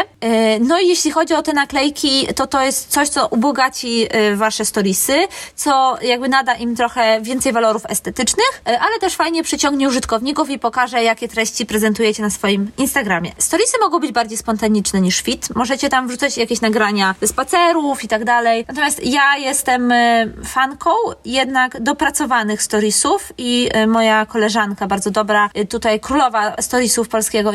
No 0.59 0.79
i 0.79 0.87
jeśli 0.87 1.11
chodzi 1.11 1.33
o 1.33 1.41
te 1.41 1.53
naklejki, 1.53 2.27
to 2.35 2.47
to 2.47 2.61
jest 2.61 2.87
coś, 2.89 3.09
co 3.09 3.27
ubogaci 3.27 4.07
wasze 4.35 4.65
storiesy, 4.65 5.13
co 5.55 5.97
jakby 6.01 6.29
nada 6.29 6.53
im 6.55 6.75
trochę 6.75 7.21
więcej 7.21 7.53
walorów 7.53 7.85
estetycznych, 7.89 8.61
ale 8.65 8.99
też 8.99 9.15
fajnie 9.15 9.43
przyciągnie 9.43 9.87
użytkowników 9.87 10.49
i 10.49 10.59
pokaże, 10.59 11.03
jakie 11.03 11.27
treści 11.27 11.65
prezentują 11.65 11.84
prezentujecie 11.85 12.23
na 12.23 12.29
swoim 12.29 12.71
Instagramie. 12.77 13.31
Storiesy 13.37 13.77
mogą 13.81 13.99
być 13.99 14.11
bardziej 14.11 14.37
spontaniczne 14.37 15.01
niż 15.01 15.21
fit. 15.21 15.55
Możecie 15.55 15.89
tam 15.89 16.07
wrzucać 16.07 16.37
jakieś 16.37 16.61
nagrania 16.61 17.15
ze 17.21 17.27
spacerów 17.27 18.03
i 18.03 18.07
tak 18.07 18.23
dalej. 18.23 18.65
Natomiast 18.67 19.05
ja 19.05 19.37
jestem 19.37 19.91
e, 19.91 20.25
fanką 20.45 20.89
jednak 21.25 21.81
dopracowanych 21.81 22.63
storiesów 22.63 23.33
i 23.37 23.69
e, 23.73 23.87
moja 23.87 24.25
koleżanka, 24.25 24.87
bardzo 24.87 25.11
dobra, 25.11 25.49
e, 25.53 25.65
tutaj 25.65 25.99
królowa 25.99 26.61
storiesów 26.61 27.09
polskiego 27.09 27.51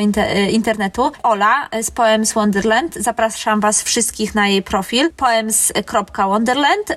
internetu, 0.51 1.13
Ola 1.23 1.69
z 1.83 1.91
Poems 1.91 2.33
Wonderland. 2.33 2.95
Zapraszam 2.95 3.61
Was 3.61 3.83
wszystkich 3.83 4.35
na 4.35 4.49
jej 4.49 4.63
profil 4.63 5.11
poems.wonderland. 5.17 6.97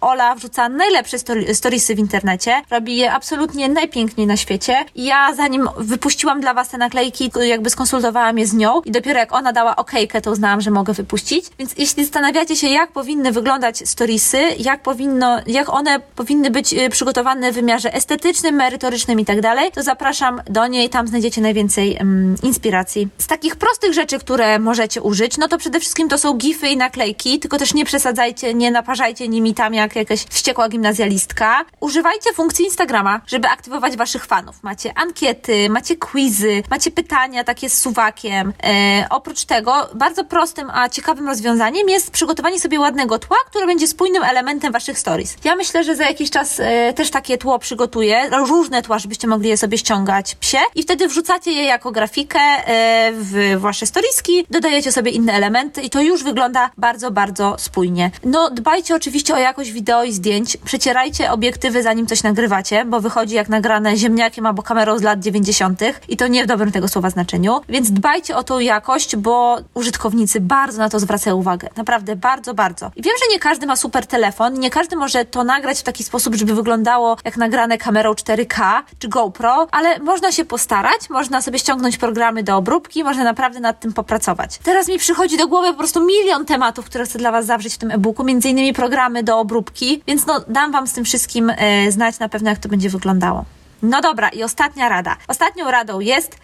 Ola 0.00 0.34
wrzuca 0.34 0.68
najlepsze 0.68 1.16
storiesy 1.52 1.94
w 1.94 1.98
internecie. 1.98 2.62
Robi 2.70 2.96
je 2.96 3.12
absolutnie 3.12 3.68
najpiękniej 3.68 4.26
na 4.26 4.36
świecie. 4.36 4.84
Ja 4.94 5.34
zanim 5.34 5.68
wypuściłam 5.78 6.40
dla 6.40 6.54
Was 6.54 6.69
te 6.70 6.78
naklejki, 6.78 7.30
jakby 7.40 7.70
skonsultowałam 7.70 8.38
je 8.38 8.46
z 8.46 8.54
nią 8.54 8.80
i 8.84 8.90
dopiero 8.90 9.18
jak 9.18 9.32
ona 9.32 9.52
dała 9.52 9.76
okejkę, 9.76 10.20
to 10.20 10.30
uznałam, 10.30 10.60
że 10.60 10.70
mogę 10.70 10.92
wypuścić. 10.92 11.44
Więc 11.58 11.74
jeśli 11.78 12.04
zastanawiacie 12.04 12.56
się, 12.56 12.68
jak 12.68 12.92
powinny 12.92 13.32
wyglądać 13.32 13.88
storiesy, 13.88 14.38
jak 14.58 14.82
powinno, 14.82 15.40
jak 15.46 15.68
one 15.68 16.00
powinny 16.16 16.50
być 16.50 16.72
y, 16.72 16.90
przygotowane 16.90 17.52
w 17.52 17.54
wymiarze 17.54 17.94
estetycznym, 17.94 18.54
merytorycznym 18.54 19.20
i 19.20 19.24
tak 19.24 19.40
dalej, 19.40 19.72
to 19.72 19.82
zapraszam 19.82 20.42
do 20.50 20.66
niej, 20.66 20.88
tam 20.88 21.08
znajdziecie 21.08 21.40
najwięcej 21.40 21.96
um, 22.00 22.34
inspiracji. 22.42 23.08
Z 23.18 23.26
takich 23.26 23.56
prostych 23.56 23.94
rzeczy, 23.94 24.18
które 24.18 24.58
możecie 24.58 25.02
użyć, 25.02 25.38
no 25.38 25.48
to 25.48 25.58
przede 25.58 25.80
wszystkim 25.80 26.08
to 26.08 26.18
są 26.18 26.34
gify 26.34 26.68
i 26.68 26.76
naklejki, 26.76 27.38
tylko 27.38 27.58
też 27.58 27.74
nie 27.74 27.84
przesadzajcie, 27.84 28.54
nie 28.54 28.70
naparzajcie 28.70 29.28
nimi 29.28 29.54
tam 29.54 29.74
jak 29.74 29.96
jakaś 29.96 30.20
wściekła 30.20 30.68
gimnazjalistka. 30.68 31.64
Używajcie 31.80 32.32
funkcji 32.34 32.64
Instagrama, 32.64 33.20
żeby 33.26 33.48
aktywować 33.48 33.96
waszych 33.96 34.26
fanów. 34.26 34.62
Macie 34.62 34.98
ankiety, 34.98 35.70
macie 35.70 35.96
quizy, 35.96 36.59
macie 36.70 36.90
pytania 36.90 37.44
takie 37.44 37.70
z 37.70 37.78
suwakiem. 37.78 38.52
E, 38.62 39.06
oprócz 39.10 39.44
tego, 39.44 39.88
bardzo 39.94 40.24
prostym, 40.24 40.70
a 40.70 40.88
ciekawym 40.88 41.26
rozwiązaniem 41.26 41.88
jest 41.88 42.10
przygotowanie 42.10 42.60
sobie 42.60 42.80
ładnego 42.80 43.18
tła, 43.18 43.36
które 43.50 43.66
będzie 43.66 43.86
spójnym 43.86 44.22
elementem 44.22 44.72
waszych 44.72 44.98
stories. 44.98 45.36
Ja 45.44 45.56
myślę, 45.56 45.84
że 45.84 45.96
za 45.96 46.04
jakiś 46.04 46.30
czas 46.30 46.60
e, 46.60 46.92
też 46.92 47.10
takie 47.10 47.38
tło 47.38 47.58
przygotuję, 47.58 48.30
różne 48.46 48.82
tła, 48.82 48.98
żebyście 48.98 49.28
mogli 49.28 49.48
je 49.48 49.56
sobie 49.56 49.78
ściągać 49.78 50.34
psie 50.34 50.58
i 50.74 50.82
wtedy 50.82 51.08
wrzucacie 51.08 51.52
je 51.52 51.64
jako 51.64 51.92
grafikę 51.92 52.40
e, 52.40 53.12
w 53.12 53.54
wasze 53.58 53.86
storieski, 53.86 54.46
dodajecie 54.50 54.92
sobie 54.92 55.10
inne 55.10 55.32
elementy 55.32 55.82
i 55.82 55.90
to 55.90 56.02
już 56.02 56.24
wygląda 56.24 56.70
bardzo, 56.76 57.10
bardzo 57.10 57.54
spójnie. 57.58 58.10
No, 58.24 58.50
dbajcie 58.50 58.94
oczywiście 58.94 59.34
o 59.34 59.38
jakość 59.38 59.72
wideo 59.72 60.04
i 60.04 60.12
zdjęć, 60.12 60.56
przecierajcie 60.64 61.32
obiektywy 61.32 61.82
zanim 61.82 62.06
coś 62.06 62.22
nagrywacie, 62.22 62.84
bo 62.84 63.00
wychodzi 63.00 63.34
jak 63.34 63.48
nagrane 63.48 63.96
ziemniakiem 63.96 64.46
albo 64.46 64.62
kamerą 64.62 64.98
z 64.98 65.02
lat 65.02 65.20
90. 65.20 65.80
i 66.08 66.16
to 66.16 66.26
nie 66.26 66.44
w 66.44 66.46
dobrym 66.50 66.72
tego 66.72 66.88
słowa 66.88 67.10
znaczeniu, 67.10 67.60
więc 67.68 67.90
dbajcie 67.90 68.36
o 68.36 68.42
tą 68.42 68.58
jakość, 68.58 69.16
bo 69.16 69.58
użytkownicy 69.74 70.40
bardzo 70.40 70.78
na 70.78 70.88
to 70.88 70.98
zwracają 70.98 71.36
uwagę. 71.36 71.68
Naprawdę 71.76 72.16
bardzo, 72.16 72.54
bardzo. 72.54 72.90
I 72.96 73.02
wiem, 73.02 73.14
że 73.20 73.32
nie 73.32 73.38
każdy 73.38 73.66
ma 73.66 73.76
super 73.76 74.06
telefon, 74.06 74.54
nie 74.54 74.70
każdy 74.70 74.96
może 74.96 75.24
to 75.24 75.44
nagrać 75.44 75.80
w 75.80 75.82
taki 75.82 76.04
sposób, 76.04 76.34
żeby 76.34 76.54
wyglądało 76.54 77.16
jak 77.24 77.36
nagrane 77.36 77.78
kamerą 77.78 78.12
4K 78.12 78.82
czy 78.98 79.08
GoPro, 79.08 79.66
ale 79.70 79.98
można 79.98 80.32
się 80.32 80.44
postarać, 80.44 81.10
można 81.10 81.42
sobie 81.42 81.58
ściągnąć 81.58 81.98
programy 81.98 82.42
do 82.42 82.56
obróbki, 82.56 83.04
można 83.04 83.24
naprawdę 83.24 83.60
nad 83.60 83.80
tym 83.80 83.92
popracować. 83.92 84.58
Teraz 84.58 84.88
mi 84.88 84.98
przychodzi 84.98 85.36
do 85.36 85.48
głowy 85.48 85.70
po 85.70 85.78
prostu 85.78 86.06
milion 86.06 86.46
tematów, 86.46 86.84
które 86.84 87.04
chcę 87.04 87.18
dla 87.18 87.32
Was 87.32 87.46
zawrzeć 87.46 87.74
w 87.74 87.78
tym 87.78 87.90
e-booku, 87.90 88.24
między 88.24 88.48
innymi 88.48 88.72
programy 88.72 89.22
do 89.22 89.38
obróbki, 89.38 90.02
więc 90.06 90.26
no 90.26 90.40
dam 90.48 90.72
Wam 90.72 90.86
z 90.86 90.92
tym 90.92 91.04
wszystkim 91.04 91.50
e, 91.50 91.92
znać 91.92 92.18
na 92.18 92.28
pewno, 92.28 92.50
jak 92.50 92.58
to 92.58 92.68
będzie 92.68 92.90
wyglądało. 92.90 93.44
No 93.82 94.00
dobra, 94.00 94.28
i 94.28 94.42
ostatnia 94.42 94.88
rada. 94.88 95.16
Ostatnią 95.28 95.70
radą 95.70 96.00
jest 96.00 96.36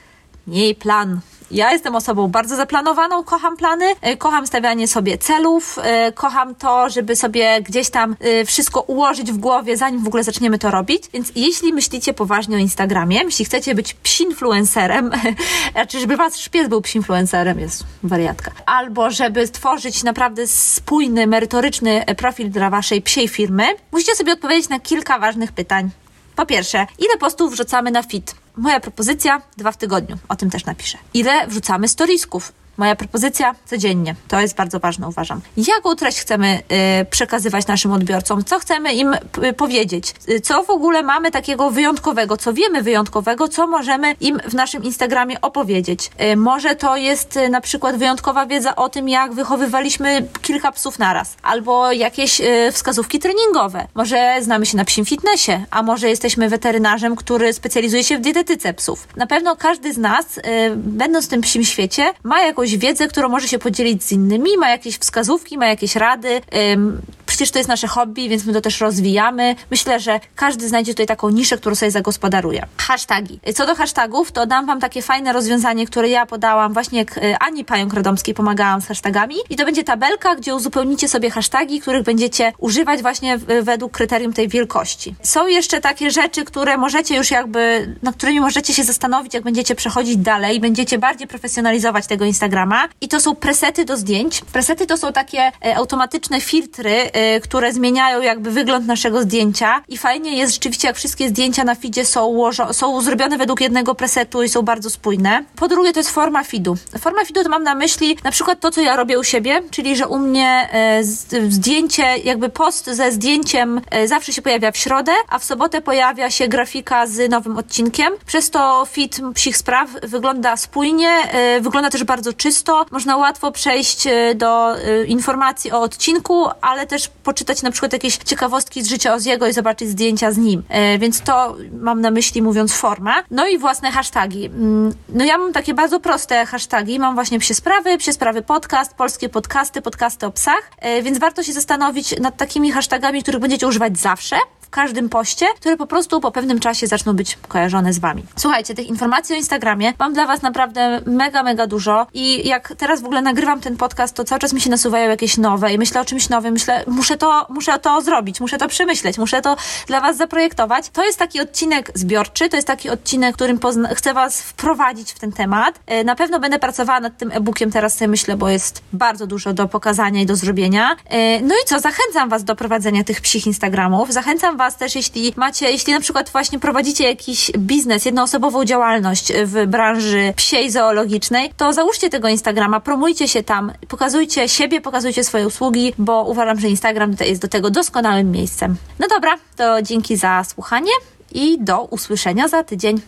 Miej 0.47 0.75
plan. 0.75 1.21
Ja 1.51 1.73
jestem 1.73 1.97
osobą 1.97 2.29
bardzo 2.29 2.57
zaplanowaną, 2.57 3.25
kocham 3.25 3.57
plany, 3.57 3.85
e, 4.01 4.17
kocham 4.17 4.47
stawianie 4.47 4.89
sobie 4.89 5.19
celów, 5.19 5.79
e, 5.83 6.13
kocham 6.13 6.55
to, 6.55 6.91
żeby 6.91 7.17
sobie 7.17 7.63
gdzieś 7.63 7.91
tam 7.91 8.17
e, 8.21 8.45
wszystko 8.45 8.81
ułożyć 8.81 9.33
w 9.33 9.37
głowie, 9.37 9.77
zanim 9.77 10.05
w 10.05 10.07
ogóle 10.07 10.25
zaczniemy 10.25 10.59
to 10.59 10.71
robić. 10.71 11.05
Więc 11.13 11.33
jeśli 11.35 11.73
myślicie 11.73 12.15
poważnie 12.15 12.57
o 12.57 12.59
Instagramie, 12.59 13.21
jeśli 13.25 13.45
chcecie 13.45 13.75
być 13.75 13.95
psinfluencerem, 13.95 15.11
znaczy 15.73 16.01
żeby 16.01 16.17
wasz 16.17 16.35
szpiec 16.35 16.69
był 16.69 16.81
psinfluencerem, 16.81 17.61
jest 17.61 17.85
wariatka, 18.03 18.51
albo 18.67 19.11
żeby 19.11 19.47
stworzyć 19.47 20.03
naprawdę 20.03 20.47
spójny, 20.47 21.27
merytoryczny 21.27 22.05
profil 22.17 22.51
dla 22.51 22.71
waszej 22.71 23.03
psiej 23.03 23.29
firmy, 23.29 23.65
musicie 23.93 24.15
sobie 24.15 24.33
odpowiedzieć 24.33 24.69
na 24.69 24.81
kilka 24.81 25.19
ważnych 25.19 25.53
pytań. 25.53 25.91
Po 26.37 26.47
pierwsze, 26.47 26.87
ile 26.99 27.17
postów 27.19 27.53
wrzucamy 27.53 27.91
na 27.91 28.03
fit? 28.03 28.35
Moja 28.57 28.81
propozycja, 28.81 29.43
dwa 29.57 29.73
w 29.73 29.77
tygodniu. 29.77 30.19
O 30.29 30.37
tym 30.37 30.51
też 30.51 30.65
napiszę. 30.65 30.99
Ile 31.15 31.47
wrzucamy 31.47 31.89
storiesków? 31.89 32.53
Moja 32.77 32.97
propozycja 32.97 33.55
codziennie. 33.67 34.15
To 34.29 34.41
jest 34.41 34.57
bardzo 34.57 34.81
ważne, 34.81 35.09
uważam. 35.09 35.41
Jaką 35.57 35.97
treść 35.97 36.21
chcemy 36.21 36.59
y, 37.03 37.05
przekazywać 37.05 37.67
naszym 37.67 37.93
odbiorcom? 37.93 38.45
Co 38.45 38.59
chcemy 38.59 38.95
im 38.95 39.15
y, 39.45 39.53
powiedzieć? 39.53 40.15
Y, 40.29 40.41
co 40.41 40.63
w 40.63 40.71
ogóle 40.71 41.03
mamy 41.03 41.31
takiego 41.31 41.71
wyjątkowego? 41.71 42.37
Co 42.37 42.53
wiemy 42.53 42.83
wyjątkowego? 42.83 43.49
Co 43.49 43.67
możemy 43.67 44.15
im 44.21 44.39
w 44.49 44.55
naszym 44.55 44.85
Instagramie 44.85 45.41
opowiedzieć? 45.41 46.11
Y, 46.33 46.37
może 46.37 46.77
to 46.77 46.97
jest 46.97 47.37
y, 47.37 47.49
na 47.49 47.61
przykład 47.61 47.97
wyjątkowa 47.97 48.47
wiedza 48.47 48.77
o 48.77 48.89
tym, 48.89 49.09
jak 49.09 49.33
wychowywaliśmy 49.33 50.29
kilka 50.43 50.73
psów 50.73 50.99
naraz, 50.99 51.37
albo 51.43 51.93
jakieś 51.93 52.41
y, 52.41 52.73
wskazówki 52.73 53.19
treningowe. 53.19 53.87
Może 53.95 54.39
znamy 54.41 54.67
się 54.67 54.77
na 54.77 54.85
psim 54.85 55.05
fitnessie, 55.05 55.65
a 55.71 55.83
może 55.83 56.09
jesteśmy 56.09 56.49
weterynarzem, 56.49 57.17
który 57.17 57.53
specjalizuje 57.53 58.05
się 58.05 58.19
w 58.19 58.21
dietetyce 58.21 58.75
psów. 58.75 59.09
Na 59.17 59.27
pewno 59.27 59.57
każdy 59.57 59.93
z 59.93 59.99
nas, 59.99 60.41
będąc 60.77 61.27
w 61.27 61.29
tym 61.29 61.41
psim 61.41 61.65
świecie, 61.65 62.13
ma 62.23 62.41
jakąś 62.43 62.66
wiedzę, 62.75 63.09
którą 63.09 63.29
może 63.29 63.49
się 63.49 63.59
podzielić 63.59 64.05
z 64.05 64.13
innymi, 64.13 64.57
ma 64.59 64.71
jakieś 64.71 64.99
wskazówki, 64.99 65.59
ma 65.59 65.67
jakieś 65.67 65.97
rady. 65.97 66.41
Ym, 66.73 67.03
przecież 67.37 67.51
to 67.51 67.59
jest 67.59 67.69
nasze 67.69 67.87
hobby, 67.89 68.29
więc 68.29 68.45
my 68.45 68.53
to 68.53 68.61
też 68.61 68.81
rozwijamy. 68.81 69.55
Myślę, 69.71 70.01
że 70.01 70.21
każdy 70.37 70.69
znajdzie 70.69 70.93
tutaj 70.93 71.07
taką 71.07 71.31
niszę, 71.31 71.57
którą 71.59 71.75
sobie 71.75 71.91
zagospodaruje. 71.91 72.67
Hashtagi. 72.79 73.41
Co 73.55 73.67
do 73.67 73.75
hashtagów, 73.75 74.33
to 74.33 74.47
dam 74.47 74.67
Wam 74.67 74.81
takie 74.81 75.03
fajne 75.03 75.33
rozwiązanie, 75.33 75.87
które 75.87 76.09
ja 76.09 76.27
podałam 76.27 76.73
właśnie 76.73 76.99
jak 76.99 77.19
y, 77.19 77.37
Ani 77.41 77.65
Pająk-Radomskiej 77.65 78.35
pomagałam 78.35 78.81
z 78.81 78.87
hashtagami 78.87 79.35
i 79.51 79.57
to 79.57 79.65
będzie 79.65 79.85
tabelka, 79.85 80.35
gdzie 80.37 80.55
uzupełnicie 80.55 81.09
sobie 81.09 81.31
hashtagi, 81.31 81.81
których 81.81 82.03
będziecie 82.03 82.53
używać 82.59 83.03
właśnie 83.03 83.39
w- 83.39 83.65
według 83.65 83.93
kryterium 83.93 84.33
tej 84.33 84.49
wielkości. 84.49 85.15
Są 85.23 85.47
jeszcze 85.47 85.81
takie 85.81 86.11
rzeczy, 86.11 86.45
które 86.45 86.77
możecie 86.79 87.17
już 87.17 87.31
jakby, 87.31 87.95
nad 88.03 88.17
którymi 88.17 88.41
możecie 88.41 88.75
się 88.75 88.85
zastanowić, 88.85 89.35
jak 89.35 89.43
będziecie 89.43 89.75
przechodzić 89.75 90.17
dalej, 90.17 90.61
będziecie 90.61 90.99
bardziej 90.99 91.27
profesjonalizować 91.29 92.07
tego 92.07 92.25
Instagrama 92.25 92.89
i 93.01 93.09
to 93.09 93.21
są 93.21 93.35
presety 93.35 93.85
do 93.85 93.97
zdjęć. 93.97 94.41
Presety 94.53 94.87
to 94.87 94.97
są 94.97 95.13
takie 95.13 95.53
e, 95.65 95.77
automatyczne 95.77 96.41
filtry, 96.41 96.91
e, 97.13 97.26
które 97.43 97.73
zmieniają 97.73 98.23
jakby 98.23 98.51
wygląd 98.51 98.87
naszego 98.87 99.23
zdjęcia 99.23 99.83
i 99.89 99.99
fajnie 99.99 100.37
jest 100.37 100.53
rzeczywiście, 100.53 100.89
jak 100.89 100.97
wszystkie 100.97 101.29
zdjęcia 101.29 101.65
na 101.65 101.75
feedzie 101.75 102.05
są, 102.05 102.51
są 102.73 103.01
zrobione 103.01 103.39
według 103.39 103.61
jednego 103.61 103.95
presetu 103.95 104.43
i 104.43 104.49
są 104.49 104.63
bardzo 104.63 104.91
spójne. 104.91 105.45
Po 105.57 105.69
drugie, 105.69 105.93
to 105.93 106.01
jest 106.01 106.11
forma 106.11 106.45
feedu. 106.45 106.77
Forma 107.01 107.25
feedu 107.25 107.43
to 107.45 107.49
mam 107.49 107.63
na 107.63 107.75
myśli 107.75 108.19
na 108.25 108.31
przykład 108.31 108.61
to, 108.61 108.71
co 108.71 108.81
ja 108.81 108.97
robię 108.97 109.19
u 109.19 109.25
siebie, 109.25 109.63
czyli 109.71 109.97
że 109.97 110.09
u 110.09 110.19
mnie 110.19 110.69
e, 110.73 111.05
zdjęcie, 111.49 112.19
jakby 112.25 112.49
post 112.49 112.87
ze 112.87 113.13
zdjęciem 113.13 113.81
e, 113.91 114.09
zawsze 114.09 114.33
się 114.33 114.43
pojawia 114.43 114.73
w 114.73 114.77
środę, 114.77 115.13
a 115.29 115.39
w 115.39 115.45
sobotę 115.45 115.81
pojawia 115.81 116.31
się 116.31 116.49
grafika 116.49 117.07
z 117.07 117.31
nowym 117.31 117.59
odcinkiem. 117.59 118.13
Przez 118.27 118.51
to 118.51 118.87
feed 118.93 119.21
psich 119.35 119.57
spraw 119.57 119.91
wygląda 120.03 120.57
spójnie, 120.57 121.11
e, 121.11 121.61
wygląda 121.61 121.91
też 121.91 122.05
bardzo 122.05 122.33
czysto. 122.33 122.87
Można 122.91 123.17
łatwo 123.17 123.53
przejść 123.53 124.05
do 124.35 124.75
informacji 125.07 125.73
o 125.73 125.81
odcinku, 125.81 126.47
ale 126.61 126.87
też 126.87 127.11
poczytać 127.27 127.63
na 127.63 127.71
przykład 127.71 127.93
jakieś 127.93 128.17
ciekawostki 128.17 128.83
z 128.83 128.89
życia 128.89 129.15
Oziego 129.15 129.47
i 129.47 129.53
zobaczyć 129.53 129.89
zdjęcia 129.89 130.33
z 130.33 130.37
nim. 130.39 130.63
E, 130.69 130.99
Więc 130.99 131.21
to 131.21 131.57
mam 131.73 132.01
na 132.01 132.11
myśli 132.11 132.43
mówiąc 132.43 132.73
forma. 132.73 133.15
No 133.31 133.47
i 133.47 133.59
własne 133.59 133.91
hasztagi. 133.91 134.47
Mm, 134.47 134.93
No 135.09 135.25
ja 135.25 135.39
mam 135.39 135.53
takie 135.53 135.75
bardzo 135.75 136.01
proste 136.01 136.47
hasztagi. 136.47 136.99
Mam 136.99 137.15
właśnie 137.15 137.39
psie 137.39 137.55
sprawy, 137.55 137.99
psie 137.99 138.13
sprawy 138.13 138.43
podcast, 138.43 138.95
polskie 138.95 139.29
podcasty, 139.29 139.83
podcasty 139.83 140.27
o 140.27 140.31
psach, 140.31 140.71
E, 140.79 141.03
więc 141.03 141.19
warto 141.19 141.43
się 141.43 141.53
zastanowić 141.53 142.21
nad 142.21 142.37
takimi 142.37 142.73
hashtagami, 142.73 143.23
których 143.23 143.41
będziecie 143.41 143.67
używać 143.67 143.99
zawsze 143.99 144.37
w 144.67 144.71
każdym 144.71 145.09
poście, 145.09 145.47
które 145.57 145.77
po 145.77 145.87
prostu 145.87 146.21
po 146.21 146.31
pewnym 146.33 146.61
czasie 146.61 146.87
zaczną 146.87 147.13
być 147.13 147.39
kojarzone 147.49 147.93
z 147.93 147.99
wami. 147.99 148.23
Słuchajcie, 148.37 148.75
tych 148.75 148.87
informacji 148.87 149.35
o 149.35 149.39
Instagramie 149.39 149.93
mam 149.99 150.13
dla 150.15 150.27
was 150.27 150.43
naprawdę 150.43 151.01
mega, 151.07 151.43
mega 151.43 151.67
dużo 151.67 152.07
i 152.15 152.49
jak 152.49 152.73
teraz 152.79 153.03
w 153.03 153.05
ogóle 153.05 153.23
nagrywam 153.23 153.61
ten 153.61 153.77
podcast, 153.77 154.15
to 154.15 154.25
cały 154.25 154.39
czas 154.39 154.53
mi 154.53 154.61
się 154.61 154.71
nasuwają 154.71 155.11
jakieś 155.11 155.37
nowe 155.37 155.73
i 155.73 155.79
myślę 155.79 156.01
o 156.01 156.05
czymś 156.05 156.29
nowym, 156.29 156.53
myślę, 156.53 156.85
muszę 156.87 157.17
to, 157.17 157.47
muszę 157.51 157.79
to 157.79 158.01
zrobić, 158.03 158.41
muszę 158.41 158.59
to 158.59 158.69
przemyśleć, 158.69 159.19
muszę 159.19 159.43
to 159.43 159.57
dla 159.87 160.01
was 160.01 160.17
zaprojektować. 160.17 160.89
To 160.91 161.05
jest 161.05 161.19
taki 161.19 161.41
odcinek 161.41 161.91
zbiorczy, 161.95 162.49
to 162.49 162.57
jest 162.57 162.67
taki 162.67 162.91
odcinek, 162.91 163.35
którym 163.35 163.61
chcę 163.95 164.15
was 164.15 164.43
wprowadzić 164.43 165.13
w 165.13 165.19
ten 165.19 165.33
temat. 165.33 165.81
E, 165.87 166.05
Na 166.05 166.15
pewno 166.15 166.41
będę 166.41 166.59
pracowała 166.59 167.01
nad 167.01 167.19
tym 167.19 167.33
e-bookiem, 167.33 167.71
teraz 167.71 167.95
sobie 167.95 168.09
myślę, 168.09 168.37
bo 168.37 168.49
jest 168.49 168.83
bardzo 168.93 169.27
dużo 169.27 169.53
do 169.53 169.69
pokazania 169.69 170.21
i 170.23 170.27
do 170.27 170.37
zrobienia. 170.37 170.97
E, 171.09 171.41
No 171.41 171.55
i 171.55 171.67
co, 171.67 171.81
zachęcam 171.81 172.29
was 172.29 172.45
do 172.45 172.57
prowadzenia 172.57 173.05
tych 173.05 173.21
psich 173.21 173.47
Instagramów, 173.47 174.13
zachęcam 174.13 174.57
was 174.57 174.66
też, 174.75 174.95
jeśli 174.95 175.33
macie, 175.37 175.71
jeśli 175.71 175.93
na 175.93 176.01
przykład 176.01 176.31
właśnie 176.31 176.59
prowadzicie 176.59 177.05
jakiś 177.05 177.51
biznes, 177.59 178.05
jednoosobową 178.05 178.65
działalność 178.65 179.33
w 179.45 179.67
branży 179.67 180.33
psiej 180.37 180.71
zoologicznej, 180.71 181.51
to 181.57 181.73
załóżcie 181.73 182.11
tego 182.11 182.29
Instagrama, 182.29 182.81
promujcie 182.81 183.29
się 183.29 183.43
tam, 183.43 183.73
pokazujcie 183.89 184.49
siebie, 184.49 184.81
pokazujcie 184.81 185.25
swoje 185.25 185.47
usługi, 185.47 185.95
bo 185.99 186.25
uważam, 186.25 186.61
że 186.61 186.69
Instagram 186.69 187.17
jest 187.21 187.43
do 187.43 187.49
tego 187.49 187.71
doskonałym 187.71 188.31
miejscem. 188.31 188.77
No 188.99 189.09
dobra, 189.09 189.35
to 189.57 189.83
dzięki 189.83 190.17
za 190.17 190.45
słuchanie 190.45 190.93
i 191.33 191.59
do 191.61 191.85
usłyszenia 191.85 192.49
za 192.49 192.63
tydzień. 192.63 193.01